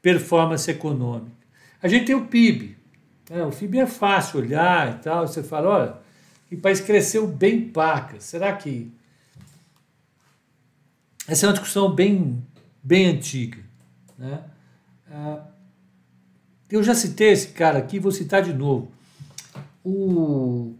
performance 0.00 0.70
econômica. 0.70 1.36
A 1.82 1.88
gente 1.88 2.06
tem 2.06 2.14
o 2.14 2.26
PIB. 2.26 2.76
Né? 3.30 3.42
O 3.44 3.50
PIB 3.50 3.78
é 3.78 3.86
fácil 3.86 4.40
olhar 4.40 4.96
e 4.96 5.02
tal. 5.02 5.26
Você 5.26 5.42
fala, 5.42 5.68
olha, 5.68 5.94
o 6.50 6.56
país 6.56 6.80
cresceu 6.80 7.26
bem 7.26 7.68
paca. 7.68 8.20
Será 8.20 8.52
que 8.52 8.90
essa 11.26 11.46
é 11.46 11.48
uma 11.48 11.54
discussão 11.54 11.94
bem, 11.94 12.44
bem 12.82 13.06
antiga. 13.06 13.62
Né? 14.18 14.44
Ah, 15.10 15.46
eu 16.70 16.82
já 16.82 16.94
citei 16.94 17.30
esse 17.30 17.48
cara 17.48 17.78
aqui, 17.78 17.98
vou 17.98 18.12
citar 18.12 18.42
de 18.42 18.52
novo. 18.52 18.92
O 19.84 20.74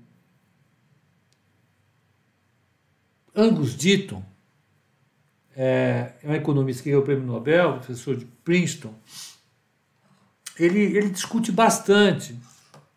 Angus 3.34 3.74
Deaton 3.74 4.22
é, 5.56 6.12
é 6.22 6.28
um 6.28 6.34
economista 6.34 6.82
que 6.82 6.88
ganhou 6.88 7.02
o 7.02 7.04
prêmio 7.04 7.24
Nobel, 7.24 7.74
professor 7.74 8.16
de 8.16 8.24
Princeton. 8.24 8.94
Ele, 10.58 10.80
ele 10.80 11.10
discute 11.10 11.50
bastante 11.50 12.38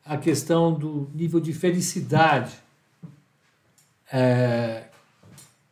a 0.06 0.18
questão 0.18 0.74
do 0.74 1.10
nível 1.14 1.40
de 1.40 1.54
felicidade 1.54 2.54
é, 4.12 4.87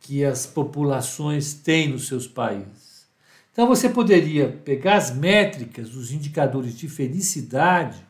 que 0.05 0.23
as 0.23 0.45
populações 0.45 1.55
têm 1.55 1.89
nos 1.89 2.07
seus 2.07 2.27
países. 2.27 3.07
Então 3.51 3.65
você 3.65 3.89
poderia 3.89 4.49
pegar 4.63 4.97
as 4.97 5.09
métricas, 5.09 5.95
os 5.95 6.11
indicadores 6.11 6.77
de 6.77 6.87
felicidade 6.87 8.05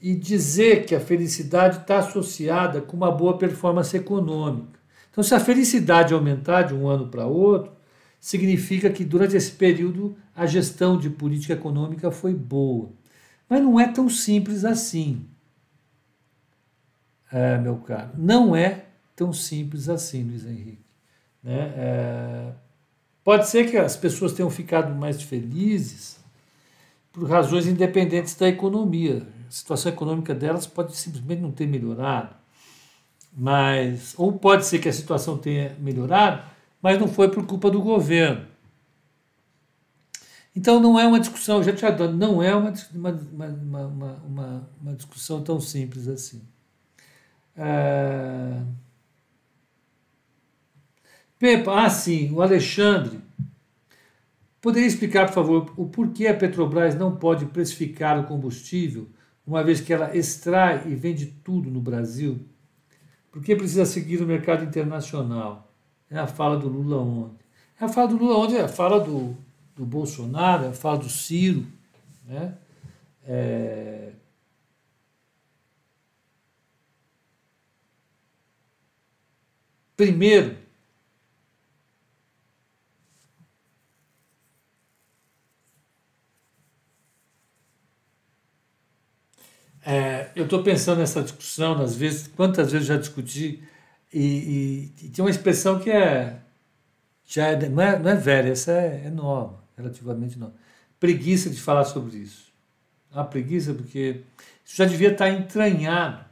e 0.00 0.12
dizer 0.12 0.86
que 0.86 0.94
a 0.94 0.98
felicidade 0.98 1.78
está 1.78 1.98
associada 1.98 2.80
com 2.80 2.96
uma 2.96 3.12
boa 3.12 3.38
performance 3.38 3.96
econômica. 3.96 4.80
Então, 5.10 5.22
se 5.22 5.32
a 5.36 5.38
felicidade 5.38 6.12
aumentar 6.12 6.62
de 6.62 6.74
um 6.74 6.88
ano 6.88 7.06
para 7.06 7.26
outro, 7.26 7.72
significa 8.18 8.90
que 8.90 9.04
durante 9.04 9.36
esse 9.36 9.52
período 9.52 10.16
a 10.34 10.46
gestão 10.46 10.98
de 10.98 11.08
política 11.08 11.52
econômica 11.52 12.10
foi 12.10 12.34
boa. 12.34 12.90
Mas 13.48 13.62
não 13.62 13.78
é 13.78 13.86
tão 13.86 14.08
simples 14.08 14.64
assim, 14.64 15.24
é, 17.30 17.56
meu 17.56 17.76
caro. 17.76 18.10
Não 18.18 18.56
é 18.56 18.83
tão 19.14 19.32
simples 19.32 19.88
assim, 19.88 20.24
Luiz 20.24 20.44
Henrique. 20.44 20.84
Né? 21.42 21.72
É, 21.76 22.52
pode 23.22 23.48
ser 23.48 23.70
que 23.70 23.76
as 23.76 23.96
pessoas 23.96 24.32
tenham 24.32 24.50
ficado 24.50 24.94
mais 24.94 25.22
felizes 25.22 26.18
por 27.12 27.28
razões 27.28 27.66
independentes 27.66 28.34
da 28.34 28.48
economia. 28.48 29.26
A 29.48 29.50
situação 29.50 29.92
econômica 29.92 30.34
delas 30.34 30.66
pode 30.66 30.96
simplesmente 30.96 31.40
não 31.40 31.52
ter 31.52 31.66
melhorado. 31.66 32.34
Mas, 33.36 34.14
ou 34.16 34.32
pode 34.32 34.64
ser 34.64 34.78
que 34.78 34.88
a 34.88 34.92
situação 34.92 35.36
tenha 35.36 35.76
melhorado, 35.80 36.42
mas 36.80 36.98
não 36.98 37.08
foi 37.08 37.28
por 37.30 37.44
culpa 37.46 37.70
do 37.70 37.82
governo. 37.82 38.46
Então 40.56 40.78
não 40.78 40.98
é 40.98 41.06
uma 41.06 41.18
discussão, 41.18 41.62
já 41.62 41.72
te 41.72 41.84
adoro, 41.84 42.12
não 42.12 42.40
é 42.40 42.54
uma, 42.54 42.72
uma, 42.94 43.10
uma, 43.46 43.86
uma, 44.24 44.70
uma 44.80 44.94
discussão 44.94 45.42
tão 45.42 45.60
simples 45.60 46.06
assim. 46.06 46.42
É... 47.56 48.62
Pepa, 51.44 51.84
ah, 51.84 51.90
sim, 51.90 52.32
o 52.32 52.40
Alexandre. 52.40 53.20
Poderia 54.62 54.88
explicar, 54.88 55.26
por 55.26 55.34
favor, 55.34 55.74
o 55.76 55.84
porquê 55.84 56.26
a 56.26 56.34
Petrobras 56.34 56.94
não 56.94 57.16
pode 57.16 57.44
precificar 57.44 58.18
o 58.18 58.24
combustível, 58.24 59.10
uma 59.46 59.62
vez 59.62 59.78
que 59.78 59.92
ela 59.92 60.16
extrai 60.16 60.84
e 60.86 60.94
vende 60.94 61.26
tudo 61.44 61.70
no 61.70 61.82
Brasil? 61.82 62.40
Por 63.30 63.42
que 63.42 63.54
precisa 63.54 63.84
seguir 63.84 64.22
o 64.22 64.26
mercado 64.26 64.64
internacional? 64.64 65.70
É 66.10 66.18
a 66.18 66.26
fala 66.26 66.56
do 66.56 66.66
Lula 66.66 66.96
ontem. 66.96 67.44
É 67.78 67.84
a 67.84 67.88
fala 67.90 68.08
do 68.08 68.16
Lula 68.16 68.38
ontem, 68.38 68.56
é 68.56 68.62
a 68.62 68.68
fala 68.68 68.98
do, 68.98 69.36
do 69.76 69.84
Bolsonaro, 69.84 70.64
é 70.64 70.68
a 70.68 70.72
fala 70.72 70.96
do 70.96 71.10
Ciro. 71.10 71.66
Né? 72.26 72.54
É, 73.26 74.12
Primeiro, 79.94 80.63
É, 89.86 90.30
eu 90.34 90.44
estou 90.44 90.62
pensando 90.62 90.98
nessa 90.98 91.22
discussão, 91.22 91.80
às 91.82 91.94
vezes, 91.94 92.26
quantas 92.28 92.72
vezes 92.72 92.86
já 92.86 92.96
discuti, 92.96 93.62
e, 94.12 94.20
e, 94.20 94.92
e, 95.02 95.08
tem 95.10 95.24
uma 95.24 95.30
expressão 95.30 95.78
que 95.78 95.90
é, 95.90 96.40
já 97.26 97.48
é, 97.48 97.68
não, 97.68 97.82
é, 97.82 97.98
não 97.98 98.10
é 98.10 98.14
velha, 98.14 98.50
essa 98.50 98.72
é, 98.72 99.02
é 99.06 99.10
nova, 99.10 99.62
relativamente 99.76 100.38
nova. 100.38 100.54
Preguiça 100.98 101.50
de 101.50 101.60
falar 101.60 101.84
sobre 101.84 102.16
isso. 102.16 102.52
A 103.12 103.24
preguiça 103.24 103.74
porque 103.74 104.22
isso 104.64 104.76
já 104.76 104.86
devia 104.86 105.12
estar 105.12 105.28
entranhado 105.28 106.24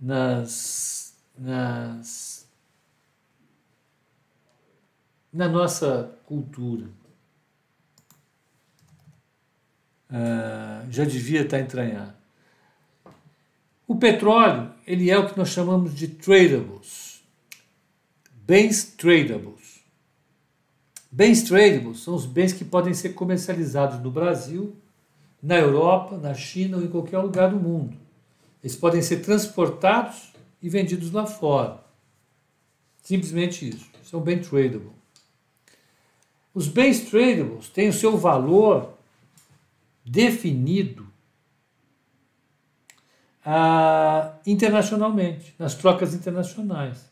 nas, 0.00 1.16
nas, 1.36 2.46
na 5.32 5.48
nossa 5.48 6.12
cultura. 6.26 6.86
Uh, 10.10 10.90
já 10.90 11.04
devia 11.04 11.42
estar 11.42 11.58
entranhado. 11.58 12.14
O 13.86 13.96
petróleo, 13.96 14.70
ele 14.86 15.10
é 15.10 15.18
o 15.18 15.28
que 15.28 15.36
nós 15.36 15.48
chamamos 15.48 15.94
de 15.94 16.08
tradables, 16.08 17.22
bens 18.32 18.84
tradables. 18.84 19.84
Bens 21.10 21.42
tradables 21.42 22.00
são 22.00 22.14
os 22.14 22.26
bens 22.26 22.52
que 22.52 22.64
podem 22.64 22.94
ser 22.94 23.10
comercializados 23.10 24.00
no 24.00 24.10
Brasil, 24.10 24.74
na 25.42 25.56
Europa, 25.56 26.16
na 26.16 26.32
China 26.32 26.78
ou 26.78 26.82
em 26.82 26.88
qualquer 26.88 27.18
lugar 27.18 27.50
do 27.50 27.56
mundo. 27.56 27.96
Eles 28.62 28.74
podem 28.74 29.02
ser 29.02 29.18
transportados 29.18 30.32
e 30.62 30.68
vendidos 30.70 31.12
lá 31.12 31.26
fora. 31.26 31.84
Simplesmente 33.02 33.68
isso. 33.68 33.86
São 34.02 34.20
bem 34.20 34.38
tradable. 34.38 34.90
Os 36.54 36.66
bens 36.66 37.10
tradables 37.10 37.68
têm 37.68 37.90
o 37.90 37.92
seu 37.92 38.16
valor 38.16 38.93
definido 40.04 41.06
ah, 43.44 44.34
internacionalmente, 44.46 45.54
nas 45.58 45.74
trocas 45.74 46.14
internacionais. 46.14 47.10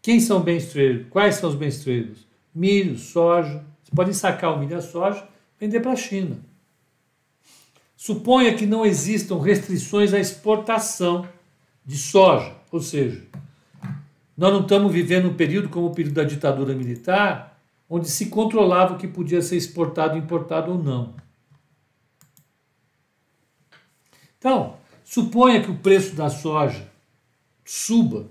Quem 0.00 0.20
são 0.20 0.40
bens 0.40 0.70
tradables? 0.70 1.06
Quais 1.10 1.36
são 1.36 1.50
os 1.50 1.56
bens 1.56 1.82
tradables? 1.82 2.26
Milho, 2.54 2.98
soja. 2.98 3.64
Você 3.82 3.90
pode 3.94 4.14
sacar 4.14 4.54
o 4.54 4.58
milho 4.58 4.72
e 4.72 4.74
a 4.74 4.82
soja 4.82 5.26
vender 5.58 5.80
para 5.80 5.92
a 5.92 5.96
China. 5.96 6.38
Suponha 7.96 8.54
que 8.54 8.66
não 8.66 8.84
existam 8.84 9.40
restrições 9.40 10.12
à 10.12 10.18
exportação 10.18 11.26
de 11.86 11.96
soja, 11.96 12.54
ou 12.70 12.80
seja, 12.80 13.22
nós 14.36 14.52
não 14.52 14.60
estamos 14.60 14.92
vivendo 14.92 15.28
um 15.28 15.34
período 15.34 15.68
como 15.68 15.86
o 15.86 15.94
período 15.94 16.16
da 16.16 16.24
ditadura 16.24 16.74
militar, 16.74 17.58
onde 17.88 18.08
se 18.10 18.26
controlava 18.26 18.94
o 18.94 18.98
que 18.98 19.06
podia 19.06 19.40
ser 19.40 19.56
exportado, 19.56 20.18
importado 20.18 20.72
ou 20.72 20.78
não. 20.78 21.14
Então, 24.44 24.76
suponha 25.02 25.62
que 25.62 25.70
o 25.70 25.78
preço 25.78 26.14
da 26.14 26.28
soja 26.28 26.86
suba, 27.64 28.26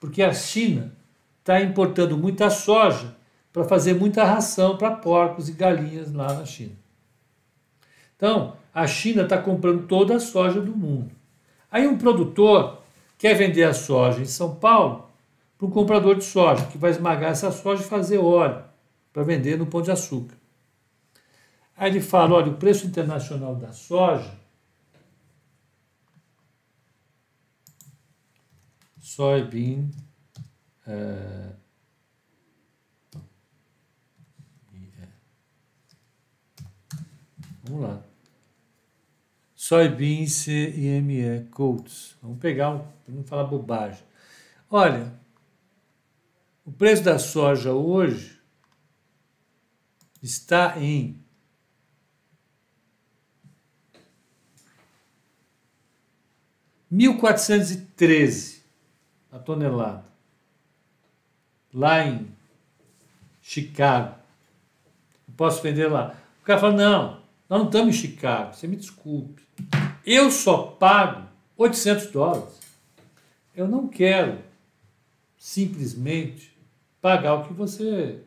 porque 0.00 0.22
a 0.22 0.32
China 0.32 0.90
está 1.40 1.60
importando 1.60 2.16
muita 2.16 2.48
soja 2.48 3.14
para 3.52 3.64
fazer 3.64 3.92
muita 3.92 4.24
ração 4.24 4.78
para 4.78 4.96
porcos 4.96 5.46
e 5.46 5.52
galinhas 5.52 6.10
lá 6.10 6.32
na 6.32 6.46
China. 6.46 6.72
Então, 8.16 8.56
a 8.72 8.86
China 8.86 9.24
está 9.24 9.36
comprando 9.36 9.86
toda 9.86 10.16
a 10.16 10.20
soja 10.20 10.58
do 10.58 10.74
mundo. 10.74 11.10
Aí 11.70 11.86
um 11.86 11.98
produtor 11.98 12.78
quer 13.18 13.34
vender 13.34 13.64
a 13.64 13.74
soja 13.74 14.22
em 14.22 14.24
São 14.24 14.54
Paulo 14.54 15.10
para 15.58 15.66
um 15.66 15.70
comprador 15.70 16.16
de 16.16 16.24
soja, 16.24 16.64
que 16.64 16.78
vai 16.78 16.92
esmagar 16.92 17.32
essa 17.32 17.50
soja 17.50 17.82
e 17.82 17.86
fazer 17.86 18.16
óleo 18.16 18.64
para 19.12 19.22
vender 19.22 19.58
no 19.58 19.66
pão 19.66 19.82
de 19.82 19.90
açúcar. 19.90 20.34
Aí 21.76 21.90
ele 21.90 22.00
fala: 22.00 22.36
olha, 22.36 22.52
o 22.52 22.56
preço 22.56 22.86
internacional 22.86 23.54
da 23.54 23.70
soja 23.70 24.47
soybean 29.18 29.90
uh, 30.86 31.52
vamos 37.64 37.82
lá. 37.82 38.02
Soybean 39.56 40.24
CME 40.24 41.48
Coats 41.50 42.16
vamos 42.22 42.38
pegar 42.38 42.70
um, 42.70 42.86
vamos 43.08 43.28
falar 43.28 43.42
bobagem. 43.42 44.04
Olha 44.70 45.12
o 46.64 46.70
preço 46.70 47.02
da 47.02 47.18
soja 47.18 47.72
hoje 47.72 48.40
está 50.22 50.78
em 50.78 51.20
mil 56.88 57.18
quatrocentos 57.18 57.72
e 57.72 57.80
treze 57.80 58.57
a 59.30 59.38
tonelada. 59.38 60.04
Lá 61.72 62.04
em 62.04 62.28
Chicago. 63.42 64.14
Eu 65.26 65.34
posso 65.36 65.62
vender 65.62 65.86
lá. 65.86 66.14
O 66.42 66.44
cara 66.44 66.60
fala: 66.60 66.74
não, 66.74 67.20
nós 67.48 67.60
não 67.60 67.66
estamos 67.66 67.94
em 67.94 67.98
Chicago, 67.98 68.54
você 68.54 68.66
me 68.66 68.76
desculpe. 68.76 69.42
Eu 70.04 70.30
só 70.30 70.62
pago 70.62 71.28
800 71.56 72.06
dólares. 72.10 72.58
Eu 73.54 73.66
não 73.66 73.88
quero 73.88 74.38
simplesmente 75.36 76.56
pagar 77.00 77.34
o 77.34 77.46
que 77.46 77.52
você 77.52 78.22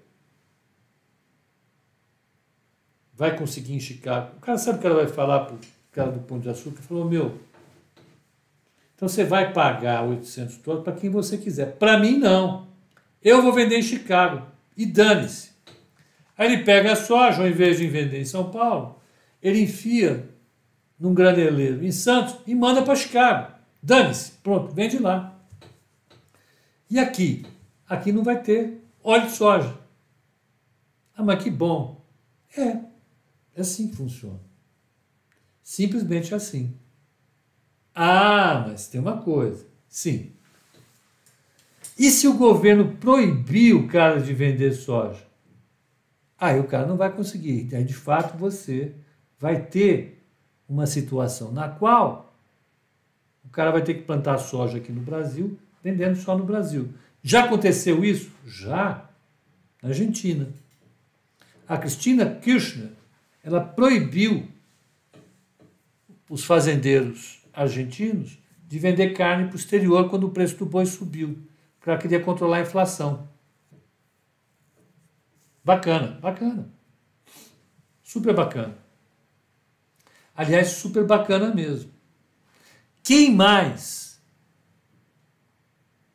vai 3.14 3.38
conseguir 3.38 3.74
em 3.74 3.80
Chicago. 3.80 4.36
O 4.38 4.40
cara 4.42 4.58
sabe 4.58 4.78
o 4.78 4.82
que 4.82 4.88
ela 4.88 4.96
vai 4.96 5.08
falar 5.08 5.46
para 5.46 5.56
o 5.56 5.60
cara 5.92 6.12
do 6.12 6.20
Pão 6.22 6.40
de 6.40 6.50
Açúcar? 6.50 6.82
Falou: 6.82 7.06
meu, 7.06 7.40
então 9.02 9.10
você 9.10 9.24
vai 9.24 9.52
pagar 9.52 10.04
800 10.04 10.58
dólares 10.60 10.84
para 10.84 10.94
quem 10.94 11.10
você 11.10 11.36
quiser. 11.36 11.76
Para 11.78 11.98
mim, 11.98 12.20
não. 12.20 12.68
Eu 13.20 13.42
vou 13.42 13.52
vender 13.52 13.80
em 13.80 13.82
Chicago. 13.82 14.46
E 14.78 14.86
dane-se. 14.86 15.50
Aí 16.38 16.54
ele 16.54 16.64
pega 16.64 16.92
a 16.92 16.96
soja, 16.96 17.42
ao 17.42 17.48
invés 17.48 17.80
de 17.80 17.88
vender 17.88 18.22
em 18.22 18.26
São 18.26 18.52
Paulo, 18.52 19.02
ele 19.42 19.64
enfia 19.64 20.30
num 21.00 21.16
graneleiro 21.16 21.84
em 21.84 21.92
Santos 21.92 22.36
e 22.46 22.54
manda 22.54 22.84
para 22.84 22.96
Chicago. 22.96 23.52
Dane-se. 23.82 24.34
Pronto, 24.44 24.72
vende 24.72 25.00
lá. 25.00 25.36
E 26.88 27.00
aqui? 27.00 27.44
Aqui 27.90 28.12
não 28.12 28.24
vai 28.24 28.40
ter 28.40 28.84
óleo 29.04 29.26
de 29.26 29.32
soja. 29.32 29.76
Ah, 31.18 31.24
mas 31.24 31.42
que 31.44 31.50
bom. 31.50 32.06
É, 32.56 32.68
é 33.56 33.62
assim 33.62 33.88
que 33.88 33.96
funciona. 33.96 34.40
Simplesmente 35.64 36.36
assim. 36.36 36.80
Ah, 37.94 38.66
mas 38.68 38.88
tem 38.88 39.00
uma 39.00 39.18
coisa. 39.18 39.66
Sim. 39.88 40.32
E 41.98 42.10
se 42.10 42.28
o 42.28 42.34
governo 42.34 42.96
proibir 42.96 43.76
o 43.76 43.88
cara 43.88 44.20
de 44.22 44.34
vender 44.34 44.74
soja? 44.74 45.24
Aí 46.40 46.60
o 46.60 46.64
cara 46.64 46.88
não 46.88 46.98
vai 46.98 47.12
conseguir. 47.12 47.70
Aí 47.76 47.84
de 47.84 47.94
fato 47.94 48.38
você 48.38 48.96
vai 49.40 49.62
ter 49.62 50.24
uma 50.68 50.88
situação 50.88 51.52
na 51.52 51.70
qual 51.70 52.34
o 53.46 53.50
cara 53.50 53.72
vai 53.72 53.84
ter 53.84 53.96
que 53.96 54.04
plantar 54.04 54.38
soja 54.38 54.78
aqui 54.78 54.92
no 54.92 55.02
Brasil, 55.02 55.60
vendendo 55.84 56.16
só 56.16 56.38
no 56.38 56.46
Brasil. 56.46 56.90
Já 57.22 57.44
aconteceu 57.44 58.04
isso? 58.04 58.32
Já. 58.46 59.10
Na 59.82 59.90
Argentina. 59.90 60.48
A 61.68 61.78
Cristina 61.78 62.26
Kirchner, 62.26 62.92
ela 63.44 63.62
proibiu 63.62 64.48
os 66.30 66.44
fazendeiros 66.44 67.41
argentinos 67.54 68.38
de 68.68 68.80
vender 68.80 69.14
carne 69.14 69.48
para 69.48 69.56
o 69.56 69.60
exterior 69.60 70.10
quando 70.10 70.26
o 70.28 70.32
preço 70.32 70.58
do 70.58 70.66
boi 70.66 70.86
subiu, 70.86 71.38
para 71.80 71.98
querer 71.98 72.24
controlar 72.24 72.58
a 72.58 72.62
inflação. 72.62 73.28
Bacana, 75.64 76.20
bacana. 76.22 76.70
Super 78.02 78.34
bacana. 78.34 78.78
Aliás, 80.36 80.70
super 80.70 81.06
bacana 81.06 81.54
mesmo. 81.54 81.92
Quem 83.04 83.34
mais 83.34 84.22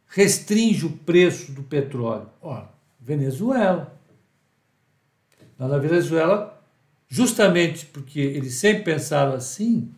restringe 0.07 0.87
o 0.87 0.97
preço 0.99 1.53
do 1.53 1.63
petróleo? 1.63 2.31
Ora, 2.41 2.71
Venezuela. 2.99 4.01
na 5.59 5.79
Venezuela, 5.79 6.63
justamente 7.09 7.87
porque 7.87 8.19
eles 8.19 8.55
sempre 8.55 8.85
pensaram 8.85 9.35
assim, 9.35 9.93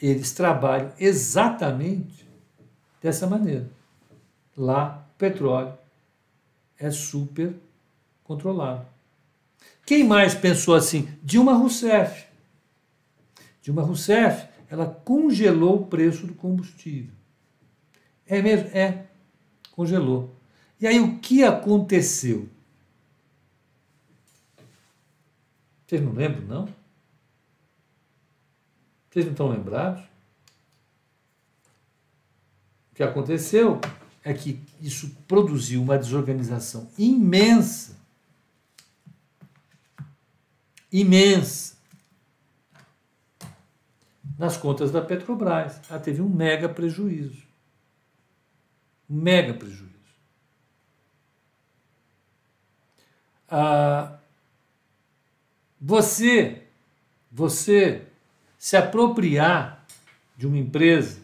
eles 0.00 0.32
trabalham 0.32 0.92
exatamente 0.98 2.26
dessa 3.00 3.26
maneira. 3.26 3.68
Lá, 4.56 5.06
o 5.14 5.18
petróleo 5.18 5.74
é 6.78 6.90
super 6.90 7.54
controlado. 8.24 8.86
Quem 9.84 10.04
mais 10.04 10.34
pensou 10.34 10.74
assim? 10.74 11.08
Dilma 11.22 11.52
Rousseff. 11.52 12.26
Dilma 13.62 13.82
Rousseff, 13.82 14.48
ela 14.70 14.86
congelou 14.86 15.82
o 15.82 15.86
preço 15.86 16.26
do 16.26 16.34
combustível. 16.34 17.12
É 18.26 18.40
mesmo? 18.40 18.68
É. 18.68 19.06
Congelou. 19.72 20.34
E 20.80 20.86
aí 20.86 20.98
o 21.00 21.18
que 21.18 21.42
aconteceu? 21.44 22.48
Vocês 25.86 26.00
não 26.00 26.12
lembram, 26.12 26.46
não? 26.46 26.79
Vocês 29.10 29.24
não 29.24 29.32
estão 29.32 29.48
lembrados? 29.48 30.02
O 32.92 32.94
que 32.94 33.02
aconteceu 33.02 33.80
é 34.22 34.32
que 34.32 34.62
isso 34.80 35.10
produziu 35.26 35.82
uma 35.82 35.98
desorganização 35.98 36.88
imensa. 36.96 37.98
Imensa. 40.92 41.76
Nas 44.38 44.56
contas 44.56 44.92
da 44.92 45.02
Petrobras. 45.02 45.80
Ela 45.90 45.98
teve 45.98 46.22
um 46.22 46.28
mega 46.28 46.68
prejuízo. 46.68 47.42
Um 49.08 49.16
mega 49.16 49.54
prejuízo. 49.54 49.90
Ah, 53.48 54.18
você, 55.80 56.62
você 57.32 58.06
se 58.60 58.76
apropriar 58.76 59.86
de 60.36 60.46
uma 60.46 60.58
empresa 60.58 61.18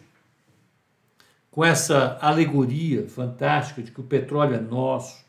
com 1.51 1.63
essa 1.63 2.17
alegoria 2.19 3.07
fantástica 3.07 3.83
de 3.83 3.91
que 3.91 4.01
o 4.01 4.03
petróleo 4.03 4.55
é 4.55 4.59
nosso 4.59 5.23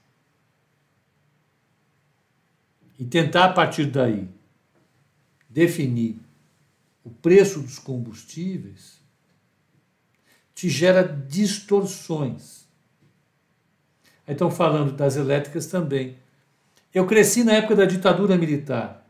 e 2.98 3.04
tentar 3.04 3.44
a 3.44 3.52
partir 3.52 3.84
daí 3.84 4.26
definir 5.50 6.18
o 7.04 7.10
preço 7.10 7.60
dos 7.60 7.78
combustíveis 7.78 8.98
te 10.54 10.70
gera 10.70 11.02
distorções. 11.02 12.66
Então, 14.26 14.50
falando 14.50 14.92
das 14.92 15.16
elétricas 15.16 15.66
também. 15.66 16.16
Eu 16.92 17.06
cresci 17.06 17.44
na 17.44 17.52
época 17.52 17.76
da 17.76 17.84
ditadura 17.84 18.36
militar, 18.38 19.06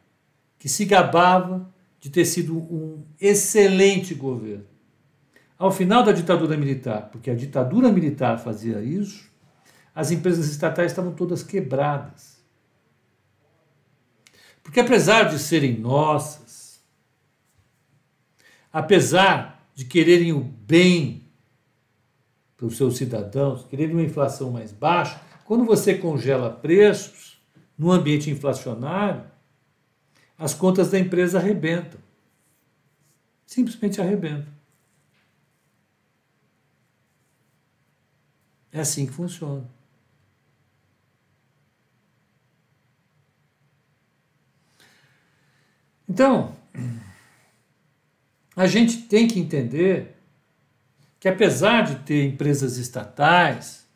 que 0.59 0.69
se 0.69 0.85
gabava 0.85 1.78
de 2.01 2.11
ter 2.11 2.25
sido 2.25 2.57
um 2.57 3.05
excelente 3.21 4.15
governo. 4.15 4.67
Ao 5.59 5.73
final 5.73 6.05
da 6.05 6.13
ditadura 6.13 6.57
militar, 6.57 7.11
porque 7.11 7.31
a 7.31 7.35
ditadura 7.35 7.91
militar 7.91 8.39
fazia 8.39 8.81
isso, 8.81 9.29
as 9.95 10.13
empresas 10.13 10.49
estatais 10.49 10.93
estavam 10.93 11.13
todas 11.13 11.43
quebradas. 11.43 12.39
Porque 14.63 14.79
apesar 14.79 15.25
de 15.25 15.39
serem 15.39 15.77
nossas, 15.79 16.81
apesar 18.73 19.69
de 19.75 19.85
quererem 19.85 20.33
o 20.33 20.41
bem 20.41 21.29
para 22.57 22.67
os 22.67 22.77
seus 22.77 22.97
cidadãos, 22.97 23.65
quererem 23.65 23.95
uma 23.95 24.03
inflação 24.03 24.51
mais 24.53 24.71
baixa, 24.71 25.21
quando 25.45 25.65
você 25.65 25.97
congela 25.97 26.51
preços 26.51 27.41
no 27.77 27.91
ambiente 27.91 28.31
inflacionário, 28.31 29.25
as 30.39 30.55
contas 30.55 30.91
da 30.91 30.99
empresa 30.99 31.39
arrebentam. 31.39 32.01
Simplesmente 33.45 34.01
arrebentam. 34.01 34.53
É 38.71 38.81
assim 38.81 39.07
que 39.07 39.13
funciona. 39.13 39.69
Então, 46.09 46.57
a 48.55 48.67
gente 48.67 49.03
tem 49.03 49.27
que 49.27 49.41
entender 49.41 50.17
que, 51.19 51.29
apesar 51.29 51.83
de 51.83 51.97
ter 52.05 52.25
empresas 52.25 52.77
estatais, 52.77 53.87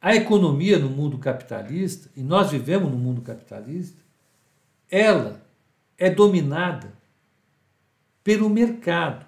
a 0.00 0.14
economia 0.16 0.78
no 0.78 0.90
mundo 0.90 1.16
capitalista, 1.18 2.10
e 2.16 2.22
nós 2.22 2.50
vivemos 2.50 2.90
no 2.90 2.98
mundo 2.98 3.22
capitalista, 3.22 4.01
ela 4.92 5.42
é 5.96 6.10
dominada 6.10 6.92
pelo 8.22 8.50
mercado. 8.50 9.24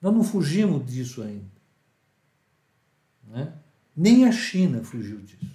Nós 0.00 0.14
não 0.14 0.22
fugimos 0.22 0.86
disso 0.86 1.20
ainda. 1.20 1.50
Né? 3.26 3.52
Nem 3.96 4.24
a 4.24 4.30
China 4.30 4.84
fugiu 4.84 5.18
disso. 5.18 5.50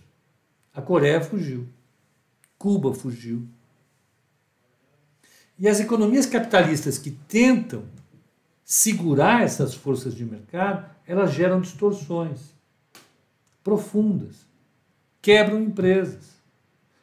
A 0.73 0.81
Coreia 0.81 1.21
fugiu. 1.21 1.65
Cuba 2.57 2.93
fugiu. 2.93 3.47
E 5.57 5.69
as 5.69 5.79
economias 5.79 6.25
capitalistas 6.25 6.97
que 6.97 7.11
tentam 7.11 7.85
segurar 8.65 9.41
essas 9.43 9.73
forças 9.73 10.13
de 10.13 10.25
mercado, 10.25 10.89
elas 11.07 11.31
geram 11.31 11.61
distorções 11.61 12.39
profundas, 13.63 14.45
quebram 15.21 15.61
empresas. 15.61 16.40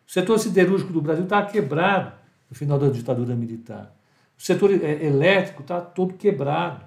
O 0.08 0.10
setor 0.10 0.38
siderúrgico 0.38 0.90
do 0.90 1.02
Brasil 1.02 1.24
estava 1.24 1.50
quebrado 1.50 2.16
no 2.48 2.56
final 2.56 2.78
da 2.78 2.88
ditadura 2.88 3.36
militar. 3.36 3.94
O 4.38 4.42
setor 4.42 4.70
é, 4.70 5.04
elétrico 5.04 5.60
está 5.60 5.82
todo 5.82 6.14
quebrado. 6.14 6.86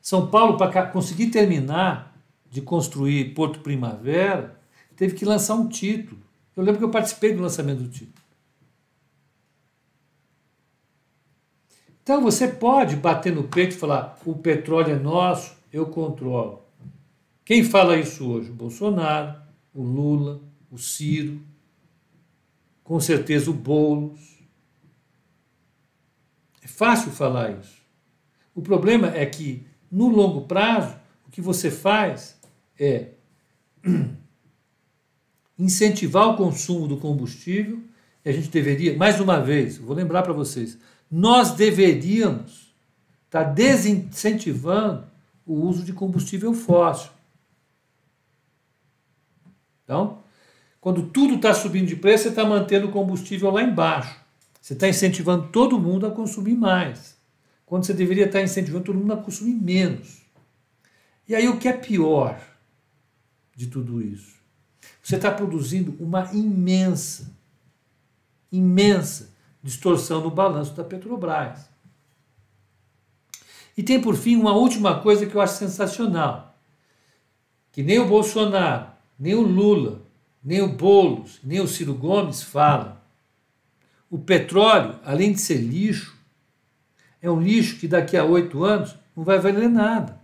São 0.00 0.28
Paulo, 0.28 0.56
para 0.56 0.86
conseguir 0.86 1.26
terminar 1.26 2.16
de 2.48 2.62
construir 2.62 3.34
Porto 3.34 3.60
Primavera, 3.60 4.58
teve 4.96 5.14
que 5.14 5.26
lançar 5.26 5.56
um 5.56 5.68
título. 5.68 6.22
Eu 6.56 6.62
lembro 6.62 6.78
que 6.78 6.84
eu 6.84 6.90
participei 6.90 7.34
do 7.34 7.42
lançamento 7.42 7.82
do 7.82 7.88
título. 7.90 8.24
Então 12.02 12.22
você 12.22 12.48
pode 12.48 12.96
bater 12.96 13.34
no 13.34 13.44
peito 13.44 13.74
e 13.74 13.78
falar: 13.78 14.18
o 14.24 14.36
petróleo 14.36 14.92
é 14.92 14.98
nosso, 14.98 15.54
eu 15.70 15.84
controlo. 15.86 16.62
Quem 17.44 17.62
fala 17.62 17.98
isso 17.98 18.26
hoje? 18.26 18.50
O 18.50 18.54
Bolsonaro, 18.54 19.38
o 19.74 19.82
Lula, 19.82 20.40
o 20.76 20.78
Ciro, 20.78 21.40
com 22.84 23.00
certeza 23.00 23.50
o 23.50 23.54
Boulos. 23.54 24.20
É 26.62 26.68
fácil 26.68 27.10
falar 27.10 27.58
isso. 27.58 27.80
O 28.54 28.62
problema 28.62 29.08
é 29.08 29.26
que, 29.26 29.66
no 29.90 30.08
longo 30.08 30.42
prazo, 30.42 30.96
o 31.26 31.30
que 31.30 31.40
você 31.40 31.70
faz 31.70 32.38
é 32.78 33.12
incentivar 35.58 36.28
o 36.28 36.36
consumo 36.36 36.86
do 36.86 36.98
combustível, 36.98 37.82
e 38.24 38.28
a 38.28 38.32
gente 38.32 38.48
deveria, 38.48 38.96
mais 38.96 39.18
uma 39.20 39.40
vez, 39.40 39.78
vou 39.78 39.96
lembrar 39.96 40.22
para 40.22 40.32
vocês, 40.32 40.78
nós 41.10 41.52
deveríamos 41.52 42.74
estar 43.26 43.44
tá 43.44 43.50
desincentivando 43.50 45.06
o 45.46 45.54
uso 45.54 45.82
de 45.84 45.92
combustível 45.92 46.52
fóssil. 46.52 47.10
Então, 49.84 50.25
quando 50.86 51.02
tudo 51.02 51.34
está 51.34 51.52
subindo 51.52 51.88
de 51.88 51.96
preço, 51.96 52.22
você 52.22 52.28
está 52.28 52.44
mantendo 52.44 52.86
o 52.86 52.92
combustível 52.92 53.50
lá 53.50 53.60
embaixo. 53.60 54.20
Você 54.62 54.72
está 54.72 54.88
incentivando 54.88 55.48
todo 55.48 55.80
mundo 55.80 56.06
a 56.06 56.12
consumir 56.12 56.54
mais. 56.54 57.16
Quando 57.66 57.84
você 57.84 57.92
deveria 57.92 58.26
estar 58.26 58.38
tá 58.38 58.44
incentivando 58.44 58.84
todo 58.84 58.96
mundo 58.96 59.12
a 59.12 59.16
consumir 59.16 59.54
menos. 59.54 60.22
E 61.28 61.34
aí 61.34 61.48
o 61.48 61.58
que 61.58 61.66
é 61.66 61.72
pior 61.72 62.40
de 63.56 63.66
tudo 63.66 64.00
isso? 64.00 64.36
Você 65.02 65.16
está 65.16 65.28
produzindo 65.28 65.92
uma 65.98 66.32
imensa, 66.32 67.36
imensa 68.52 69.34
distorção 69.60 70.20
no 70.20 70.30
balanço 70.30 70.72
da 70.72 70.84
Petrobras. 70.84 71.68
E 73.76 73.82
tem 73.82 74.00
por 74.00 74.14
fim 74.14 74.36
uma 74.36 74.52
última 74.52 75.00
coisa 75.00 75.26
que 75.26 75.34
eu 75.34 75.40
acho 75.40 75.54
sensacional, 75.54 76.56
que 77.72 77.82
nem 77.82 77.98
o 77.98 78.06
Bolsonaro, 78.06 78.92
nem 79.18 79.34
o 79.34 79.42
Lula, 79.42 80.05
nem 80.46 80.62
o 80.62 80.68
Boulos, 80.68 81.40
nem 81.42 81.58
o 81.58 81.66
Ciro 81.66 81.92
Gomes 81.92 82.40
falam. 82.40 82.96
O 84.08 84.16
petróleo, 84.16 84.96
além 85.04 85.32
de 85.32 85.40
ser 85.40 85.56
lixo, 85.56 86.16
é 87.20 87.28
um 87.28 87.40
lixo 87.40 87.80
que 87.80 87.88
daqui 87.88 88.16
a 88.16 88.24
oito 88.24 88.62
anos 88.62 88.94
não 89.16 89.24
vai 89.24 89.40
valer 89.40 89.68
nada. 89.68 90.20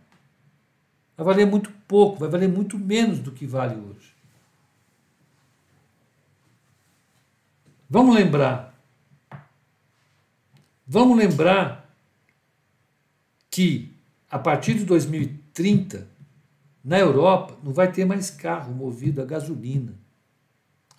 Vai 1.17 1.27
valer 1.27 1.45
muito 1.45 1.73
pouco, 1.89 2.21
vai 2.21 2.29
valer 2.29 2.49
muito 2.49 2.79
menos 2.79 3.19
do 3.19 3.33
que 3.33 3.45
vale 3.45 3.75
hoje. 3.75 4.15
Vamos 7.91 8.15
lembrar. 8.15 8.81
Vamos 10.87 11.19
lembrar 11.19 11.93
que 13.51 13.93
a 14.31 14.39
partir 14.39 14.75
de 14.75 14.85
2030, 14.85 16.07
na 16.85 16.97
Europa, 17.01 17.59
não 17.61 17.73
vai 17.73 17.91
ter 17.91 18.05
mais 18.05 18.31
carro 18.31 18.73
movido 18.73 19.21
a 19.21 19.25
gasolina 19.25 20.01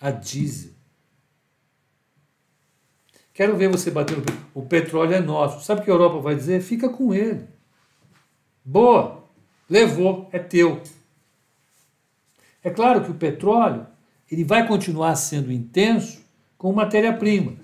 a 0.00 0.10
diesel. 0.10 0.72
Quero 3.32 3.56
ver 3.56 3.68
você 3.68 3.90
bater 3.90 4.16
no 4.16 4.24
O 4.54 4.62
petróleo 4.62 5.14
é 5.14 5.20
nosso. 5.20 5.64
Sabe 5.64 5.80
o 5.80 5.84
que 5.84 5.90
a 5.90 5.94
Europa 5.94 6.20
vai 6.20 6.36
dizer? 6.36 6.62
Fica 6.62 6.88
com 6.88 7.12
ele. 7.12 7.48
Boa, 8.64 9.24
levou, 9.68 10.28
é 10.32 10.38
teu. 10.38 10.80
É 12.62 12.70
claro 12.70 13.04
que 13.04 13.10
o 13.10 13.14
petróleo 13.14 13.86
ele 14.30 14.44
vai 14.44 14.66
continuar 14.66 15.16
sendo 15.16 15.52
intenso 15.52 16.24
com 16.56 16.72
matéria-prima. 16.72 17.56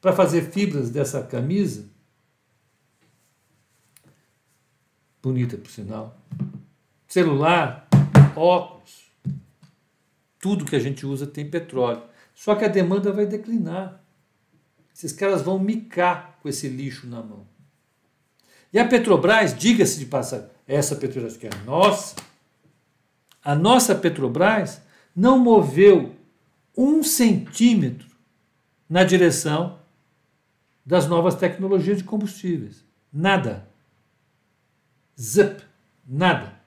Para 0.00 0.14
fazer 0.14 0.50
fibras 0.50 0.88
dessa 0.88 1.22
camisa, 1.22 1.86
bonita 5.22 5.58
por 5.58 5.70
sinal, 5.70 6.16
celular, 7.06 7.86
óculos, 8.34 9.09
tudo 10.40 10.64
que 10.64 10.74
a 10.74 10.80
gente 10.80 11.06
usa 11.06 11.26
tem 11.26 11.48
petróleo. 11.48 12.02
Só 12.34 12.54
que 12.54 12.64
a 12.64 12.68
demanda 12.68 13.12
vai 13.12 13.26
declinar. 13.26 14.02
Esses 14.92 15.12
caras 15.12 15.42
vão 15.42 15.58
micar 15.58 16.38
com 16.42 16.48
esse 16.48 16.68
lixo 16.68 17.06
na 17.06 17.22
mão. 17.22 17.46
E 18.72 18.78
a 18.78 18.86
Petrobras, 18.86 19.56
diga-se 19.56 19.98
de 19.98 20.06
passagem, 20.06 20.48
essa 20.66 20.96
Petrobras 20.96 21.36
que 21.36 21.46
é 21.46 21.50
nossa, 21.64 22.16
a 23.44 23.54
nossa 23.54 23.94
Petrobras 23.94 24.80
não 25.14 25.38
moveu 25.38 26.14
um 26.76 27.02
centímetro 27.02 28.08
na 28.88 29.04
direção 29.04 29.78
das 30.84 31.06
novas 31.06 31.34
tecnologias 31.34 31.98
de 31.98 32.04
combustíveis. 32.04 32.84
Nada. 33.12 33.68
Zip. 35.20 35.62
Nada. 36.06 36.59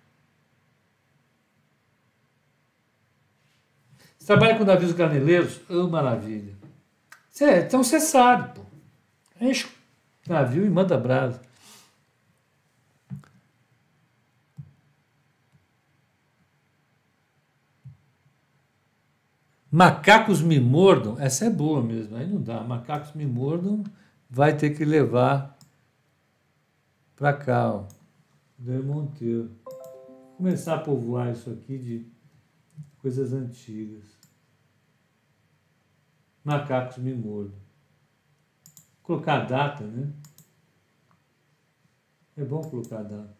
Você 4.24 4.28
trabalha 4.28 4.58
com 4.58 4.64
navios 4.64 4.94
graneleiros? 4.94 5.60
Oh, 5.70 5.86
maravilha. 5.90 6.54
Cê, 7.30 7.60
então 7.60 7.84
você 7.84 8.00
sabe, 8.00 8.54
pô. 8.56 8.62
Enche 9.41 9.68
o 10.26 10.32
navio 10.32 10.66
e 10.66 10.70
manda 10.70 10.98
brasa. 10.98 11.41
Macacos 19.70 20.41
me 20.41 20.58
mordam, 20.58 21.20
essa 21.20 21.44
é 21.44 21.50
boa 21.50 21.84
mesmo, 21.84 22.16
aí 22.16 22.26
não 22.26 22.41
dá. 22.41 22.64
Macacos 22.64 23.12
me 23.12 23.26
mordam, 23.26 23.84
vai 24.30 24.56
ter 24.56 24.70
que 24.70 24.86
levar 24.86 25.58
para 27.18 27.34
cá, 27.34 27.74
ó. 27.74 27.88
Monteiro. 28.58 29.52
Vou 29.66 30.38
começar 30.38 30.76
a 30.76 30.80
povoar 30.80 31.34
isso 31.34 31.50
aqui 31.50 31.78
de 31.78 32.12
coisas 33.04 33.34
antigas. 33.34 34.06
Macacos 36.42 36.98
me 36.98 37.14
mordam. 37.14 37.60
Colocar 39.04 39.42
a 39.42 39.46
data, 39.46 39.84
né? 39.84 40.10
É 42.38 42.46
bom 42.46 42.62
colocar 42.62 43.00
a 43.00 43.04
data. 43.04 43.38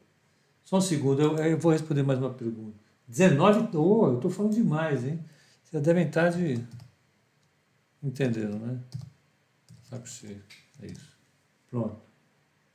Só 0.66 0.78
um 0.78 0.82
segundo, 0.82 1.22
eu, 1.22 1.38
eu 1.38 1.58
vou 1.58 1.72
responder 1.72 2.04
mais 2.04 2.20
uma 2.20 2.34
pergunta. 2.34 2.78
19, 3.08 3.78
oh, 3.78 4.08
eu 4.08 4.16
estou 4.16 4.30
falando 4.30 4.54
demais, 4.54 5.06
hein? 5.06 5.24
Vocês 5.64 5.82
devem 5.82 6.08
estar 6.08 6.30
de. 6.30 6.62
Entenderam, 8.02 8.60
né? 8.60 8.80
Saco 9.84 10.08
cheio. 10.08 10.44
É 10.82 10.88
isso. 10.88 11.18
Pronto. 11.70 12.02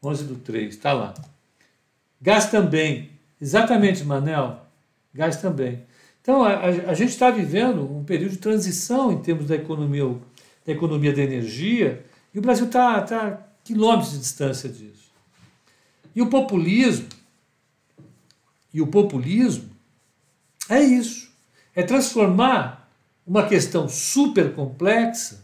11 0.03 0.25
do 0.25 0.37
3, 0.37 0.75
está 0.75 0.95
lá. 0.95 1.15
Gás 2.21 2.51
também. 2.51 3.11
Exatamente, 3.41 4.05
Manel. 4.05 4.67
Gás 5.13 5.41
também. 5.41 5.87
Então, 6.29 6.43
a, 6.45 6.59
a 6.59 6.93
gente 6.93 7.09
está 7.09 7.31
vivendo 7.31 7.91
um 7.91 8.05
período 8.05 8.33
de 8.33 8.37
transição 8.37 9.11
em 9.11 9.17
termos 9.17 9.47
da 9.47 9.55
economia, 9.55 10.05
da 10.67 10.73
economia 10.73 11.11
da 11.11 11.23
energia, 11.23 12.05
e 12.35 12.39
o 12.39 12.43
Brasil 12.43 12.67
está 12.67 13.01
tá 13.01 13.49
quilômetros 13.65 14.13
de 14.13 14.19
distância 14.19 14.69
disso. 14.69 15.11
E 16.15 16.21
o 16.21 16.27
populismo, 16.27 17.09
e 18.75 18.83
o 18.83 18.87
populismo 18.87 19.71
é 20.69 20.83
isso. 20.83 21.31
É 21.75 21.83
transformar 21.83 22.93
uma 23.27 23.49
questão 23.49 23.89
super 23.89 24.53
complexa, 24.53 25.43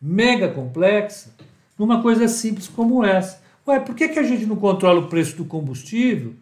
mega 0.00 0.48
complexa, 0.48 1.34
numa 1.78 2.00
coisa 2.00 2.28
simples 2.28 2.66
como 2.66 3.04
essa. 3.04 3.42
Ué, 3.68 3.78
por 3.78 3.94
que, 3.94 4.08
que 4.08 4.18
a 4.18 4.22
gente 4.24 4.46
não 4.46 4.56
controla 4.56 5.00
o 5.00 5.08
preço 5.08 5.36
do 5.36 5.44
combustível 5.44 6.34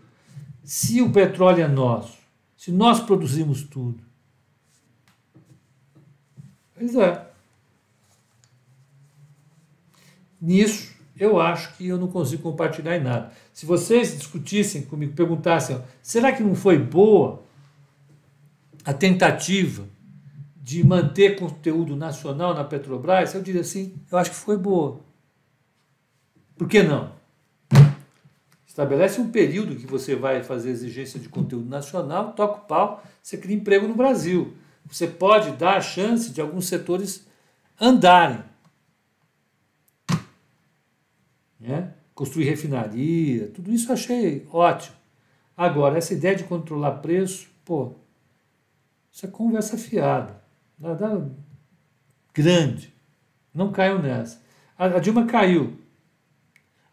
se 0.63 1.03
o 1.03 1.11
petróleo 1.11 1.65
é 1.65 1.67
nosso? 1.67 2.18
Se 2.59 2.73
nós 2.73 2.99
produzimos 2.99 3.63
tudo? 3.63 4.03
Pois 6.75 6.97
é. 6.97 7.31
Nisso, 10.41 10.93
eu 11.17 11.41
acho 11.41 11.77
que 11.77 11.87
eu 11.87 11.97
não 11.97 12.09
consigo 12.09 12.43
compartilhar 12.43 12.97
em 12.97 13.03
nada. 13.03 13.33
Se 13.53 13.65
vocês 13.65 14.19
discutissem 14.19 14.83
comigo, 14.83 15.15
perguntassem, 15.15 15.81
será 16.03 16.33
que 16.33 16.43
não 16.43 16.57
foi 16.57 16.77
boa 16.79 17.45
a 18.85 18.93
tentativa 18.93 19.87
de 20.61 20.85
manter 20.85 21.39
conteúdo 21.39 21.95
nacional 21.95 22.55
na 22.55 22.65
Petrobras, 22.65 23.35
eu 23.35 23.43
diria 23.43 23.61
assim, 23.61 23.95
eu 24.11 24.19
acho 24.19 24.31
que 24.31 24.37
foi 24.37 24.57
boa. 24.57 25.01
Por 26.57 26.69
que 26.69 26.83
não? 26.83 27.18
Estabelece 28.79 29.21
um 29.21 29.29
período 29.29 29.75
que 29.75 29.89
você 29.89 30.15
vai 30.15 30.45
fazer 30.45 30.71
exigência 30.71 31.19
de 31.19 31.29
conteúdo 31.29 31.69
nacional, 31.69 32.33
toca 32.33 32.61
o 32.61 32.65
pau, 32.65 33.03
você 33.21 33.37
cria 33.37 33.57
emprego 33.57 33.89
no 33.89 33.95
Brasil. 33.97 34.55
Você 34.87 35.09
pode 35.09 35.51
dar 35.57 35.79
a 35.79 35.81
chance 35.81 36.31
de 36.31 36.41
alguns 36.41 36.69
setores 36.69 37.27
andarem. 37.81 38.45
Né? 41.59 41.93
Construir 42.15 42.45
refinaria, 42.45 43.49
tudo 43.49 43.73
isso 43.73 43.89
eu 43.89 43.95
achei 43.95 44.47
ótimo. 44.49 44.95
Agora, 45.57 45.99
essa 45.99 46.15
ideia 46.15 46.37
de 46.37 46.45
controlar 46.45 46.99
preço, 46.99 47.49
pô, 47.65 47.95
isso 49.11 49.27
é 49.27 49.29
conversa 49.29 49.77
fiada 49.77 50.41
nada 50.79 51.29
grande. 52.33 52.95
Não 53.53 53.73
caiu 53.73 54.01
nessa. 54.01 54.41
A, 54.79 55.01
Dilma 55.01 55.27
caiu. 55.27 55.77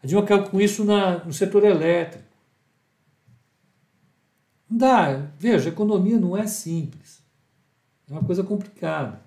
A 0.06 0.08
Dilma 0.08 0.24
caiu 0.24 0.44
com 0.44 0.60
isso 0.60 0.84
na, 0.84 1.24
no 1.24 1.32
setor 1.32 1.64
elétrico. 1.64 2.24
Não 4.70 4.78
dá. 4.78 5.32
Veja, 5.36 5.68
a 5.68 5.72
economia 5.72 6.16
não 6.16 6.36
é 6.36 6.46
simples. 6.46 7.20
É 8.08 8.12
uma 8.12 8.22
coisa 8.22 8.44
complicada. 8.44 9.20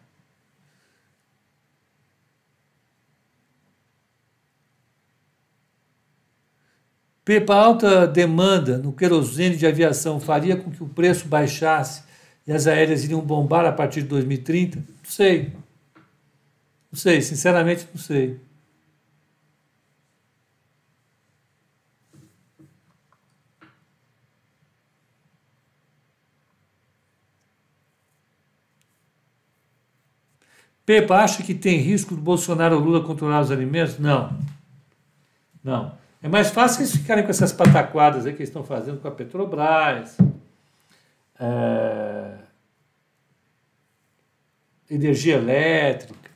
Pepa, 7.26 7.56
alta 7.56 8.08
demanda 8.08 8.78
no 8.78 8.94
querosene 8.94 9.58
de 9.58 9.68
aviação 9.68 10.18
faria 10.18 10.56
com 10.56 10.72
que 10.72 10.82
o 10.82 10.88
preço 10.88 11.28
baixasse 11.28 12.04
e 12.48 12.54
as 12.54 12.68
aéreas 12.68 13.04
iriam 13.04 13.20
bombar 13.20 13.66
a 13.66 13.74
partir 13.74 14.02
de 14.02 14.08
2030? 14.08 14.78
Não 14.78 14.86
sei. 15.04 15.54
Não 16.90 16.98
sei, 16.98 17.22
sinceramente 17.22 17.86
não 17.94 18.02
sei. 18.02 18.40
Pepa, 30.90 31.18
acha 31.18 31.44
que 31.44 31.54
tem 31.54 31.78
risco 31.78 32.16
do 32.16 32.22
Bolsonaro 32.22 32.76
ou 32.76 32.82
Lula 32.82 33.04
controlar 33.04 33.42
os 33.42 33.52
alimentos? 33.52 34.00
Não. 34.00 34.36
Não. 35.64 35.96
É 36.20 36.28
mais 36.28 36.50
fácil 36.50 36.82
eles 36.82 36.96
ficarem 36.96 37.24
com 37.24 37.30
essas 37.30 37.54
pataquadas 37.54 38.26
aí 38.26 38.34
que 38.34 38.40
eles 38.40 38.50
estão 38.50 38.64
fazendo 38.64 39.00
com 39.00 39.08
a 39.08 39.12
Petrobras, 39.12 40.18
é, 41.40 42.40
energia 44.90 45.36
elétrica. 45.36 46.32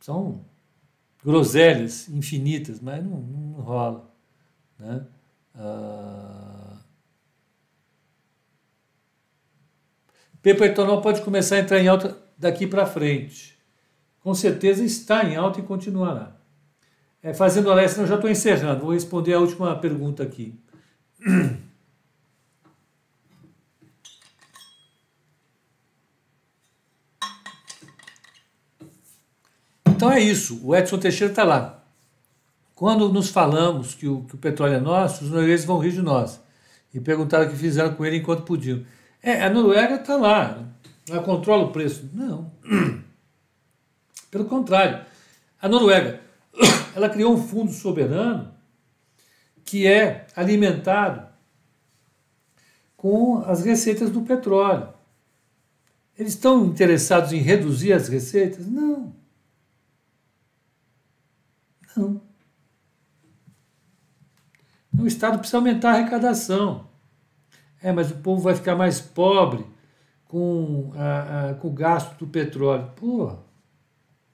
São 0.00 0.44
groselhas 1.24 2.10
infinitas, 2.10 2.78
mas 2.78 3.02
não, 3.02 3.22
não 3.22 3.52
rola. 3.52 4.14
Né? 4.78 5.06
Ah, 5.54 6.59
Pepa 10.42 10.66
etanol 10.66 11.00
pode 11.02 11.22
começar 11.22 11.56
a 11.56 11.60
entrar 11.60 11.78
em 11.78 11.88
alta 11.88 12.16
daqui 12.36 12.66
para 12.66 12.86
frente. 12.86 13.58
Com 14.20 14.34
certeza 14.34 14.84
está 14.84 15.24
em 15.24 15.36
alta 15.36 15.60
e 15.60 15.62
continuará. 15.62 16.36
É, 17.22 17.34
fazendo 17.34 17.70
extra, 17.78 18.02
eu 18.02 18.06
já 18.06 18.14
estou 18.14 18.30
encerrando. 18.30 18.82
Vou 18.82 18.94
responder 18.94 19.34
a 19.34 19.40
última 19.40 19.76
pergunta 19.76 20.22
aqui. 20.22 20.54
Então 30.00 30.10
é 30.10 30.18
isso, 30.18 30.58
o 30.64 30.74
Edson 30.74 30.96
Teixeira 30.96 31.30
está 31.30 31.44
lá. 31.44 31.84
Quando 32.74 33.12
nos 33.12 33.28
falamos 33.28 33.94
que 33.94 34.08
o, 34.08 34.22
que 34.22 34.34
o 34.34 34.38
petróleo 34.38 34.76
é 34.76 34.80
nosso, 34.80 35.24
os 35.24 35.30
noruegueses 35.30 35.66
vão 35.66 35.76
rir 35.76 35.92
de 35.92 36.00
nós. 36.00 36.40
E 36.94 36.98
perguntaram 36.98 37.44
o 37.44 37.50
que 37.50 37.54
fizeram 37.54 37.92
com 37.92 38.06
ele 38.06 38.16
enquanto 38.16 38.44
podiam. 38.44 38.82
É, 39.22 39.42
a 39.42 39.50
Noruega 39.50 39.96
está 39.96 40.16
lá, 40.16 40.66
ela 41.08 41.22
controla 41.22 41.64
o 41.64 41.72
preço. 41.72 42.08
Não. 42.12 42.50
Pelo 44.30 44.44
contrário, 44.44 45.04
a 45.60 45.68
Noruega 45.68 46.20
ela 46.94 47.08
criou 47.08 47.34
um 47.34 47.42
fundo 47.42 47.72
soberano 47.72 48.54
que 49.64 49.86
é 49.86 50.26
alimentado 50.34 51.28
com 52.96 53.38
as 53.46 53.64
receitas 53.64 54.10
do 54.10 54.22
petróleo. 54.22 54.92
Eles 56.18 56.34
estão 56.34 56.66
interessados 56.66 57.32
em 57.32 57.38
reduzir 57.38 57.92
as 57.92 58.08
receitas? 58.08 58.66
Não. 58.66 59.14
Não. 61.96 62.20
O 64.98 65.06
Estado 65.06 65.38
precisa 65.38 65.56
aumentar 65.56 65.92
a 65.92 65.98
arrecadação. 65.98 66.89
É, 67.82 67.92
mas 67.92 68.10
o 68.10 68.16
povo 68.16 68.42
vai 68.42 68.54
ficar 68.54 68.76
mais 68.76 69.00
pobre 69.00 69.64
com, 70.26 70.92
a, 70.94 71.50
a, 71.50 71.54
com 71.54 71.68
o 71.68 71.72
gasto 71.72 72.16
do 72.18 72.26
petróleo. 72.26 72.90
Pô, 72.96 73.36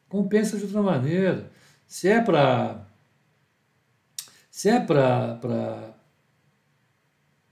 compensa 0.09 0.57
de 0.57 0.65
outra 0.65 0.83
maneira. 0.83 1.51
Se 1.87 2.09
é 2.09 2.21
para. 2.21 2.87
Se 4.51 4.69
é 4.69 4.81
para. 4.81 5.95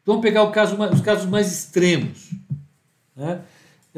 Vamos 0.05 0.23
pegar 0.23 0.47
caso, 0.51 0.77
os 0.93 1.01
casos 1.01 1.27
mais 1.27 1.51
extremos. 1.51 2.33
Né? 3.17 3.43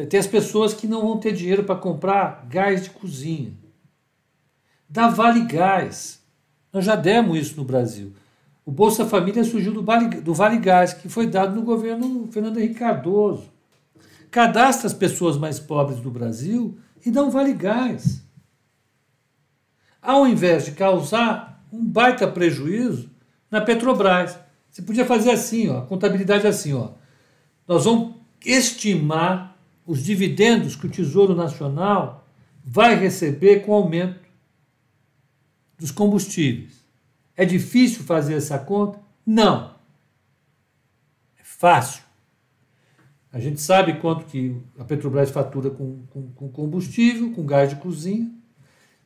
Tem 0.09 0.21
as 0.21 0.27
pessoas 0.27 0.75
que 0.75 0.87
não 0.87 1.01
vão 1.01 1.19
ter 1.19 1.33
dinheiro 1.33 1.65
para 1.65 1.75
comprar 1.75 2.47
gás 2.49 2.85
de 2.85 2.91
cozinha. 2.91 3.53
Dá 4.89 5.09
Vale 5.09 5.47
Gás. 5.47 6.23
Nós 6.73 6.85
já 6.85 6.95
demos 6.95 7.39
isso 7.39 7.57
no 7.57 7.65
Brasil. 7.65 8.13
O 8.67 8.73
Bolsa 8.73 9.07
Família 9.07 9.45
surgiu 9.45 9.73
do 9.73 9.85
Vale, 9.85 10.21
do 10.21 10.35
vale 10.35 10.59
Gás, 10.59 10.93
que 10.93 11.09
foi 11.09 11.29
dado 11.29 11.55
no 11.55 11.63
governo 11.63 12.29
Fernando 12.33 12.59
Henrique 12.59 12.81
Cardoso. 12.81 13.49
Cadastra 14.29 14.89
as 14.89 14.93
pessoas 14.93 15.39
mais 15.39 15.61
pobres 15.61 16.01
do 16.01 16.11
Brasil 16.11 16.77
e 17.05 17.13
dá 17.13 17.23
um 17.23 17.31
Vale 17.31 17.55
Gás. 17.55 18.23
Ao 20.03 20.27
invés 20.27 20.65
de 20.65 20.73
causar 20.73 21.65
um 21.73 21.85
baita 21.85 22.27
prejuízo 22.27 23.09
na 23.49 23.61
Petrobras. 23.61 24.37
Você 24.69 24.83
podia 24.83 25.05
fazer 25.05 25.31
assim, 25.31 25.69
ó, 25.69 25.79
a 25.79 25.87
contabilidade 25.87 26.47
assim, 26.47 26.75
ó. 26.75 26.91
Nós 27.69 27.85
vamos 27.85 28.17
estimar 28.45 29.57
os 29.87 30.03
dividendos 30.03 30.75
que 30.75 30.87
o 30.87 30.91
Tesouro 30.91 31.37
Nacional 31.37 32.27
vai 32.65 32.97
receber 32.97 33.61
com 33.61 33.71
o 33.71 33.75
aumento 33.77 34.27
dos 35.79 35.93
combustíveis. 35.93 36.86
É 37.37 37.45
difícil 37.45 38.03
fazer 38.03 38.35
essa 38.35 38.59
conta? 38.59 38.99
Não. 39.25 39.75
É 41.39 41.45
fácil. 41.45 42.03
A 43.33 43.39
gente 43.39 43.61
sabe 43.61 44.01
quanto 44.01 44.25
que 44.25 44.57
a 44.79 44.85
Petrobras 44.85 45.31
fatura 45.31 45.69
com, 45.69 46.07
com, 46.07 46.31
com 46.33 46.49
combustível, 46.49 47.33
com 47.33 47.45
gás 47.45 47.69
de 47.69 47.77
cozinha. 47.77 48.33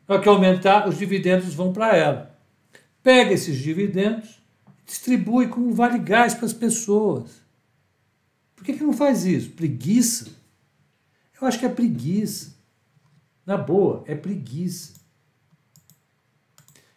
Para 0.06 0.20
que 0.20 0.28
aumentar, 0.28 0.88
os 0.88 0.96
dividendos 0.96 1.52
vão 1.52 1.72
para 1.72 1.96
ela. 1.96 2.38
Pega 3.02 3.32
esses 3.32 3.56
dividendos, 3.58 4.40
distribui 4.86 5.48
como 5.48 5.74
vale 5.74 5.98
gás 5.98 6.34
para 6.34 6.46
as 6.46 6.52
pessoas. 6.52 7.42
Por 8.54 8.64
que, 8.64 8.74
que 8.74 8.84
não 8.84 8.92
faz 8.92 9.24
isso? 9.24 9.50
Preguiça? 9.50 10.30
Eu 11.40 11.48
acho 11.48 11.58
que 11.58 11.66
é 11.66 11.68
preguiça. 11.68 12.54
Na 13.44 13.56
boa, 13.56 14.04
é 14.06 14.14
preguiça. 14.14 14.99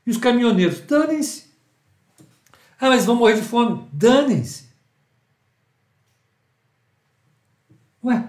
E 0.05 0.11
os 0.11 0.17
caminhoneiros, 0.17 0.81
danem-se. 0.81 1.45
Ah, 2.79 2.89
mas 2.89 3.05
vão 3.05 3.15
morrer 3.15 3.35
de 3.35 3.41
fome. 3.41 3.87
Danem-se. 3.93 4.65
Ué? 8.03 8.27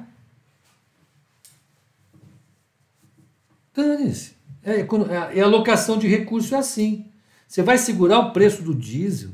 Dane-se. 3.75 4.35
É, 4.63 4.81
é, 4.81 5.41
a 5.41 5.45
alocação 5.45 5.99
de 5.99 6.07
recursos 6.07 6.53
é 6.53 6.57
assim. 6.57 7.11
Você 7.47 7.63
vai 7.63 7.77
segurar 7.77 8.21
o 8.21 8.33
preço 8.33 8.63
do 8.63 8.75
diesel, 8.75 9.31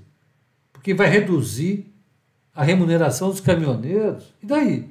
porque 0.72 0.94
vai 0.94 1.08
reduzir 1.08 1.92
a 2.54 2.64
remuneração 2.64 3.28
dos 3.30 3.40
caminhoneiros. 3.40 4.34
E 4.42 4.46
daí? 4.46 4.90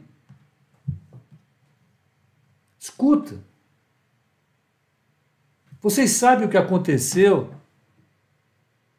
Escuta. 2.80 3.48
Vocês 5.81 6.11
sabem 6.11 6.45
o 6.45 6.49
que 6.49 6.57
aconteceu 6.57 7.53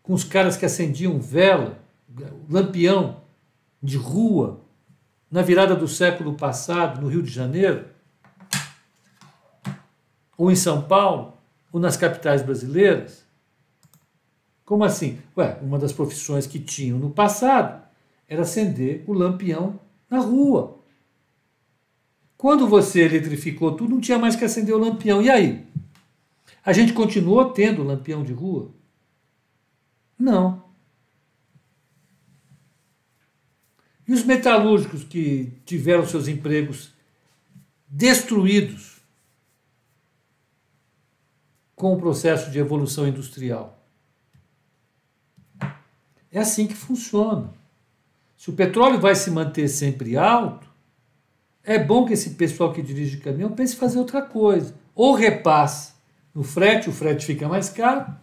com 0.02 0.14
os 0.14 0.24
caras 0.24 0.56
que 0.56 0.64
acendiam 0.64 1.20
vela, 1.20 1.78
lampião 2.48 3.20
de 3.82 3.96
rua, 3.96 4.60
na 5.30 5.42
virada 5.42 5.76
do 5.76 5.86
século 5.86 6.34
passado, 6.34 7.00
no 7.00 7.08
Rio 7.08 7.22
de 7.22 7.30
Janeiro? 7.30 7.84
Ou 10.36 10.50
em 10.50 10.56
São 10.56 10.82
Paulo? 10.82 11.34
Ou 11.70 11.78
nas 11.78 11.96
capitais 11.96 12.42
brasileiras? 12.42 13.24
Como 14.64 14.82
assim? 14.82 15.18
Ué, 15.36 15.58
uma 15.62 15.78
das 15.78 15.92
profissões 15.92 16.46
que 16.46 16.58
tinham 16.58 16.98
no 16.98 17.10
passado 17.10 17.82
era 18.26 18.42
acender 18.42 19.04
o 19.06 19.12
lampião 19.12 19.78
na 20.08 20.18
rua. 20.18 20.78
Quando 22.36 22.66
você 22.66 23.02
eletrificou 23.02 23.72
tudo, 23.76 23.94
não 23.94 24.00
tinha 24.00 24.18
mais 24.18 24.34
que 24.34 24.44
acender 24.44 24.74
o 24.74 24.78
lampião. 24.78 25.20
E 25.20 25.28
aí? 25.28 25.66
A 26.70 26.72
gente 26.72 26.92
continuou 26.92 27.50
tendo 27.50 27.82
lampião 27.82 28.22
de 28.22 28.32
rua? 28.32 28.70
Não. 30.16 30.62
E 34.06 34.12
os 34.12 34.22
metalúrgicos 34.22 35.02
que 35.02 35.52
tiveram 35.66 36.06
seus 36.06 36.28
empregos 36.28 36.94
destruídos 37.88 39.00
com 41.74 41.92
o 41.92 41.98
processo 41.98 42.52
de 42.52 42.60
evolução 42.60 43.08
industrial? 43.08 43.84
É 46.30 46.38
assim 46.38 46.68
que 46.68 46.74
funciona. 46.74 47.52
Se 48.36 48.48
o 48.48 48.52
petróleo 48.52 49.00
vai 49.00 49.16
se 49.16 49.32
manter 49.32 49.66
sempre 49.66 50.16
alto, 50.16 50.70
é 51.64 51.80
bom 51.80 52.06
que 52.06 52.12
esse 52.12 52.30
pessoal 52.34 52.72
que 52.72 52.80
dirige 52.80 53.16
caminhão 53.16 53.56
pense 53.56 53.74
em 53.74 53.78
fazer 53.78 53.98
outra 53.98 54.22
coisa. 54.22 54.72
Ou 54.94 55.14
repasse 55.14 55.98
no 56.34 56.42
frete, 56.42 56.88
o 56.88 56.92
frete 56.92 57.26
fica 57.26 57.48
mais 57.48 57.68
caro, 57.68 58.14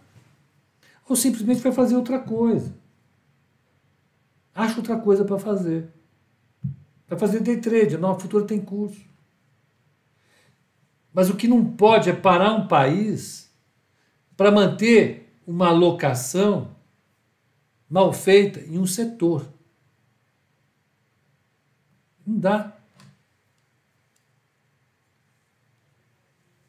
ou 1.08 1.16
simplesmente 1.16 1.60
vai 1.60 1.72
fazer 1.72 1.96
outra 1.96 2.18
coisa. 2.18 2.74
Acha 4.54 4.76
outra 4.76 4.98
coisa 4.98 5.24
para 5.24 5.38
fazer. 5.38 5.88
Vai 7.06 7.18
fazer 7.18 7.40
day 7.40 7.60
trade, 7.60 7.94
a 7.94 7.98
Nova 7.98 8.20
Futura 8.20 8.44
tem 8.44 8.60
curso. 8.60 9.00
Mas 11.12 11.30
o 11.30 11.36
que 11.36 11.48
não 11.48 11.64
pode 11.64 12.10
é 12.10 12.12
parar 12.12 12.52
um 12.52 12.66
país 12.66 13.50
para 14.36 14.50
manter 14.50 15.32
uma 15.46 15.68
alocação 15.68 16.76
mal 17.88 18.12
feita 18.12 18.60
em 18.60 18.78
um 18.78 18.86
setor. 18.86 19.46
Não 22.26 22.38
dá. 22.38 22.76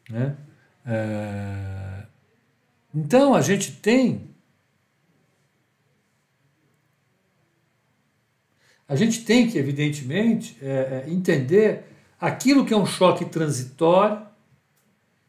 Né? 0.10 0.38
É... 0.90 2.06
Então 2.94 3.36
a 3.36 3.42
gente 3.42 3.74
tem. 3.74 4.28
A 8.88 8.96
gente 8.96 9.24
tem 9.24 9.48
que, 9.48 9.60
evidentemente, 9.60 10.58
é, 10.60 11.06
é, 11.06 11.10
entender 11.12 11.84
aquilo 12.20 12.66
que 12.66 12.74
é 12.74 12.78
um 12.78 12.88
choque 12.88 13.24
transitório 13.24 14.26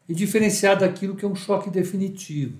e 0.09 0.15
diferenciar 0.15 0.79
daquilo 0.79 1.15
que 1.15 1.23
é 1.23 1.27
um 1.27 1.35
choque 1.35 1.69
definitivo. 1.69 2.57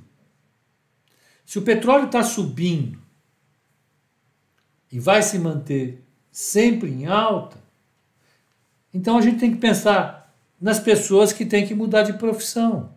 Se 1.43 1.57
o 1.57 1.63
petróleo 1.63 2.05
está 2.05 2.21
subindo 2.21 3.01
e 4.91 4.99
vai 4.99 5.23
se 5.23 5.39
manter 5.39 6.03
sempre 6.31 6.91
em 6.91 7.07
alta, 7.07 7.57
então 8.93 9.17
a 9.17 9.21
gente 9.21 9.39
tem 9.39 9.51
que 9.51 9.57
pensar 9.57 10.20
nas 10.61 10.79
pessoas 10.79 11.33
que 11.33 11.43
têm 11.43 11.65
que 11.65 11.73
mudar 11.73 12.03
de 12.03 12.13
profissão. 12.13 12.93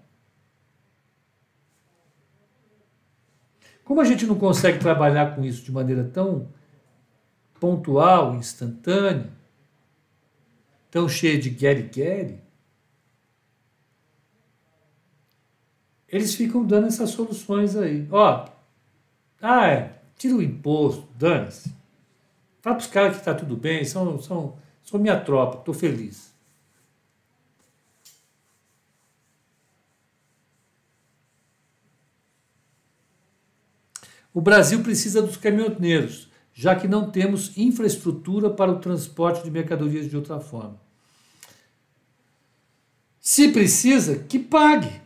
Como 3.83 4.01
a 4.01 4.05
gente 4.05 4.27
não 4.27 4.39
consegue 4.39 4.79
trabalhar 4.79 5.35
com 5.35 5.43
isso 5.43 5.65
de 5.65 5.73
maneira 5.73 6.05
tão 6.05 6.49
pontual, 7.59 8.35
instantânea, 8.35 9.31
tão 10.91 11.09
cheia 11.09 11.39
de 11.39 11.49
guere-guere, 11.49 12.43
eles 16.07 16.35
ficam 16.35 16.65
dando 16.65 16.87
essas 16.87 17.11
soluções 17.11 17.77
aí. 17.77 18.07
Ó, 18.11 18.49
ah, 19.41 19.67
é, 19.67 19.99
tira 20.17 20.37
o 20.37 20.43
imposto, 20.43 21.09
dane-se. 21.17 21.75
Fala 22.61 22.77
para 22.77 22.85
os 22.85 22.91
caras 22.91 23.13
que 23.15 23.19
está 23.21 23.35
tudo 23.35 23.57
bem, 23.57 23.85
são, 23.85 24.21
são, 24.21 24.57
são 24.83 25.01
minha 25.01 25.19
tropa, 25.19 25.59
estou 25.59 25.75
feliz. 25.75 26.34
O 34.35 34.41
Brasil 34.41 34.83
precisa 34.83 35.23
dos 35.23 35.37
caminhoneiros, 35.37 36.29
já 36.53 36.75
que 36.75 36.89
não 36.89 37.09
temos 37.09 37.57
infraestrutura 37.57 38.51
para 38.51 38.73
o 38.73 38.81
transporte 38.81 39.45
de 39.45 39.51
mercadorias 39.51 40.11
de 40.11 40.17
outra 40.17 40.41
forma. 40.41 40.77
Se 43.21 43.53
precisa, 43.53 44.19
que 44.19 44.41
pague. 44.41 45.01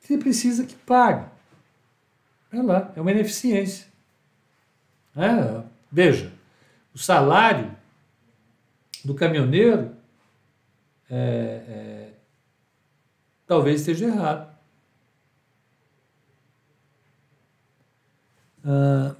Se 0.00 0.18
precisa, 0.18 0.66
que 0.66 0.74
pague. 0.74 1.30
É 2.52 2.60
lá, 2.60 2.92
é 2.96 3.00
uma 3.00 3.12
ineficiência. 3.12 3.86
É, 5.16 5.62
veja, 5.90 6.32
o 6.92 6.98
salário 6.98 7.74
do 9.04 9.14
caminhoneiro 9.14 9.96
é, 11.08 11.64
é 11.68 12.11
talvez 13.52 13.80
esteja 13.80 14.06
errado. 14.06 14.50
Ah, 18.64 19.14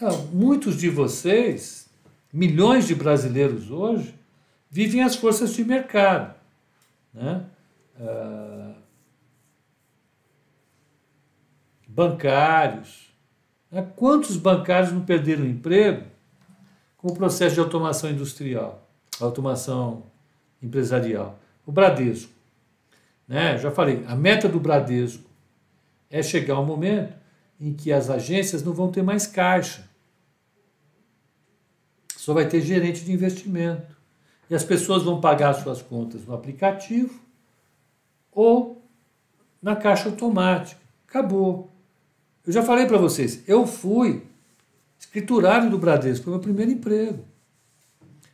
ah, 0.00 0.12
muitos 0.32 0.76
de 0.78 0.88
vocês, 0.88 1.88
milhões 2.32 2.88
de 2.88 2.94
brasileiros 2.96 3.70
hoje, 3.70 4.12
vivem 4.68 5.04
as 5.04 5.14
forças 5.14 5.54
de 5.54 5.64
mercado. 5.64 6.34
Né? 7.14 7.46
Ah, 8.00 8.74
bancários. 11.86 13.12
Né? 13.70 13.88
Quantos 13.94 14.36
bancários 14.36 14.92
não 14.92 15.04
perderam 15.04 15.46
emprego 15.46 16.04
com 16.96 17.12
o 17.12 17.14
processo 17.14 17.54
de 17.54 17.60
automação 17.60 18.10
industrial, 18.10 18.79
automação 19.26 20.04
empresarial? 20.62 21.38
O 21.66 21.72
Bradesco. 21.72 22.32
Né? 23.26 23.58
Já 23.58 23.70
falei, 23.70 24.04
a 24.06 24.16
meta 24.16 24.48
do 24.48 24.58
Bradesco 24.58 25.24
é 26.10 26.22
chegar 26.22 26.54
ao 26.54 26.66
momento 26.66 27.14
em 27.60 27.72
que 27.72 27.92
as 27.92 28.10
agências 28.10 28.62
não 28.62 28.72
vão 28.72 28.90
ter 28.90 29.02
mais 29.02 29.26
caixa. 29.26 29.88
Só 32.16 32.34
vai 32.34 32.48
ter 32.48 32.60
gerente 32.60 33.04
de 33.04 33.12
investimento. 33.12 33.96
E 34.48 34.54
as 34.54 34.64
pessoas 34.64 35.02
vão 35.02 35.20
pagar 35.20 35.54
suas 35.54 35.80
contas 35.80 36.24
no 36.24 36.34
aplicativo 36.34 37.20
ou 38.32 38.82
na 39.62 39.76
caixa 39.76 40.08
automática. 40.08 40.80
Acabou. 41.06 41.70
Eu 42.46 42.52
já 42.52 42.62
falei 42.62 42.86
para 42.86 42.98
vocês, 42.98 43.46
eu 43.46 43.66
fui 43.66 44.22
escriturário 44.98 45.70
do 45.70 45.78
Bradesco, 45.78 46.24
foi 46.24 46.32
meu 46.32 46.40
primeiro 46.40 46.72
emprego. 46.72 47.24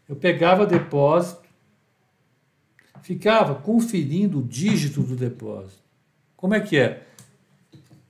Eu 0.09 0.17
pegava 0.17 0.67
depósito, 0.67 1.47
ficava 3.03 3.55
conferindo 3.55 4.41
o 4.41 4.43
dígito 4.43 5.03
do 5.03 5.17
depósito. 5.17 5.87
Como 6.37 6.55
é 6.55 6.61
que 6.61 6.77
é? 6.77 7.05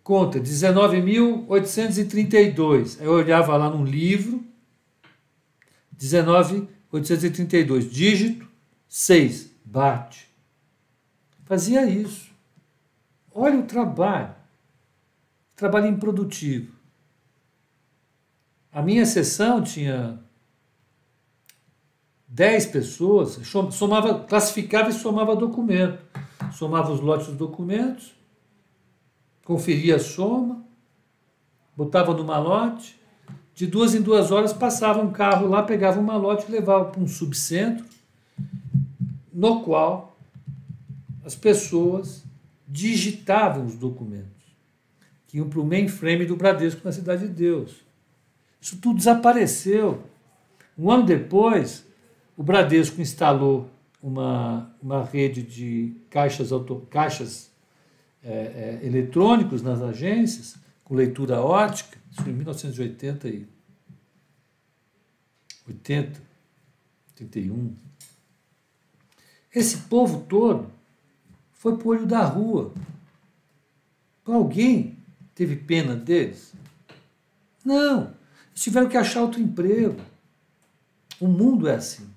Conta 0.03 0.39
19.832. 0.39 3.01
Eu 3.01 3.13
olhava 3.13 3.57
lá 3.57 3.71
no 3.71 3.83
livro, 3.85 4.45
19.832, 5.99 7.89
dígito 7.89 8.47
6, 8.89 9.51
bate. 9.65 10.29
Fazia 11.45 11.87
isso. 11.87 12.31
Olha 13.35 13.59
o 13.59 13.65
trabalho. 13.65 14.35
Trabalho 15.55 15.87
improdutivo. 15.87 16.75
A 18.73 18.83
minha 18.83 19.07
sessão 19.07 19.63
tinha 19.63 20.21
10 22.37 22.67
pessoas, 22.67 23.41
somava, 23.73 24.21
classificava 24.21 24.91
e 24.91 24.93
somava 24.93 25.35
documento. 25.35 25.99
Somava 26.53 26.93
os 26.93 27.01
lotes 27.01 27.29
dos 27.29 27.37
documentos, 27.37 28.15
conferia 29.43 29.97
a 29.97 29.99
soma, 29.99 30.63
botava 31.75 32.13
no 32.13 32.23
malote, 32.25 33.01
de 33.55 33.67
duas 33.67 33.95
em 33.95 34.03
duas 34.03 34.31
horas 34.31 34.53
passava 34.53 35.01
um 35.01 35.11
carro 35.11 35.49
lá, 35.49 35.63
pegava 35.63 35.99
um 35.99 36.03
malote 36.03 36.45
e 36.47 36.53
levava 36.53 36.85
para 36.85 37.01
um 37.01 37.09
subcentro, 37.09 37.87
no 39.33 39.63
qual 39.63 40.15
as 41.25 41.35
pessoas 41.35 42.23
digitavam 42.69 43.65
os 43.65 43.77
documentos, 43.77 44.45
que 45.27 45.39
iam 45.39 45.49
para 45.49 45.61
o 45.61 45.65
mainframe 45.65 46.27
do 46.27 46.37
Bradesco 46.37 46.83
na 46.85 46.93
Cidade 46.93 47.27
de 47.29 47.33
Deus. 47.33 47.77
Isso 48.61 48.77
tudo 48.77 48.99
desapareceu. 48.99 50.03
Um 50.79 50.91
ano 50.91 51.05
depois, 51.05 51.86
o 52.37 52.43
Bradesco 52.43 53.01
instalou 53.01 53.71
uma, 54.03 54.71
uma 54.81 55.05
rede 55.05 55.43
de 55.43 55.97
caixas, 56.11 56.53
auto, 56.53 56.87
caixas 56.91 57.51
é, 58.23 58.81
é, 58.83 58.87
eletrônicos 58.87 59.63
nas 59.63 59.81
agências, 59.81 60.57
com 60.85 60.95
leitura 60.95 61.41
ótica, 61.41 61.99
isso 62.11 62.29
em 62.29 62.33
1980 62.33 63.29
e 63.29 63.49
80, 65.67 66.23
81. 67.21 67.75
Esse 69.55 69.79
povo 69.79 70.25
todo 70.29 70.71
foi 71.55 71.77
para 71.77 71.87
o 71.89 71.91
olho 71.91 72.07
da 72.07 72.23
rua. 72.25 72.73
Alguém 74.25 74.97
teve 75.35 75.57
pena 75.57 75.97
deles? 75.97 76.53
Não. 77.65 78.15
Eles 78.51 78.63
tiveram 78.63 78.89
que 78.89 78.97
achar 78.97 79.23
outro 79.23 79.41
emprego. 79.41 80.01
O 81.19 81.27
mundo 81.27 81.67
é 81.67 81.75
assim. 81.75 82.16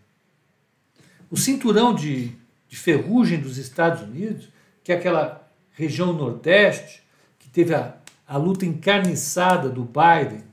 O 1.32 1.38
cinturão 1.38 1.94
de, 1.94 2.32
de 2.68 2.76
ferrugem 2.76 3.40
dos 3.40 3.58
Estados 3.58 4.02
Unidos, 4.02 4.50
que 4.84 4.92
é 4.92 4.96
aquela 4.96 5.48
região 5.72 6.12
nordeste, 6.12 7.04
que 7.38 7.50
teve 7.50 7.74
a, 7.74 7.96
a 8.28 8.38
luta 8.38 8.66
encarniçada 8.66 9.70
do 9.70 9.84
Biden 9.84 10.44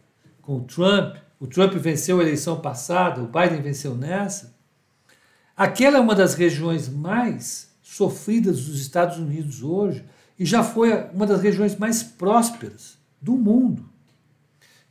com 0.42 0.58
o 0.58 0.64
Trump, 0.64 1.16
o 1.40 1.46
Trump 1.46 1.74
venceu 1.74 2.18
a 2.18 2.22
eleição 2.22 2.60
passada, 2.60 3.22
o 3.22 3.26
Biden 3.26 3.60
venceu 3.60 3.94
nessa. 3.94 4.54
Aquela 5.56 5.98
é 5.98 6.00
uma 6.00 6.14
das 6.14 6.34
regiões 6.34 6.88
mais 6.88 7.70
sofridas 7.82 8.66
dos 8.66 8.80
Estados 8.80 9.18
Unidos 9.18 9.62
hoje 9.62 10.04
e 10.38 10.44
já 10.44 10.62
foi 10.62 10.92
uma 11.12 11.26
das 11.26 11.40
regiões 11.40 11.76
mais 11.76 12.02
prósperas 12.02 12.98
do 13.20 13.36
mundo. 13.36 13.88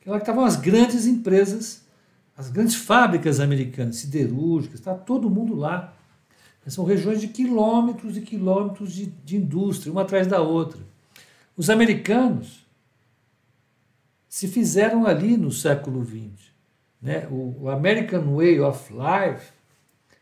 Lá 0.06 0.18
que 0.18 0.24
estavam 0.24 0.46
as 0.46 0.56
grandes 0.56 1.08
empresas 1.08 1.85
as 2.38 2.50
grandes 2.50 2.76
fábricas 2.76 3.40
americanas, 3.40 3.98
siderúrgicas, 3.98 4.80
está 4.80 4.94
todo 4.94 5.30
mundo 5.30 5.56
lá. 5.56 5.94
São 6.68 6.84
regiões 6.84 7.22
de 7.22 7.28
quilômetros 7.28 8.18
e 8.18 8.22
quilômetros 8.22 8.92
de, 8.92 9.06
de 9.06 9.38
indústria, 9.38 9.92
uma 9.92 10.02
atrás 10.02 10.28
da 10.28 10.42
outra. 10.42 10.80
Os 11.56 11.70
americanos 11.70 12.66
se 14.28 14.48
fizeram 14.48 15.06
ali 15.06 15.38
no 15.38 15.52
século 15.52 16.04
XX. 16.04 16.52
Né? 17.02 17.28
O, 17.30 17.56
o 17.62 17.70
American 17.70 18.36
Way 18.36 18.60
of 18.60 18.92
Life, 18.92 19.52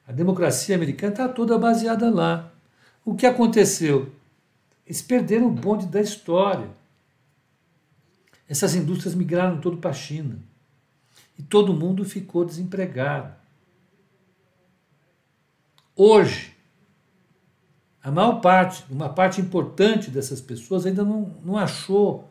a 0.05 0.11
democracia 0.11 0.75
americana, 0.75 1.13
está 1.13 1.29
toda 1.29 1.57
baseada 1.57 2.11
lá. 2.11 2.51
O 3.05 3.15
que 3.15 3.25
aconteceu? 3.25 4.11
Eles 4.85 5.01
perderam 5.01 5.47
o 5.47 5.51
bonde 5.51 5.87
da 5.87 6.01
história. 6.01 6.67
Essas 8.47 8.75
indústrias 8.75 9.15
migraram 9.15 9.59
todo 9.59 9.77
para 9.77 9.91
a 9.91 9.93
China 9.93 10.37
e 11.37 11.43
todo 11.43 11.73
mundo 11.73 12.05
ficou 12.05 12.45
desempregado. 12.45 13.33
Hoje, 15.95 16.53
a 18.01 18.11
maior 18.11 18.41
parte, 18.41 18.83
uma 18.89 19.09
parte 19.09 19.39
importante 19.39 20.11
dessas 20.11 20.41
pessoas 20.41 20.85
ainda 20.85 21.03
não, 21.03 21.31
não 21.43 21.57
achou 21.57 22.27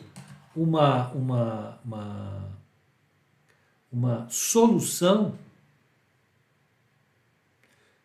uma, 0.54 1.08
uma, 1.12 1.78
uma, 1.84 2.48
uma 3.90 4.26
solução 4.28 5.34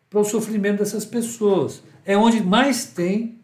para 0.08 0.20
o 0.20 0.24
sofrimento 0.24 0.78
dessas 0.78 1.04
pessoas. 1.04 1.82
É 2.04 2.16
onde 2.16 2.42
mais 2.42 2.86
tem 2.86 3.38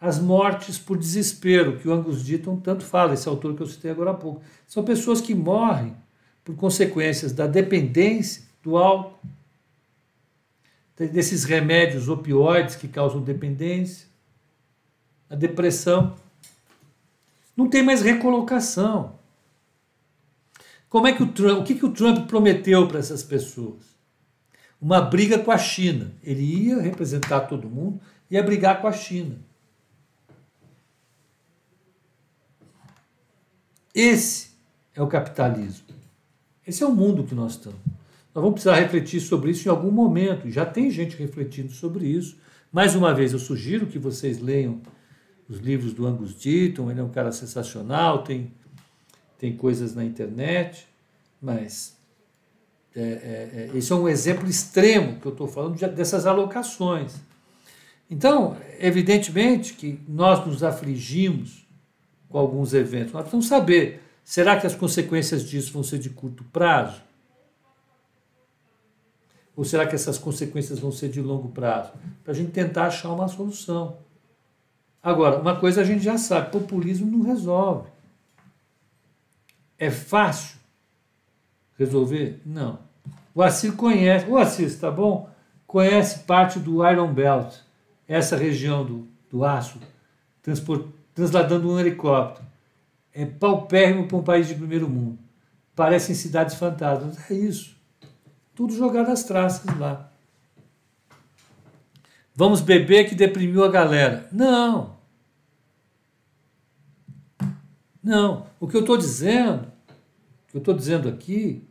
as 0.00 0.18
mortes 0.20 0.78
por 0.78 0.96
desespero, 0.96 1.78
que 1.78 1.88
o 1.88 1.92
Angus 1.92 2.22
Deaton 2.22 2.60
tanto 2.60 2.84
fala, 2.84 3.14
esse 3.14 3.28
autor 3.28 3.56
que 3.56 3.62
eu 3.62 3.66
citei 3.66 3.90
agora 3.90 4.10
há 4.10 4.14
pouco. 4.14 4.42
São 4.66 4.84
pessoas 4.84 5.20
que 5.20 5.34
morrem 5.34 5.96
por 6.46 6.54
consequências 6.54 7.32
da 7.32 7.48
dependência 7.48 8.44
do 8.62 8.76
álcool, 8.76 9.18
desses 10.96 11.42
remédios 11.42 12.08
opioides 12.08 12.76
que 12.76 12.86
causam 12.86 13.20
dependência, 13.20 14.06
a 15.28 15.34
depressão. 15.34 16.16
Não 17.56 17.68
tem 17.68 17.82
mais 17.82 18.00
recolocação. 18.00 19.18
Como 20.88 21.08
é 21.08 21.12
que 21.12 21.24
o 21.24 21.32
Trump, 21.32 21.62
o 21.62 21.64
que, 21.64 21.74
que 21.74 21.84
o 21.84 21.92
Trump 21.92 22.28
prometeu 22.28 22.86
para 22.86 23.00
essas 23.00 23.24
pessoas? 23.24 23.82
Uma 24.80 25.00
briga 25.00 25.40
com 25.40 25.50
a 25.50 25.58
China. 25.58 26.12
Ele 26.22 26.42
ia 26.42 26.80
representar 26.80 27.40
todo 27.40 27.68
mundo, 27.68 28.00
ia 28.30 28.40
brigar 28.40 28.80
com 28.80 28.86
a 28.86 28.92
China. 28.92 29.36
Esse 33.92 34.52
é 34.94 35.02
o 35.02 35.08
capitalismo. 35.08 35.95
Esse 36.66 36.82
é 36.82 36.86
o 36.86 36.92
mundo 36.92 37.24
que 37.24 37.34
nós 37.34 37.52
estamos. 37.52 37.78
Nós 38.34 38.42
vamos 38.42 38.54
precisar 38.54 38.74
refletir 38.80 39.20
sobre 39.20 39.52
isso 39.52 39.68
em 39.68 39.70
algum 39.70 39.90
momento. 39.90 40.50
Já 40.50 40.66
tem 40.66 40.90
gente 40.90 41.16
refletindo 41.16 41.72
sobre 41.72 42.06
isso. 42.06 42.36
Mais 42.72 42.94
uma 42.94 43.14
vez, 43.14 43.32
eu 43.32 43.38
sugiro 43.38 43.86
que 43.86 43.98
vocês 43.98 44.40
leiam 44.40 44.80
os 45.48 45.58
livros 45.58 45.92
do 45.92 46.06
Angus 46.06 46.34
Deaton. 46.34 46.90
Ele 46.90 47.00
é 47.00 47.02
um 47.02 47.08
cara 47.08 47.30
sensacional, 47.30 48.24
tem, 48.24 48.52
tem 49.38 49.56
coisas 49.56 49.94
na 49.94 50.04
internet, 50.04 50.86
mas 51.40 51.96
é, 52.94 53.00
é, 53.00 53.70
é, 53.74 53.78
esse 53.78 53.92
é 53.92 53.94
um 53.94 54.08
exemplo 54.08 54.48
extremo 54.48 55.20
que 55.20 55.26
eu 55.26 55.32
estou 55.32 55.46
falando 55.46 55.76
de, 55.76 55.86
dessas 55.86 56.26
alocações. 56.26 57.14
Então, 58.10 58.56
evidentemente 58.78 59.74
que 59.74 60.00
nós 60.08 60.44
nos 60.46 60.62
afligimos 60.62 61.66
com 62.28 62.38
alguns 62.38 62.74
eventos. 62.74 63.12
Nós 63.12 63.22
precisamos 63.22 63.46
saber 63.46 64.02
Será 64.26 64.58
que 64.58 64.66
as 64.66 64.74
consequências 64.74 65.48
disso 65.48 65.72
vão 65.72 65.84
ser 65.84 66.00
de 66.00 66.10
curto 66.10 66.42
prazo? 66.42 67.00
Ou 69.54 69.64
será 69.64 69.86
que 69.86 69.94
essas 69.94 70.18
consequências 70.18 70.80
vão 70.80 70.90
ser 70.90 71.08
de 71.10 71.22
longo 71.22 71.50
prazo? 71.50 71.92
Para 72.24 72.32
a 72.32 72.34
gente 72.34 72.50
tentar 72.50 72.86
achar 72.86 73.12
uma 73.12 73.28
solução. 73.28 73.98
Agora, 75.00 75.38
uma 75.38 75.54
coisa 75.54 75.80
a 75.80 75.84
gente 75.84 76.02
já 76.02 76.18
sabe: 76.18 76.50
populismo 76.50 77.08
não 77.08 77.24
resolve. 77.24 77.88
É 79.78 79.92
fácil 79.92 80.58
resolver? 81.78 82.42
Não. 82.44 82.80
O 83.32 83.40
Assir 83.40 83.76
conhece, 83.76 84.28
o 84.28 84.36
Assir, 84.36 84.66
está 84.66 84.90
bom? 84.90 85.30
Conhece 85.68 86.24
parte 86.24 86.58
do 86.58 86.84
Iron 86.84 87.14
Belt, 87.14 87.54
essa 88.08 88.36
região 88.36 88.84
do, 88.84 89.06
do 89.30 89.44
aço, 89.44 89.78
transladando 91.14 91.70
um 91.70 91.78
helicóptero. 91.78 92.45
É 93.18 93.24
paupérrimo 93.24 94.06
para 94.06 94.18
um 94.18 94.22
país 94.22 94.46
de 94.46 94.54
primeiro 94.54 94.86
mundo. 94.86 95.18
Parecem 95.74 96.14
cidades 96.14 96.54
fantasmas. 96.54 97.30
É 97.30 97.34
isso. 97.34 97.74
Tudo 98.54 98.76
jogado 98.76 99.10
às 99.10 99.24
traças 99.24 99.64
lá. 99.78 100.12
Vamos 102.34 102.60
beber 102.60 103.08
que 103.08 103.14
deprimiu 103.14 103.64
a 103.64 103.70
galera. 103.70 104.28
Não. 104.30 104.96
Não. 108.02 108.46
O 108.60 108.68
que 108.68 108.76
eu 108.76 108.82
estou 108.82 108.98
dizendo, 108.98 109.62
o 109.62 110.50
que 110.50 110.56
eu 110.56 110.58
estou 110.58 110.74
dizendo 110.74 111.08
aqui, 111.08 111.66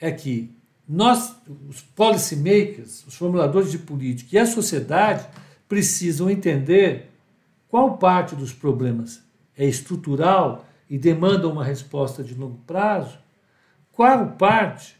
é 0.00 0.10
que 0.10 0.52
nós, 0.88 1.36
os 1.68 1.80
policymakers, 1.80 3.06
os 3.06 3.14
formuladores 3.14 3.70
de 3.70 3.78
política 3.78 4.34
e 4.34 4.38
a 4.40 4.46
sociedade 4.46 5.28
precisam 5.68 6.28
entender 6.28 7.08
qual 7.68 7.98
parte 7.98 8.34
dos 8.34 8.52
problemas 8.52 9.24
é 9.56 9.64
estrutural 9.64 10.66
e 10.88 10.98
demanda 10.98 11.48
uma 11.48 11.64
resposta 11.64 12.22
de 12.22 12.34
longo 12.34 12.58
prazo, 12.66 13.18
qual 13.92 14.32
parte 14.32 14.96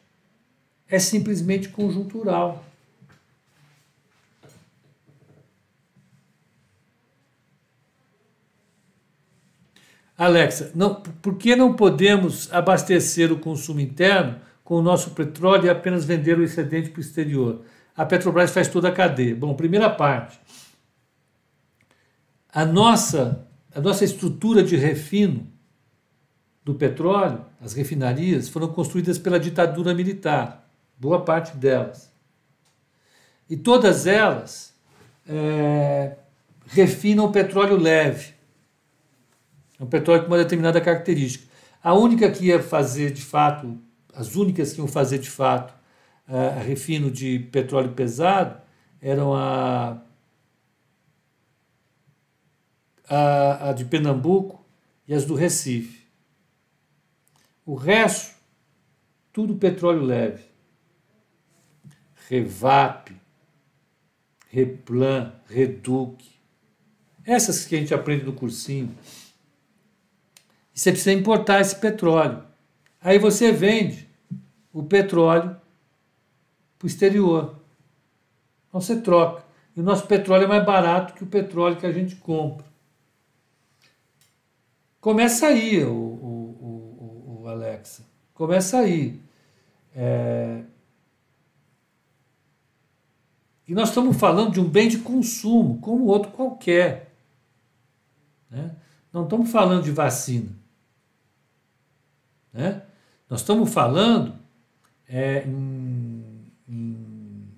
é 0.88 0.98
simplesmente 0.98 1.68
conjuntural. 1.68 2.64
Alexa, 10.18 10.72
não, 10.74 10.94
por 10.94 11.36
que 11.36 11.54
não 11.54 11.74
podemos 11.74 12.50
abastecer 12.52 13.30
o 13.30 13.38
consumo 13.38 13.80
interno 13.80 14.40
com 14.64 14.76
o 14.76 14.82
nosso 14.82 15.10
petróleo 15.10 15.66
e 15.66 15.70
apenas 15.70 16.06
vender 16.06 16.38
o 16.38 16.42
excedente 16.42 16.88
para 16.88 16.98
o 16.98 17.02
exterior? 17.02 17.60
A 17.94 18.04
Petrobras 18.04 18.50
faz 18.50 18.68
toda 18.68 18.88
a 18.88 18.92
cadeia. 18.92 19.34
Bom, 19.34 19.54
primeira 19.54 19.90
parte. 19.90 20.38
A 22.50 22.64
nossa, 22.64 23.45
a 23.76 23.80
nossa 23.80 24.06
estrutura 24.06 24.62
de 24.62 24.74
refino 24.74 25.46
do 26.64 26.74
petróleo, 26.74 27.44
as 27.60 27.74
refinarias, 27.74 28.48
foram 28.48 28.68
construídas 28.68 29.18
pela 29.18 29.38
ditadura 29.38 29.92
militar 29.92 30.66
boa 30.98 31.22
parte 31.22 31.54
delas. 31.58 32.10
E 33.50 33.54
todas 33.54 34.06
elas 34.06 34.74
é, 35.28 36.16
refinam 36.68 37.30
petróleo 37.30 37.76
leve, 37.76 38.32
é 39.78 39.84
um 39.84 39.86
petróleo 39.86 40.22
com 40.22 40.28
uma 40.28 40.38
determinada 40.38 40.80
característica. 40.80 41.46
A 41.84 41.92
única 41.92 42.30
que 42.30 42.46
ia 42.46 42.62
fazer 42.62 43.10
de 43.10 43.20
fato, 43.20 43.78
as 44.14 44.36
únicas 44.36 44.72
que 44.72 44.78
iam 44.78 44.88
fazer 44.88 45.18
de 45.18 45.28
fato 45.28 45.74
a 46.26 46.60
refino 46.60 47.10
de 47.10 47.40
petróleo 47.52 47.92
pesado 47.92 48.58
eram 49.02 49.34
a, 49.34 49.98
a, 53.08 53.70
a 53.70 53.72
de 53.72 53.84
Pernambuco 53.84 54.64
e 55.06 55.14
as 55.14 55.24
do 55.24 55.34
Recife. 55.34 56.06
O 57.64 57.74
resto, 57.74 58.34
tudo 59.32 59.56
petróleo 59.56 60.02
leve. 60.02 60.44
Revap, 62.28 63.14
Replan, 64.48 65.32
Reduc. 65.48 66.24
Essas 67.24 67.64
que 67.64 67.74
a 67.76 67.78
gente 67.78 67.94
aprende 67.94 68.24
no 68.24 68.32
cursinho. 68.32 68.96
E 70.74 70.78
você 70.78 70.90
precisa 70.90 71.12
importar 71.12 71.60
esse 71.60 71.76
petróleo. 71.76 72.42
Aí 73.00 73.18
você 73.18 73.50
vende 73.52 74.08
o 74.72 74.82
petróleo 74.82 75.56
para 76.78 76.84
o 76.84 76.86
exterior. 76.86 77.56
Então 78.68 78.80
você 78.80 79.00
troca. 79.00 79.44
E 79.76 79.80
o 79.80 79.82
nosso 79.82 80.06
petróleo 80.06 80.44
é 80.44 80.48
mais 80.48 80.64
barato 80.64 81.14
que 81.14 81.24
o 81.24 81.26
petróleo 81.26 81.76
que 81.76 81.86
a 81.86 81.92
gente 81.92 82.16
compra. 82.16 82.66
Começa 85.06 85.46
aí, 85.46 85.84
o, 85.84 85.92
o, 85.92 87.38
o, 87.38 87.42
o 87.42 87.48
Alexa. 87.48 88.02
Começa 88.34 88.78
aí. 88.78 89.20
É, 89.94 90.64
e 93.68 93.72
nós 93.72 93.90
estamos 93.90 94.16
falando 94.16 94.50
de 94.50 94.58
um 94.58 94.68
bem 94.68 94.88
de 94.88 94.98
consumo, 94.98 95.78
como 95.80 96.06
outro 96.06 96.32
qualquer. 96.32 97.14
Né? 98.50 98.74
Não 99.12 99.22
estamos 99.22 99.48
falando 99.48 99.84
de 99.84 99.92
vacina. 99.92 100.50
Né? 102.52 102.82
Nós 103.30 103.42
estamos 103.42 103.72
falando 103.72 104.34
é, 105.08 105.44
em, 105.46 106.50
em, 106.68 107.48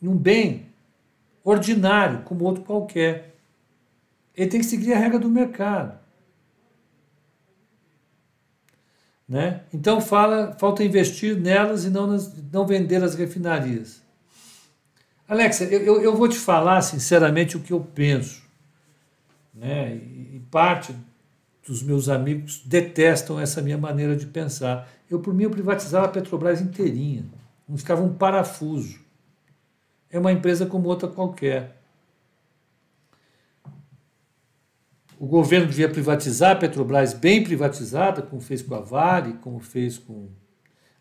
em 0.00 0.06
um 0.06 0.16
bem 0.16 0.66
ordinário, 1.42 2.22
como 2.22 2.44
outro 2.44 2.62
qualquer. 2.62 3.37
Ele 4.38 4.48
tem 4.48 4.60
que 4.60 4.66
seguir 4.66 4.94
a 4.94 4.98
regra 4.98 5.18
do 5.18 5.28
mercado. 5.28 5.98
Né? 9.28 9.62
Então 9.74 10.00
fala, 10.00 10.56
falta 10.60 10.84
investir 10.84 11.36
nelas 11.36 11.84
e 11.84 11.90
não, 11.90 12.06
nas, 12.06 12.32
não 12.52 12.64
vender 12.64 13.02
as 13.02 13.16
refinarias. 13.16 14.00
Alexa, 15.26 15.64
eu, 15.64 16.00
eu 16.00 16.16
vou 16.16 16.28
te 16.28 16.38
falar 16.38 16.80
sinceramente 16.82 17.56
o 17.56 17.60
que 17.60 17.72
eu 17.72 17.80
penso. 17.80 18.42
Né? 19.52 19.96
E 19.96 20.40
parte 20.52 20.94
dos 21.66 21.82
meus 21.82 22.08
amigos 22.08 22.62
detestam 22.64 23.40
essa 23.40 23.60
minha 23.60 23.76
maneira 23.76 24.14
de 24.14 24.24
pensar. 24.24 24.88
Eu, 25.10 25.18
por 25.18 25.34
mim, 25.34 25.42
eu 25.42 25.50
privatizava 25.50 26.06
a 26.06 26.10
Petrobras 26.10 26.60
inteirinha. 26.60 27.26
Não 27.68 27.76
ficava 27.76 28.02
um 28.02 28.14
parafuso. 28.14 29.00
É 30.08 30.18
uma 30.18 30.32
empresa 30.32 30.64
como 30.64 30.88
outra 30.88 31.08
qualquer. 31.08 31.77
O 35.18 35.26
governo 35.26 35.66
devia 35.66 35.88
privatizar 35.88 36.52
a 36.52 36.56
Petrobras 36.56 37.12
bem 37.12 37.42
privatizada, 37.42 38.22
como 38.22 38.40
fez 38.40 38.62
com 38.62 38.74
a 38.76 38.80
Vale, 38.80 39.32
como 39.34 39.58
fez 39.58 39.98
com 39.98 40.28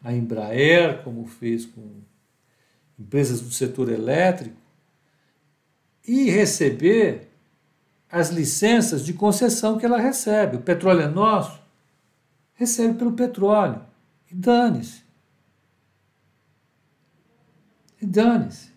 a 0.03 0.11
Embraer, 0.11 1.03
como 1.03 1.25
fez 1.27 1.67
com 1.67 2.01
empresas 2.97 3.41
do 3.41 3.51
setor 3.51 3.89
elétrico, 3.89 4.57
e 6.07 6.31
receber 6.31 7.29
as 8.09 8.29
licenças 8.29 9.05
de 9.05 9.13
concessão 9.13 9.77
que 9.77 9.85
ela 9.85 9.99
recebe. 9.99 10.57
O 10.57 10.61
petróleo 10.61 11.01
é 11.01 11.07
nosso, 11.07 11.61
recebe 12.55 12.97
pelo 12.97 13.11
petróleo. 13.11 13.81
E 14.31 14.35
dane-se. 14.35 15.03
E 18.01 18.05
dane-se. 18.05 18.71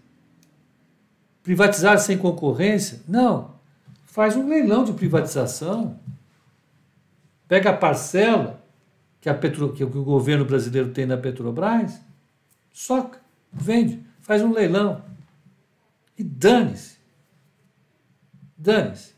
Privatizar 1.42 1.98
sem 1.98 2.18
concorrência? 2.18 3.00
Não. 3.08 3.59
Faz 4.10 4.36
um 4.36 4.48
leilão 4.48 4.84
de 4.84 4.92
privatização. 4.92 5.98
Pega 7.46 7.70
a 7.70 7.76
parcela 7.76 8.62
que, 9.20 9.28
a 9.28 9.34
Petro, 9.34 9.72
que 9.72 9.84
o 9.84 10.04
governo 10.04 10.44
brasileiro 10.44 10.90
tem 10.90 11.06
na 11.06 11.16
Petrobras, 11.16 12.00
soca, 12.72 13.20
vende 13.52 14.04
faz 14.20 14.42
um 14.42 14.52
leilão. 14.52 15.02
E 16.16 16.22
dane-se. 16.22 16.98
Dane-se. 18.56 19.14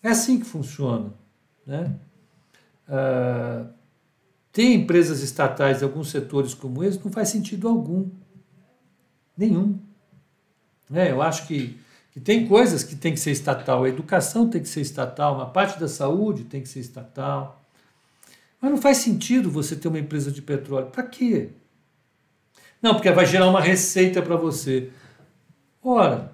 É 0.00 0.10
assim 0.10 0.38
que 0.38 0.46
funciona. 0.46 1.12
Né? 1.66 1.98
Ah, 2.86 3.66
tem 4.52 4.74
empresas 4.74 5.22
estatais 5.22 5.78
de 5.78 5.84
alguns 5.84 6.10
setores 6.10 6.54
como 6.54 6.84
esse, 6.84 7.02
não 7.04 7.10
faz 7.10 7.30
sentido 7.30 7.66
algum. 7.66 8.08
Nenhum. 9.36 9.87
É, 10.92 11.10
eu 11.10 11.20
acho 11.20 11.46
que, 11.46 11.78
que 12.12 12.20
tem 12.20 12.46
coisas 12.46 12.82
que 12.82 12.96
tem 12.96 13.12
que 13.12 13.20
ser 13.20 13.30
estatal. 13.30 13.84
A 13.84 13.88
educação 13.88 14.48
tem 14.48 14.62
que 14.62 14.68
ser 14.68 14.80
estatal, 14.80 15.34
uma 15.34 15.46
parte 15.46 15.78
da 15.78 15.88
saúde 15.88 16.44
tem 16.44 16.62
que 16.62 16.68
ser 16.68 16.80
estatal. 16.80 17.62
Mas 18.60 18.70
não 18.70 18.78
faz 18.78 18.98
sentido 18.98 19.50
você 19.50 19.76
ter 19.76 19.88
uma 19.88 19.98
empresa 19.98 20.30
de 20.30 20.42
petróleo. 20.42 20.86
Para 20.86 21.04
quê? 21.04 21.50
Não, 22.80 22.94
porque 22.94 23.10
vai 23.10 23.26
gerar 23.26 23.48
uma 23.48 23.60
receita 23.60 24.22
para 24.22 24.36
você. 24.36 24.90
Ora, 25.82 26.32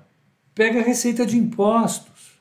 pega 0.55 0.81
a 0.81 0.83
receita 0.83 1.25
de 1.27 1.37
impostos. 1.37 2.33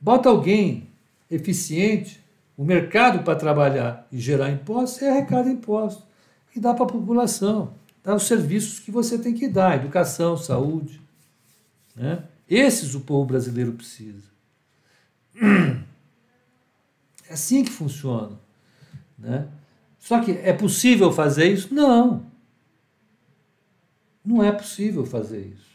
Bota 0.00 0.28
alguém 0.28 0.88
eficiente, 1.30 2.22
o 2.56 2.64
mercado 2.64 3.24
para 3.24 3.36
trabalhar 3.36 4.06
e 4.10 4.18
gerar 4.18 4.50
impostos 4.50 5.02
e 5.02 5.06
arrecada 5.06 5.50
impostos. 5.50 6.04
E 6.54 6.60
dá 6.60 6.74
para 6.74 6.84
a 6.84 6.88
população. 6.88 7.74
Dá 8.02 8.14
os 8.14 8.24
serviços 8.24 8.80
que 8.80 8.90
você 8.90 9.16
tem 9.16 9.32
que 9.32 9.48
dar, 9.48 9.76
educação, 9.76 10.36
saúde. 10.36 11.01
Né? 11.94 12.24
Esses 12.48 12.94
o 12.94 13.00
povo 13.00 13.26
brasileiro 13.26 13.72
precisa. 13.72 14.30
É 17.28 17.34
assim 17.34 17.64
que 17.64 17.70
funciona. 17.70 18.38
Né? 19.18 19.48
Só 19.98 20.20
que 20.20 20.32
é 20.32 20.52
possível 20.52 21.10
fazer 21.10 21.50
isso? 21.50 21.72
Não. 21.72 22.26
Não 24.22 24.42
é 24.42 24.52
possível 24.52 25.06
fazer 25.06 25.46
isso. 25.46 25.72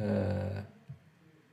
É, 0.00 0.64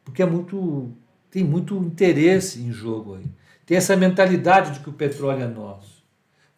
porque 0.04 0.24
é 0.24 0.26
muito, 0.26 0.92
tem 1.30 1.44
muito 1.44 1.78
interesse 1.78 2.60
em 2.62 2.72
jogo 2.72 3.16
aí. 3.16 3.26
Tem 3.66 3.78
essa 3.78 3.96
mentalidade 3.96 4.72
de 4.72 4.80
que 4.80 4.90
o 4.90 4.94
petróleo 4.94 5.44
é 5.44 5.48
nosso. 5.48 6.04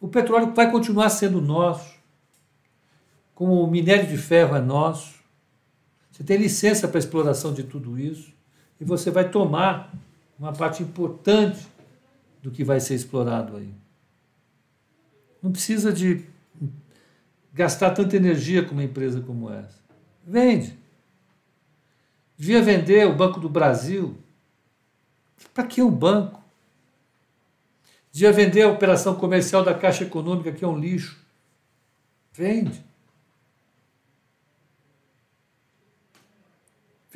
O 0.00 0.08
petróleo 0.08 0.54
vai 0.54 0.70
continuar 0.70 1.10
sendo 1.10 1.40
nosso, 1.40 1.96
como 3.34 3.62
o 3.62 3.70
minério 3.70 4.06
de 4.06 4.16
ferro 4.16 4.56
é 4.56 4.60
nosso. 4.60 5.17
Você 6.18 6.24
tem 6.24 6.36
licença 6.36 6.88
para 6.88 6.98
exploração 6.98 7.54
de 7.54 7.62
tudo 7.62 7.96
isso 7.96 8.34
e 8.80 8.84
você 8.84 9.08
vai 9.08 9.30
tomar 9.30 9.94
uma 10.36 10.52
parte 10.52 10.82
importante 10.82 11.64
do 12.42 12.50
que 12.50 12.64
vai 12.64 12.80
ser 12.80 12.96
explorado 12.96 13.56
aí. 13.56 13.72
Não 15.40 15.52
precisa 15.52 15.92
de 15.92 16.24
gastar 17.54 17.92
tanta 17.92 18.16
energia 18.16 18.64
com 18.64 18.72
uma 18.72 18.82
empresa 18.82 19.20
como 19.20 19.48
essa. 19.48 19.78
Vende. 20.26 20.76
Devia 22.36 22.62
vender 22.62 23.06
o 23.06 23.14
Banco 23.14 23.38
do 23.38 23.48
Brasil. 23.48 24.18
Para 25.54 25.68
que 25.68 25.80
um 25.80 25.90
banco? 25.90 26.42
Devia 28.10 28.32
vender 28.32 28.62
a 28.62 28.68
operação 28.68 29.14
comercial 29.14 29.62
da 29.62 29.72
Caixa 29.72 30.02
Econômica, 30.02 30.50
que 30.50 30.64
é 30.64 30.68
um 30.68 30.76
lixo. 30.76 31.16
Vende. 32.32 32.84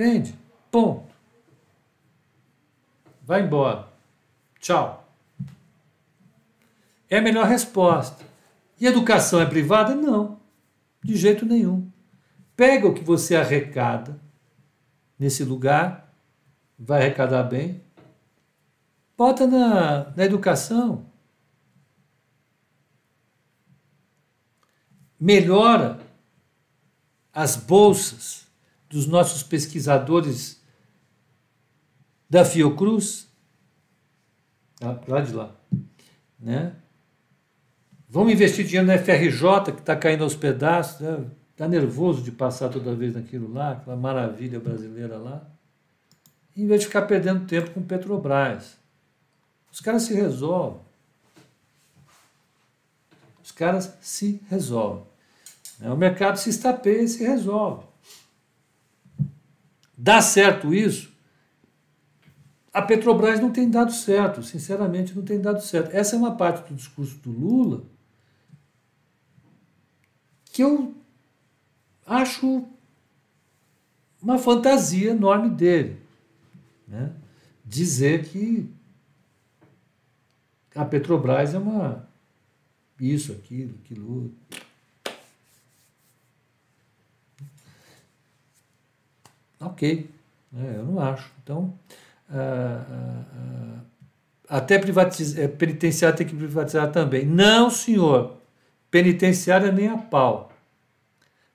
Vende. 0.03 0.37
Ponto. 0.69 1.15
Vai 3.23 3.43
embora. 3.43 3.87
Tchau. 4.59 5.09
É 7.09 7.19
a 7.19 7.23
melhor 7.23 7.47
resposta. 7.47 8.27
E 8.81 8.87
educação 8.87 9.41
é 9.41 9.47
privada? 9.47 9.95
Não, 9.95 10.41
de 11.05 11.15
jeito 11.15 11.47
nenhum. 11.47 11.89
Pega 12.57 12.89
o 12.89 12.93
que 12.93 13.05
você 13.05 13.37
arrecada 13.37 14.21
nesse 15.17 15.45
lugar, 15.45 16.13
vai 16.77 17.01
arrecadar 17.01 17.45
bem, 17.45 17.81
bota 19.17 19.47
na, 19.47 20.11
na 20.17 20.25
educação. 20.25 21.07
Melhora 25.21 26.01
as 27.33 27.55
bolsas 27.55 28.43
dos 28.93 29.07
nossos 29.07 29.43
pesquisadores 29.43 30.61
da 32.29 32.45
Fiocruz, 32.45 33.27
lá 35.09 35.21
de 35.21 35.33
lá, 35.33 35.57
né? 36.39 36.77
Vamos 38.07 38.35
investir 38.35 38.67
dinheiro 38.67 38.87
na 38.87 38.99
FRJ, 38.99 39.73
que 39.73 39.81
está 39.81 39.97
caindo 39.97 40.23
aos 40.23 40.37
pedaços, 40.37 41.01
está 41.01 41.17
né? 41.17 41.31
Tá 41.57 41.69
nervoso 41.69 42.23
de 42.23 42.31
passar 42.31 42.69
toda 42.69 42.95
vez 42.95 43.15
naquilo 43.15 43.51
lá, 43.51 43.73
aquela 43.73 43.97
maravilha 43.97 44.61
brasileira 44.61 45.17
lá, 45.17 45.43
em 46.55 46.67
vez 46.67 46.83
de 46.83 46.87
ficar 46.89 47.03
perdendo 47.03 47.47
tempo 47.47 47.71
com 47.71 47.83
Petrobras. 47.83 48.77
Os 49.73 49.81
caras 49.81 50.03
se 50.03 50.13
resolvem. 50.13 50.81
Os 53.43 53.53
caras 53.53 53.97
se 54.03 54.43
resolvem. 54.51 55.05
O 55.81 55.97
mercado 55.97 56.37
se 56.37 56.51
estapeia 56.51 57.03
e 57.03 57.09
se 57.09 57.25
resolve. 57.25 57.92
Dá 60.03 60.21
certo 60.21 60.75
isso? 60.75 61.13
A 62.75 62.83
Petrobras 62.83 63.39
não 63.39 63.53
tem 63.53 63.71
dado 63.71 63.93
certo, 63.93 64.43
sinceramente 64.43 65.15
não 65.15 65.23
tem 65.23 65.41
dado 65.41 65.63
certo. 65.63 65.95
Essa 65.95 66.17
é 66.17 66.19
uma 66.19 66.35
parte 66.35 66.69
do 66.69 66.75
discurso 66.75 67.15
do 67.19 67.31
Lula 67.31 67.85
que 70.47 70.61
eu 70.61 70.93
acho 72.05 72.67
uma 74.21 74.39
fantasia 74.39 75.13
enorme 75.13 75.51
dele. 75.51 76.01
Né? 76.89 77.13
Dizer 77.65 78.25
que 78.25 78.69
a 80.75 80.85
Petrobras 80.85 81.55
é 81.55 81.59
uma. 81.59 82.09
Isso, 82.99 83.31
aquilo, 83.31 83.79
aquilo. 83.85 84.35
Ok, 89.63 90.11
né? 90.53 90.75
eu 90.77 90.85
não 90.85 91.01
acho. 91.01 91.31
Então, 91.43 91.73
ah, 92.31 92.85
ah, 92.89 93.25
ah, 94.49 94.57
até 94.57 94.79
privatizar, 94.79 95.45
é, 95.45 95.49
penitenciário 95.49 96.17
tem 96.17 96.27
que 96.27 96.35
privatizar 96.35 96.91
também. 96.91 97.25
Não, 97.25 97.71
senhor 97.71 98.43
penitenciária 98.93 99.73
nem 99.73 99.89
a 99.89 99.97
pau. 99.97 100.53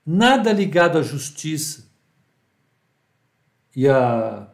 Nada 0.04 0.52
ligado 0.52 0.98
à 0.98 1.04
justiça 1.04 1.86
e 3.76 3.88
à, 3.88 4.48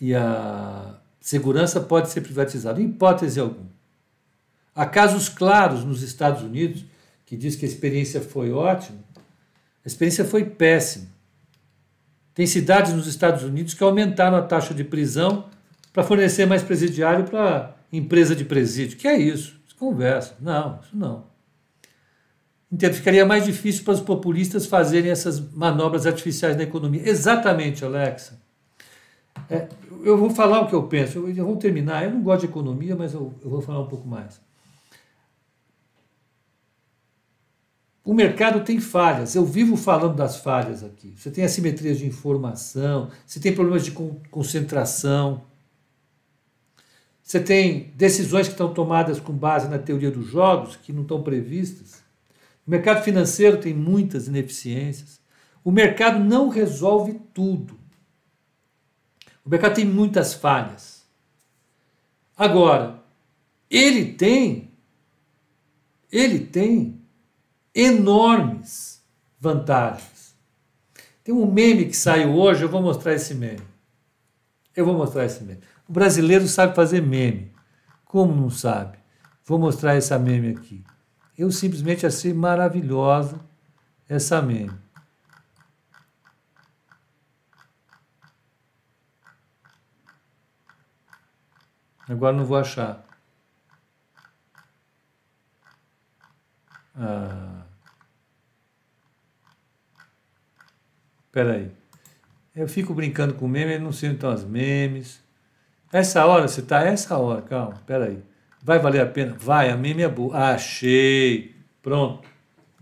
e 0.00 0.14
à 0.14 1.00
segurança 1.20 1.80
pode 1.80 2.10
ser 2.10 2.20
privatizado, 2.20 2.80
em 2.80 2.84
hipótese 2.84 3.40
alguma. 3.40 3.68
Há 4.72 4.86
casos 4.86 5.28
claros 5.28 5.84
nos 5.84 6.02
Estados 6.02 6.42
Unidos 6.42 6.84
que 7.26 7.36
diz 7.36 7.56
que 7.56 7.64
a 7.64 7.68
experiência 7.68 8.20
foi 8.20 8.52
ótima, 8.52 9.00
a 9.84 9.88
experiência 9.88 10.24
foi 10.24 10.44
péssima. 10.44 11.08
Tem 12.38 12.46
cidades 12.46 12.92
nos 12.92 13.08
Estados 13.08 13.42
Unidos 13.42 13.74
que 13.74 13.82
aumentaram 13.82 14.36
a 14.36 14.42
taxa 14.42 14.72
de 14.72 14.84
prisão 14.84 15.46
para 15.92 16.04
fornecer 16.04 16.46
mais 16.46 16.62
presidiário 16.62 17.24
para 17.24 17.74
empresa 17.92 18.32
de 18.32 18.44
presídio. 18.44 18.96
Que 18.96 19.08
é 19.08 19.18
isso? 19.18 19.58
Conversa. 19.76 20.36
Não, 20.40 20.78
isso 20.80 20.96
não. 20.96 21.24
Entendo, 22.70 22.94
ficaria 22.94 23.26
mais 23.26 23.44
difícil 23.44 23.82
para 23.82 23.94
os 23.94 24.00
populistas 24.00 24.66
fazerem 24.66 25.10
essas 25.10 25.40
manobras 25.52 26.06
artificiais 26.06 26.56
na 26.56 26.62
economia. 26.62 27.02
Exatamente, 27.04 27.84
Alexa. 27.84 28.40
É, 29.50 29.66
eu 30.04 30.16
vou 30.16 30.30
falar 30.30 30.60
o 30.60 30.68
que 30.68 30.74
eu 30.76 30.84
penso, 30.84 31.18
eu, 31.18 31.28
eu 31.34 31.44
vou 31.44 31.56
terminar. 31.56 32.04
Eu 32.04 32.12
não 32.12 32.22
gosto 32.22 32.42
de 32.42 32.46
economia, 32.46 32.94
mas 32.94 33.14
eu, 33.14 33.34
eu 33.42 33.50
vou 33.50 33.60
falar 33.60 33.80
um 33.80 33.88
pouco 33.88 34.06
mais. 34.06 34.40
O 38.08 38.14
mercado 38.14 38.64
tem 38.64 38.80
falhas, 38.80 39.34
eu 39.34 39.44
vivo 39.44 39.76
falando 39.76 40.16
das 40.16 40.38
falhas 40.38 40.82
aqui. 40.82 41.12
Você 41.14 41.30
tem 41.30 41.44
assimetrias 41.44 41.98
de 41.98 42.06
informação, 42.06 43.10
você 43.26 43.38
tem 43.38 43.54
problemas 43.54 43.84
de 43.84 43.90
concentração, 44.30 45.44
você 47.22 47.38
tem 47.38 47.92
decisões 47.96 48.46
que 48.46 48.54
estão 48.54 48.72
tomadas 48.72 49.20
com 49.20 49.34
base 49.34 49.68
na 49.68 49.78
teoria 49.78 50.10
dos 50.10 50.26
jogos 50.26 50.74
que 50.74 50.90
não 50.90 51.02
estão 51.02 51.22
previstas. 51.22 52.02
O 52.66 52.70
mercado 52.70 53.04
financeiro 53.04 53.58
tem 53.58 53.74
muitas 53.74 54.26
ineficiências. 54.26 55.20
O 55.62 55.70
mercado 55.70 56.18
não 56.18 56.48
resolve 56.48 57.20
tudo. 57.34 57.78
O 59.44 59.50
mercado 59.50 59.74
tem 59.74 59.84
muitas 59.84 60.32
falhas. 60.32 61.04
Agora, 62.34 63.02
ele 63.70 64.14
tem 64.14 64.70
ele 66.10 66.38
tem 66.38 66.97
enormes 67.78 69.00
vantagens. 69.38 70.36
Tem 71.22 71.32
um 71.32 71.46
meme 71.46 71.84
que 71.84 71.96
saiu 71.96 72.34
hoje, 72.34 72.64
eu 72.64 72.68
vou 72.68 72.82
mostrar 72.82 73.14
esse 73.14 73.36
meme. 73.36 73.62
Eu 74.74 74.84
vou 74.84 74.96
mostrar 74.96 75.24
esse 75.24 75.44
meme. 75.44 75.60
O 75.88 75.92
brasileiro 75.92 76.48
sabe 76.48 76.74
fazer 76.74 77.00
meme. 77.00 77.52
Como 78.04 78.34
não 78.34 78.50
sabe? 78.50 78.98
Vou 79.44 79.60
mostrar 79.60 79.94
essa 79.94 80.18
meme 80.18 80.50
aqui. 80.50 80.84
Eu 81.36 81.52
simplesmente 81.52 82.04
achei 82.04 82.34
maravilhosa 82.34 83.38
essa 84.08 84.42
meme. 84.42 84.76
Agora 92.08 92.36
não 92.36 92.44
vou 92.44 92.56
achar. 92.56 93.07
Espera 101.38 101.54
aí. 101.54 101.70
Eu 102.52 102.66
fico 102.66 102.92
brincando 102.92 103.34
com 103.34 103.46
meme, 103.46 103.78
não 103.78 103.92
sei 103.92 104.10
então 104.10 104.28
as 104.28 104.42
memes. 104.42 105.22
Essa 105.92 106.26
hora, 106.26 106.48
você 106.48 106.58
está 106.58 106.80
essa 106.82 107.16
hora, 107.16 107.42
calma, 107.42 107.74
espera 107.74 108.06
aí. 108.06 108.20
Vai 108.60 108.80
valer 108.80 109.00
a 109.00 109.06
pena? 109.06 109.36
Vai, 109.38 109.70
a 109.70 109.76
meme 109.76 110.02
é 110.02 110.08
boa. 110.08 110.36
Achei. 110.36 111.54
Pronto. 111.80 112.28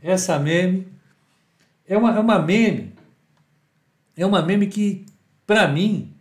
Essa 0.01 0.39
meme 0.39 0.89
é 1.87 1.99
uma, 1.99 2.16
é 2.16 2.19
uma 2.19 2.39
meme. 2.39 2.95
É 4.16 4.24
uma 4.24 4.41
meme 4.41 4.69
que, 4.69 5.05
para 5.47 5.69
mim, 5.69 6.15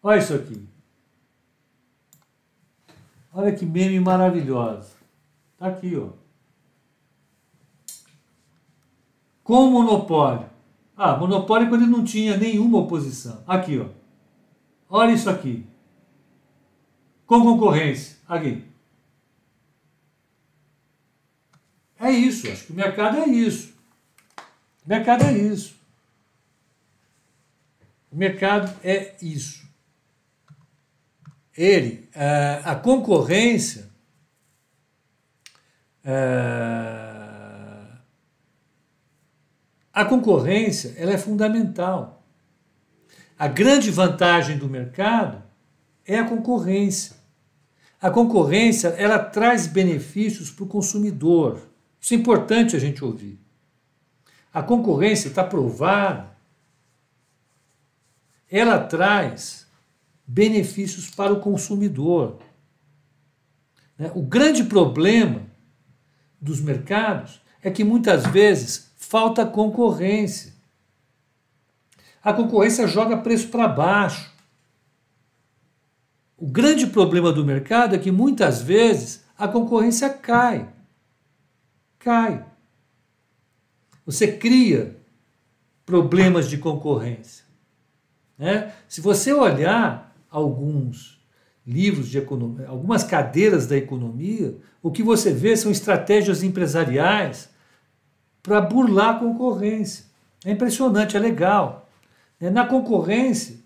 Olha 0.00 0.18
isso 0.18 0.34
aqui. 0.34 0.68
Olha 3.32 3.52
que 3.52 3.66
meme 3.66 3.98
maravilhosa. 3.98 4.93
Tá 5.58 5.68
aqui, 5.68 5.96
ó. 5.96 6.10
Com 9.42 9.70
monopólio. 9.70 10.48
Ah, 10.96 11.16
monopólio 11.16 11.68
quando 11.68 11.82
ele 11.82 11.90
não 11.90 12.04
tinha 12.04 12.36
nenhuma 12.36 12.78
oposição. 12.78 13.42
Aqui, 13.46 13.78
ó. 13.78 13.88
Olha 14.88 15.12
isso 15.12 15.28
aqui. 15.28 15.66
Com 17.26 17.42
concorrência. 17.42 18.16
Aqui. 18.28 18.64
É 21.98 22.10
isso. 22.10 22.50
Acho 22.50 22.66
que 22.66 22.72
o 22.72 22.76
mercado 22.76 23.18
é 23.18 23.26
isso. 23.26 23.74
O 24.84 24.88
mercado 24.88 25.24
é 25.24 25.32
isso. 25.32 25.74
O 28.10 28.16
mercado 28.16 28.72
é 28.84 29.16
isso. 29.20 29.66
Ele, 31.56 32.08
a, 32.14 32.72
a 32.72 32.76
concorrência, 32.76 33.90
a, 36.04 37.98
a 39.92 40.04
concorrência, 40.04 40.94
ela 40.96 41.12
é 41.12 41.18
fundamental. 41.18 42.22
A 43.38 43.48
grande 43.48 43.90
vantagem 43.90 44.58
do 44.58 44.68
mercado 44.68 45.42
é 46.06 46.18
a 46.18 46.28
concorrência. 46.28 47.16
A 48.00 48.10
concorrência, 48.10 48.88
ela 48.88 49.18
traz 49.18 49.66
benefícios 49.66 50.50
para 50.50 50.64
o 50.64 50.68
consumidor. 50.68 51.60
Isso 52.00 52.12
é 52.14 52.16
importante 52.16 52.76
a 52.76 52.78
gente 52.78 53.04
ouvir. 53.04 53.40
A 54.52 54.62
concorrência 54.62 55.28
está 55.28 55.42
provada 55.42 56.34
ela 58.56 58.78
traz 58.78 59.66
benefícios 60.24 61.10
para 61.10 61.32
o 61.32 61.40
consumidor. 61.40 62.38
Né? 63.98 64.12
O 64.14 64.22
grande 64.22 64.62
problema 64.62 65.42
dos 66.44 66.60
mercados 66.60 67.40
é 67.62 67.70
que 67.70 67.82
muitas 67.82 68.26
vezes 68.26 68.92
falta 68.98 69.46
concorrência. 69.46 70.52
A 72.22 72.34
concorrência 72.34 72.86
joga 72.86 73.16
preço 73.16 73.48
para 73.48 73.66
baixo. 73.66 74.30
O 76.36 76.46
grande 76.46 76.86
problema 76.86 77.32
do 77.32 77.46
mercado 77.46 77.94
é 77.94 77.98
que 77.98 78.10
muitas 78.10 78.60
vezes 78.60 79.24
a 79.38 79.48
concorrência 79.48 80.10
cai. 80.10 80.68
Cai. 81.98 82.44
Você 84.04 84.30
cria 84.30 84.98
problemas 85.86 86.50
de 86.50 86.58
concorrência. 86.58 87.42
Né? 88.36 88.74
Se 88.86 89.00
você 89.00 89.32
olhar 89.32 90.14
alguns 90.30 91.13
livros 91.66 92.08
de 92.08 92.18
economia, 92.18 92.68
algumas 92.68 93.04
cadeiras 93.04 93.66
da 93.66 93.76
economia, 93.76 94.56
o 94.82 94.90
que 94.90 95.02
você 95.02 95.32
vê 95.32 95.56
são 95.56 95.70
estratégias 95.70 96.42
empresariais 96.42 97.48
para 98.42 98.60
burlar 98.60 99.16
a 99.16 99.18
concorrência. 99.18 100.04
É 100.44 100.50
impressionante, 100.50 101.16
é 101.16 101.20
legal. 101.20 101.88
Né? 102.38 102.50
Na 102.50 102.66
concorrência, 102.66 103.56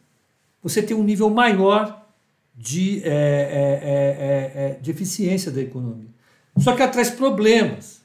você 0.62 0.80
tem 0.80 0.96
um 0.96 1.02
nível 1.02 1.28
maior 1.28 2.06
de, 2.54 3.02
é, 3.04 3.10
é, 3.10 4.52
é, 4.54 4.78
de 4.80 4.90
eficiência 4.90 5.50
da 5.50 5.60
economia. 5.60 6.10
Só 6.58 6.74
que 6.74 6.82
ela 6.82 6.90
traz 6.90 7.10
problemas. 7.10 8.00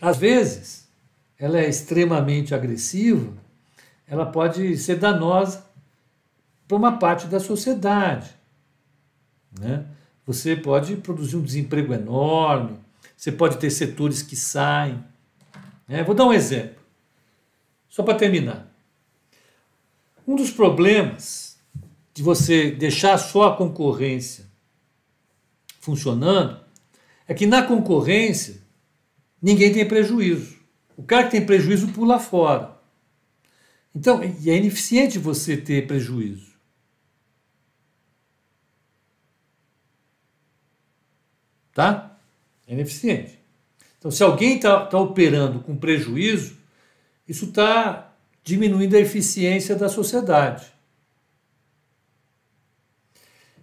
Às 0.00 0.16
vezes, 0.16 0.88
ela 1.38 1.58
é 1.58 1.68
extremamente 1.68 2.54
agressiva 2.54 3.40
ela 4.10 4.26
pode 4.26 4.76
ser 4.76 4.96
danosa 4.96 5.64
para 6.66 6.76
uma 6.76 6.98
parte 6.98 7.28
da 7.28 7.38
sociedade. 7.38 8.34
Né? 9.58 9.86
Você 10.26 10.54
pode 10.54 10.96
produzir 10.96 11.36
um 11.36 11.42
desemprego 11.42 11.92
enorme, 11.92 12.78
você 13.16 13.32
pode 13.32 13.58
ter 13.58 13.70
setores 13.70 14.22
que 14.22 14.36
saem. 14.36 15.02
Né? 15.88 16.02
Vou 16.04 16.14
dar 16.14 16.26
um 16.26 16.32
exemplo, 16.32 16.80
só 17.88 18.02
para 18.02 18.14
terminar. 18.14 18.70
Um 20.26 20.36
dos 20.36 20.50
problemas 20.50 21.58
de 22.14 22.22
você 22.22 22.70
deixar 22.70 23.18
só 23.18 23.48
a 23.48 23.56
concorrência 23.56 24.44
funcionando 25.80 26.60
é 27.26 27.34
que 27.34 27.46
na 27.46 27.62
concorrência 27.62 28.60
ninguém 29.40 29.72
tem 29.72 29.86
prejuízo. 29.86 30.58
O 30.96 31.02
cara 31.02 31.24
que 31.24 31.30
tem 31.30 31.44
prejuízo 31.44 31.88
pula 31.88 32.18
fora. 32.18 32.78
Então, 33.94 34.22
e 34.22 34.50
é 34.50 34.56
ineficiente 34.56 35.18
você 35.18 35.56
ter 35.56 35.86
prejuízo. 35.86 36.49
Tá? 41.72 42.16
É 42.66 42.72
ineficiente. 42.72 43.38
Então, 43.98 44.10
se 44.10 44.22
alguém 44.22 44.56
está 44.56 44.86
tá 44.86 44.98
operando 44.98 45.60
com 45.60 45.76
prejuízo, 45.76 46.56
isso 47.28 47.46
está 47.46 48.12
diminuindo 48.42 48.96
a 48.96 49.00
eficiência 49.00 49.76
da 49.76 49.88
sociedade. 49.88 50.72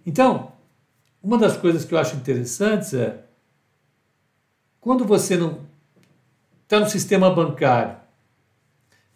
Então, 0.06 0.52
uma 1.22 1.36
das 1.36 1.56
coisas 1.56 1.84
que 1.84 1.92
eu 1.92 1.98
acho 1.98 2.16
interessantes 2.16 2.94
é 2.94 3.24
quando 4.80 5.04
você 5.04 5.36
não 5.36 5.66
está 6.62 6.80
no 6.80 6.88
sistema 6.88 7.30
bancário 7.30 7.96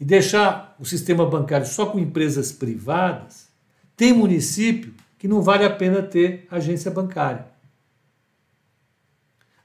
e 0.01 0.05
deixar 0.05 0.75
o 0.81 0.85
sistema 0.85 1.25
bancário 1.25 1.67
só 1.67 1.87
com 1.87 1.99
empresas 1.99 2.51
privadas, 2.51 3.49
tem 3.97 4.13
município 4.13 4.93
que 5.19 5.29
não 5.29 5.41
vale 5.41 5.65
a 5.65 5.71
pena 5.71 6.03
ter 6.03 6.47
agência 6.51 6.91
bancária. 6.91 7.52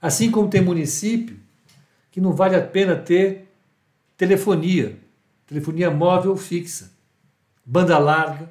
Assim 0.01 0.29
como 0.29 0.49
tem 0.49 0.61
município 0.61 1.37
que 2.11 2.21
não 2.21 2.33
vale 2.33 2.55
a 2.55 2.61
pena 2.61 2.95
ter 2.95 3.47
telefonia, 4.15 4.97
telefonia 5.45 5.91
móvel 5.91 6.35
fixa, 6.35 6.91
banda 7.65 7.97
larga, 7.97 8.49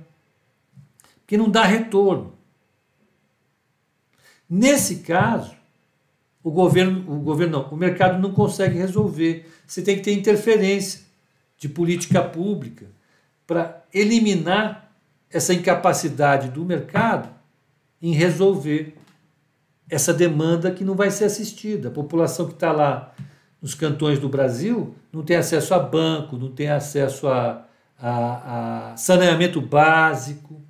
que 1.26 1.36
não 1.36 1.50
dá 1.50 1.64
retorno. 1.64 2.34
Nesse 4.48 4.96
caso, 4.98 5.56
o 6.42 6.50
governo, 6.50 7.00
o 7.12 7.18
governo 7.18 7.58
não, 7.58 7.68
o 7.70 7.76
mercado 7.76 8.20
não 8.20 8.32
consegue 8.32 8.78
resolver. 8.78 9.50
Você 9.66 9.82
tem 9.82 9.96
que 9.96 10.02
ter 10.02 10.12
interferência 10.12 11.00
de 11.58 11.68
política 11.68 12.22
pública 12.22 12.86
para 13.46 13.84
eliminar 13.92 14.92
essa 15.28 15.52
incapacidade 15.52 16.50
do 16.50 16.64
mercado 16.64 17.28
em 18.00 18.12
resolver 18.12 18.96
essa 19.88 20.12
demanda 20.12 20.70
que 20.70 20.84
não 20.84 20.94
vai 20.94 21.10
ser 21.10 21.24
assistida. 21.24 21.88
A 21.88 21.92
população 21.92 22.46
que 22.46 22.54
está 22.54 22.72
lá 22.72 23.14
nos 23.60 23.74
cantões 23.74 24.18
do 24.18 24.28
Brasil 24.28 24.94
não 25.12 25.22
tem 25.22 25.36
acesso 25.36 25.74
a 25.74 25.78
banco, 25.78 26.36
não 26.36 26.50
tem 26.50 26.68
acesso 26.68 27.28
a, 27.28 27.66
a, 27.98 28.92
a 28.92 28.96
saneamento 28.96 29.60
básico. 29.60 30.62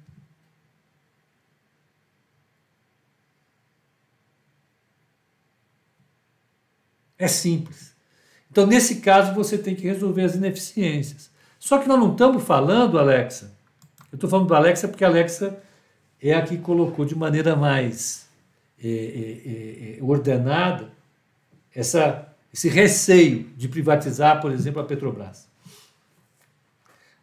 É 7.19 7.29
simples. 7.29 7.95
Então, 8.51 8.67
nesse 8.67 8.97
caso, 8.97 9.35
você 9.35 9.57
tem 9.57 9.75
que 9.75 9.87
resolver 9.87 10.23
as 10.23 10.35
ineficiências. 10.35 11.31
Só 11.59 11.79
que 11.79 11.89
nós 11.89 11.99
não 11.99 12.13
estamos 12.13 12.43
falando, 12.45 12.99
Alexa. 12.99 13.57
Eu 14.13 14.17
estou 14.17 14.29
falando 14.29 14.49
do 14.49 14.55
Alexa 14.55 14.87
porque 14.87 15.05
a 15.05 15.09
Alexa 15.09 15.59
é 16.23 16.35
a 16.35 16.43
que 16.43 16.59
colocou 16.59 17.05
de 17.05 17.15
maneira 17.15 17.57
mais 17.57 18.26
é, 18.83 18.89
é, 18.89 19.99
é, 19.99 20.03
ordenada 20.03 20.91
essa, 21.75 22.29
esse 22.53 22.69
receio 22.69 23.51
de 23.57 23.69
privatizar, 23.69 24.41
por 24.41 24.53
exemplo, 24.53 24.81
a 24.81 24.85
Petrobras. 24.85 25.49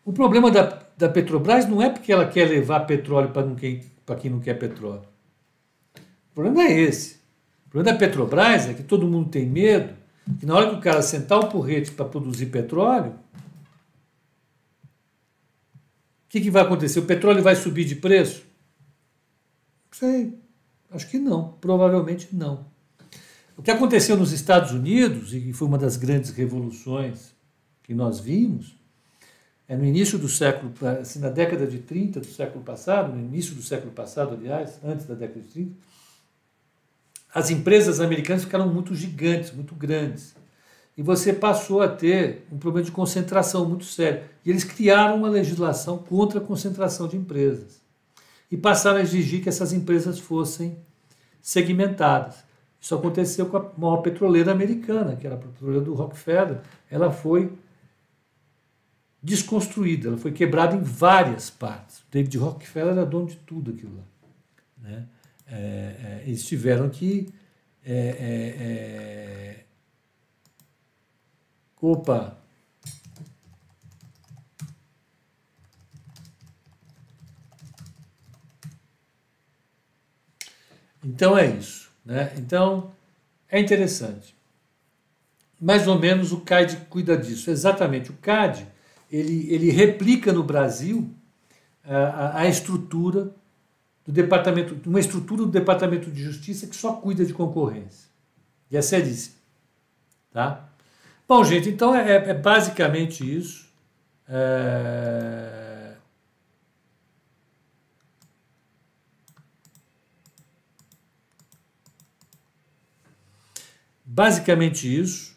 O 0.06 0.12
problema 0.12 0.52
da, 0.52 0.84
da 0.98 1.10
Petrobras 1.10 1.68
não 1.68 1.82
é 1.82 1.90
porque 1.90 2.12
ela 2.12 2.28
quer 2.28 2.50
levar 2.50 2.82
petróleo 2.82 3.30
para 3.30 3.56
quem, 3.56 3.82
quem 4.20 4.32
não 4.32 4.40
quer 4.40 4.56
petróleo. 4.56 5.04
O 6.32 6.36
problema 6.36 6.64
é 6.64 6.80
esse. 6.80 7.16
O 7.68 7.70
problema 7.70 7.94
da 7.94 7.98
Petrobras 7.98 8.68
é 8.68 8.74
que 8.74 8.84
todo 8.84 9.08
mundo 9.08 9.30
tem 9.30 9.46
medo 9.46 9.94
que 10.40 10.46
na 10.46 10.56
hora 10.56 10.70
que 10.70 10.76
o 10.76 10.82
cara 10.82 11.02
sentar 11.02 11.40
o 11.40 11.50
porrete 11.50 11.92
para 11.92 12.06
produzir 12.06 12.48
petróleo, 12.48 13.12
o 13.12 13.34
que, 16.30 16.42
que 16.42 16.50
vai 16.50 16.64
acontecer? 16.64 17.00
O 17.00 17.06
petróleo 17.06 17.44
vai 17.44 17.56
subir 17.56 17.86
de 17.86 17.96
preço? 17.96 18.44
Não 19.92 20.00
sei. 20.00 20.43
Acho 20.94 21.10
que 21.10 21.18
não. 21.18 21.54
Provavelmente 21.60 22.30
não. 22.32 22.66
O 23.58 23.62
que 23.62 23.72
aconteceu 23.72 24.16
nos 24.16 24.32
Estados 24.32 24.72
Unidos, 24.72 25.34
e 25.34 25.52
foi 25.54 25.68
uma 25.68 25.78
das 25.78 25.98
grandes 25.98 26.32
revoluções 26.32 27.34
que 27.84 27.94
nós 27.94 28.20
vimos, 28.20 28.76
é 29.68 29.76
no 29.76 29.86
início 29.86 30.18
do 30.18 30.28
século, 30.28 30.74
assim, 31.02 31.20
na 31.20 31.30
década 31.30 31.66
de 31.66 31.80
30 31.80 32.20
do 32.20 32.26
século 32.26 32.64
passado, 32.64 33.14
no 33.14 33.20
início 33.20 33.56
do 33.56 33.62
século 33.62 33.92
passado, 33.92 34.34
aliás, 34.34 34.80
antes 34.84 35.06
da 35.06 35.14
década 35.14 35.42
de 35.42 35.48
30, 35.48 35.72
as 37.34 37.50
empresas 37.50 38.00
americanas 38.00 38.44
ficaram 38.44 38.72
muito 38.72 38.94
gigantes, 38.94 39.52
muito 39.52 39.74
grandes. 39.74 40.36
E 40.96 41.02
você 41.02 41.34
passou 41.34 41.82
a 41.82 41.88
ter 41.88 42.46
um 42.52 42.58
problema 42.58 42.86
de 42.86 42.92
concentração 42.92 43.68
muito 43.68 43.86
sério. 43.86 44.24
E 44.46 44.52
eles 44.52 44.64
criaram 44.64 45.18
uma 45.18 45.30
legislação 45.30 45.98
contra 45.98 46.40
a 46.40 46.44
concentração 46.44 47.08
de 47.08 47.18
empresas. 47.18 47.83
E 48.54 48.58
passaram 48.58 49.00
a 49.00 49.02
exigir 49.02 49.42
que 49.42 49.50
essas 49.50 49.74
empresas 49.74 50.20
fossem 50.20 50.78
segmentadas. 51.42 52.44
Isso 52.80 52.94
aconteceu 52.94 53.48
com 53.48 53.58
a 53.58 53.72
maior 53.76 53.98
petroleira 53.98 54.52
americana, 54.52 55.16
que 55.16 55.26
era 55.26 55.34
a 55.36 55.40
petroleira 55.40 55.84
do 55.84 55.96
Rockefeller. 55.96 56.62
Ela 56.88 57.12
foi 57.12 57.52
desconstruída, 59.24 60.10
ela 60.10 60.20
foi 60.20 60.32
quebrada 60.32 60.76
em 60.76 60.84
várias 60.84 61.50
partes. 61.50 62.04
David 62.12 62.38
Rockefeller 62.38 62.92
era 62.92 63.04
dono 63.08 63.26
de 63.26 63.38
tudo 63.38 63.72
aquilo 63.72 63.96
lá. 63.98 64.04
Né? 64.88 65.08
É, 65.48 65.56
é, 65.56 66.24
eles 66.28 66.46
tiveram 66.46 66.90
que. 66.90 67.34
É, 67.84 67.98
é, 67.98 69.58
é 69.60 69.66
opa! 71.82 72.38
Então 81.04 81.38
é 81.38 81.48
isso. 81.48 81.90
Né? 82.06 82.34
Então 82.38 82.92
é 83.50 83.60
interessante. 83.60 84.36
Mais 85.60 85.88
ou 85.88 85.98
menos 85.98 86.32
o 86.32 86.42
CAD 86.42 86.88
cuida 86.90 87.18
disso. 87.18 87.50
Exatamente. 87.50 88.12
O 88.12 88.16
CAD 88.16 88.68
ele, 89.12 89.54
ele 89.54 89.72
replica 89.72 90.34
no 90.34 90.44
Brasil 90.44 91.10
a, 91.86 92.40
a 92.42 92.48
estrutura 92.48 93.32
do 94.06 94.12
departamento, 94.12 94.90
uma 94.90 95.00
estrutura 95.00 95.44
do 95.44 95.52
Departamento 95.52 96.12
de 96.12 96.24
Justiça 96.24 96.68
que 96.68 96.76
só 96.76 96.94
cuida 96.94 97.24
de 97.26 97.34
concorrência. 97.34 98.10
E 98.70 98.76
é 98.76 98.82
seríssimo. 98.82 99.36
Tá? 100.32 100.68
Bom, 101.28 101.44
gente, 101.44 101.70
então 101.70 101.96
é, 101.96 102.16
é 102.16 102.34
basicamente 102.34 103.24
isso. 103.24 103.68
É... 104.28 105.63
Basicamente 114.16 114.88
isso. 114.88 115.36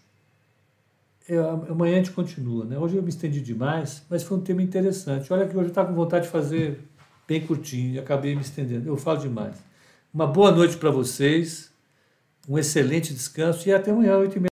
É, 1.26 1.38
amanhã 1.38 1.94
a 1.94 1.96
gente 1.96 2.10
continua, 2.10 2.66
né? 2.66 2.78
Hoje 2.78 2.94
eu 2.94 3.02
me 3.02 3.08
estendi 3.08 3.40
demais, 3.40 4.02
mas 4.10 4.22
foi 4.22 4.36
um 4.36 4.40
tema 4.42 4.62
interessante. 4.62 5.32
Olha 5.32 5.48
que 5.48 5.56
hoje 5.56 5.68
eu 5.68 5.70
estava 5.70 5.88
com 5.88 5.94
vontade 5.94 6.26
de 6.26 6.30
fazer 6.30 6.80
bem 7.26 7.40
curtinho 7.40 7.94
e 7.94 7.98
acabei 7.98 8.34
me 8.34 8.42
estendendo. 8.42 8.86
Eu 8.86 8.98
falo 8.98 9.18
demais. 9.18 9.56
Uma 10.12 10.26
boa 10.26 10.52
noite 10.52 10.76
para 10.76 10.90
vocês, 10.90 11.72
um 12.46 12.58
excelente 12.58 13.14
descanso 13.14 13.66
e 13.66 13.72
até 13.72 13.92
amanhã, 13.92 14.18
8h30. 14.18 14.40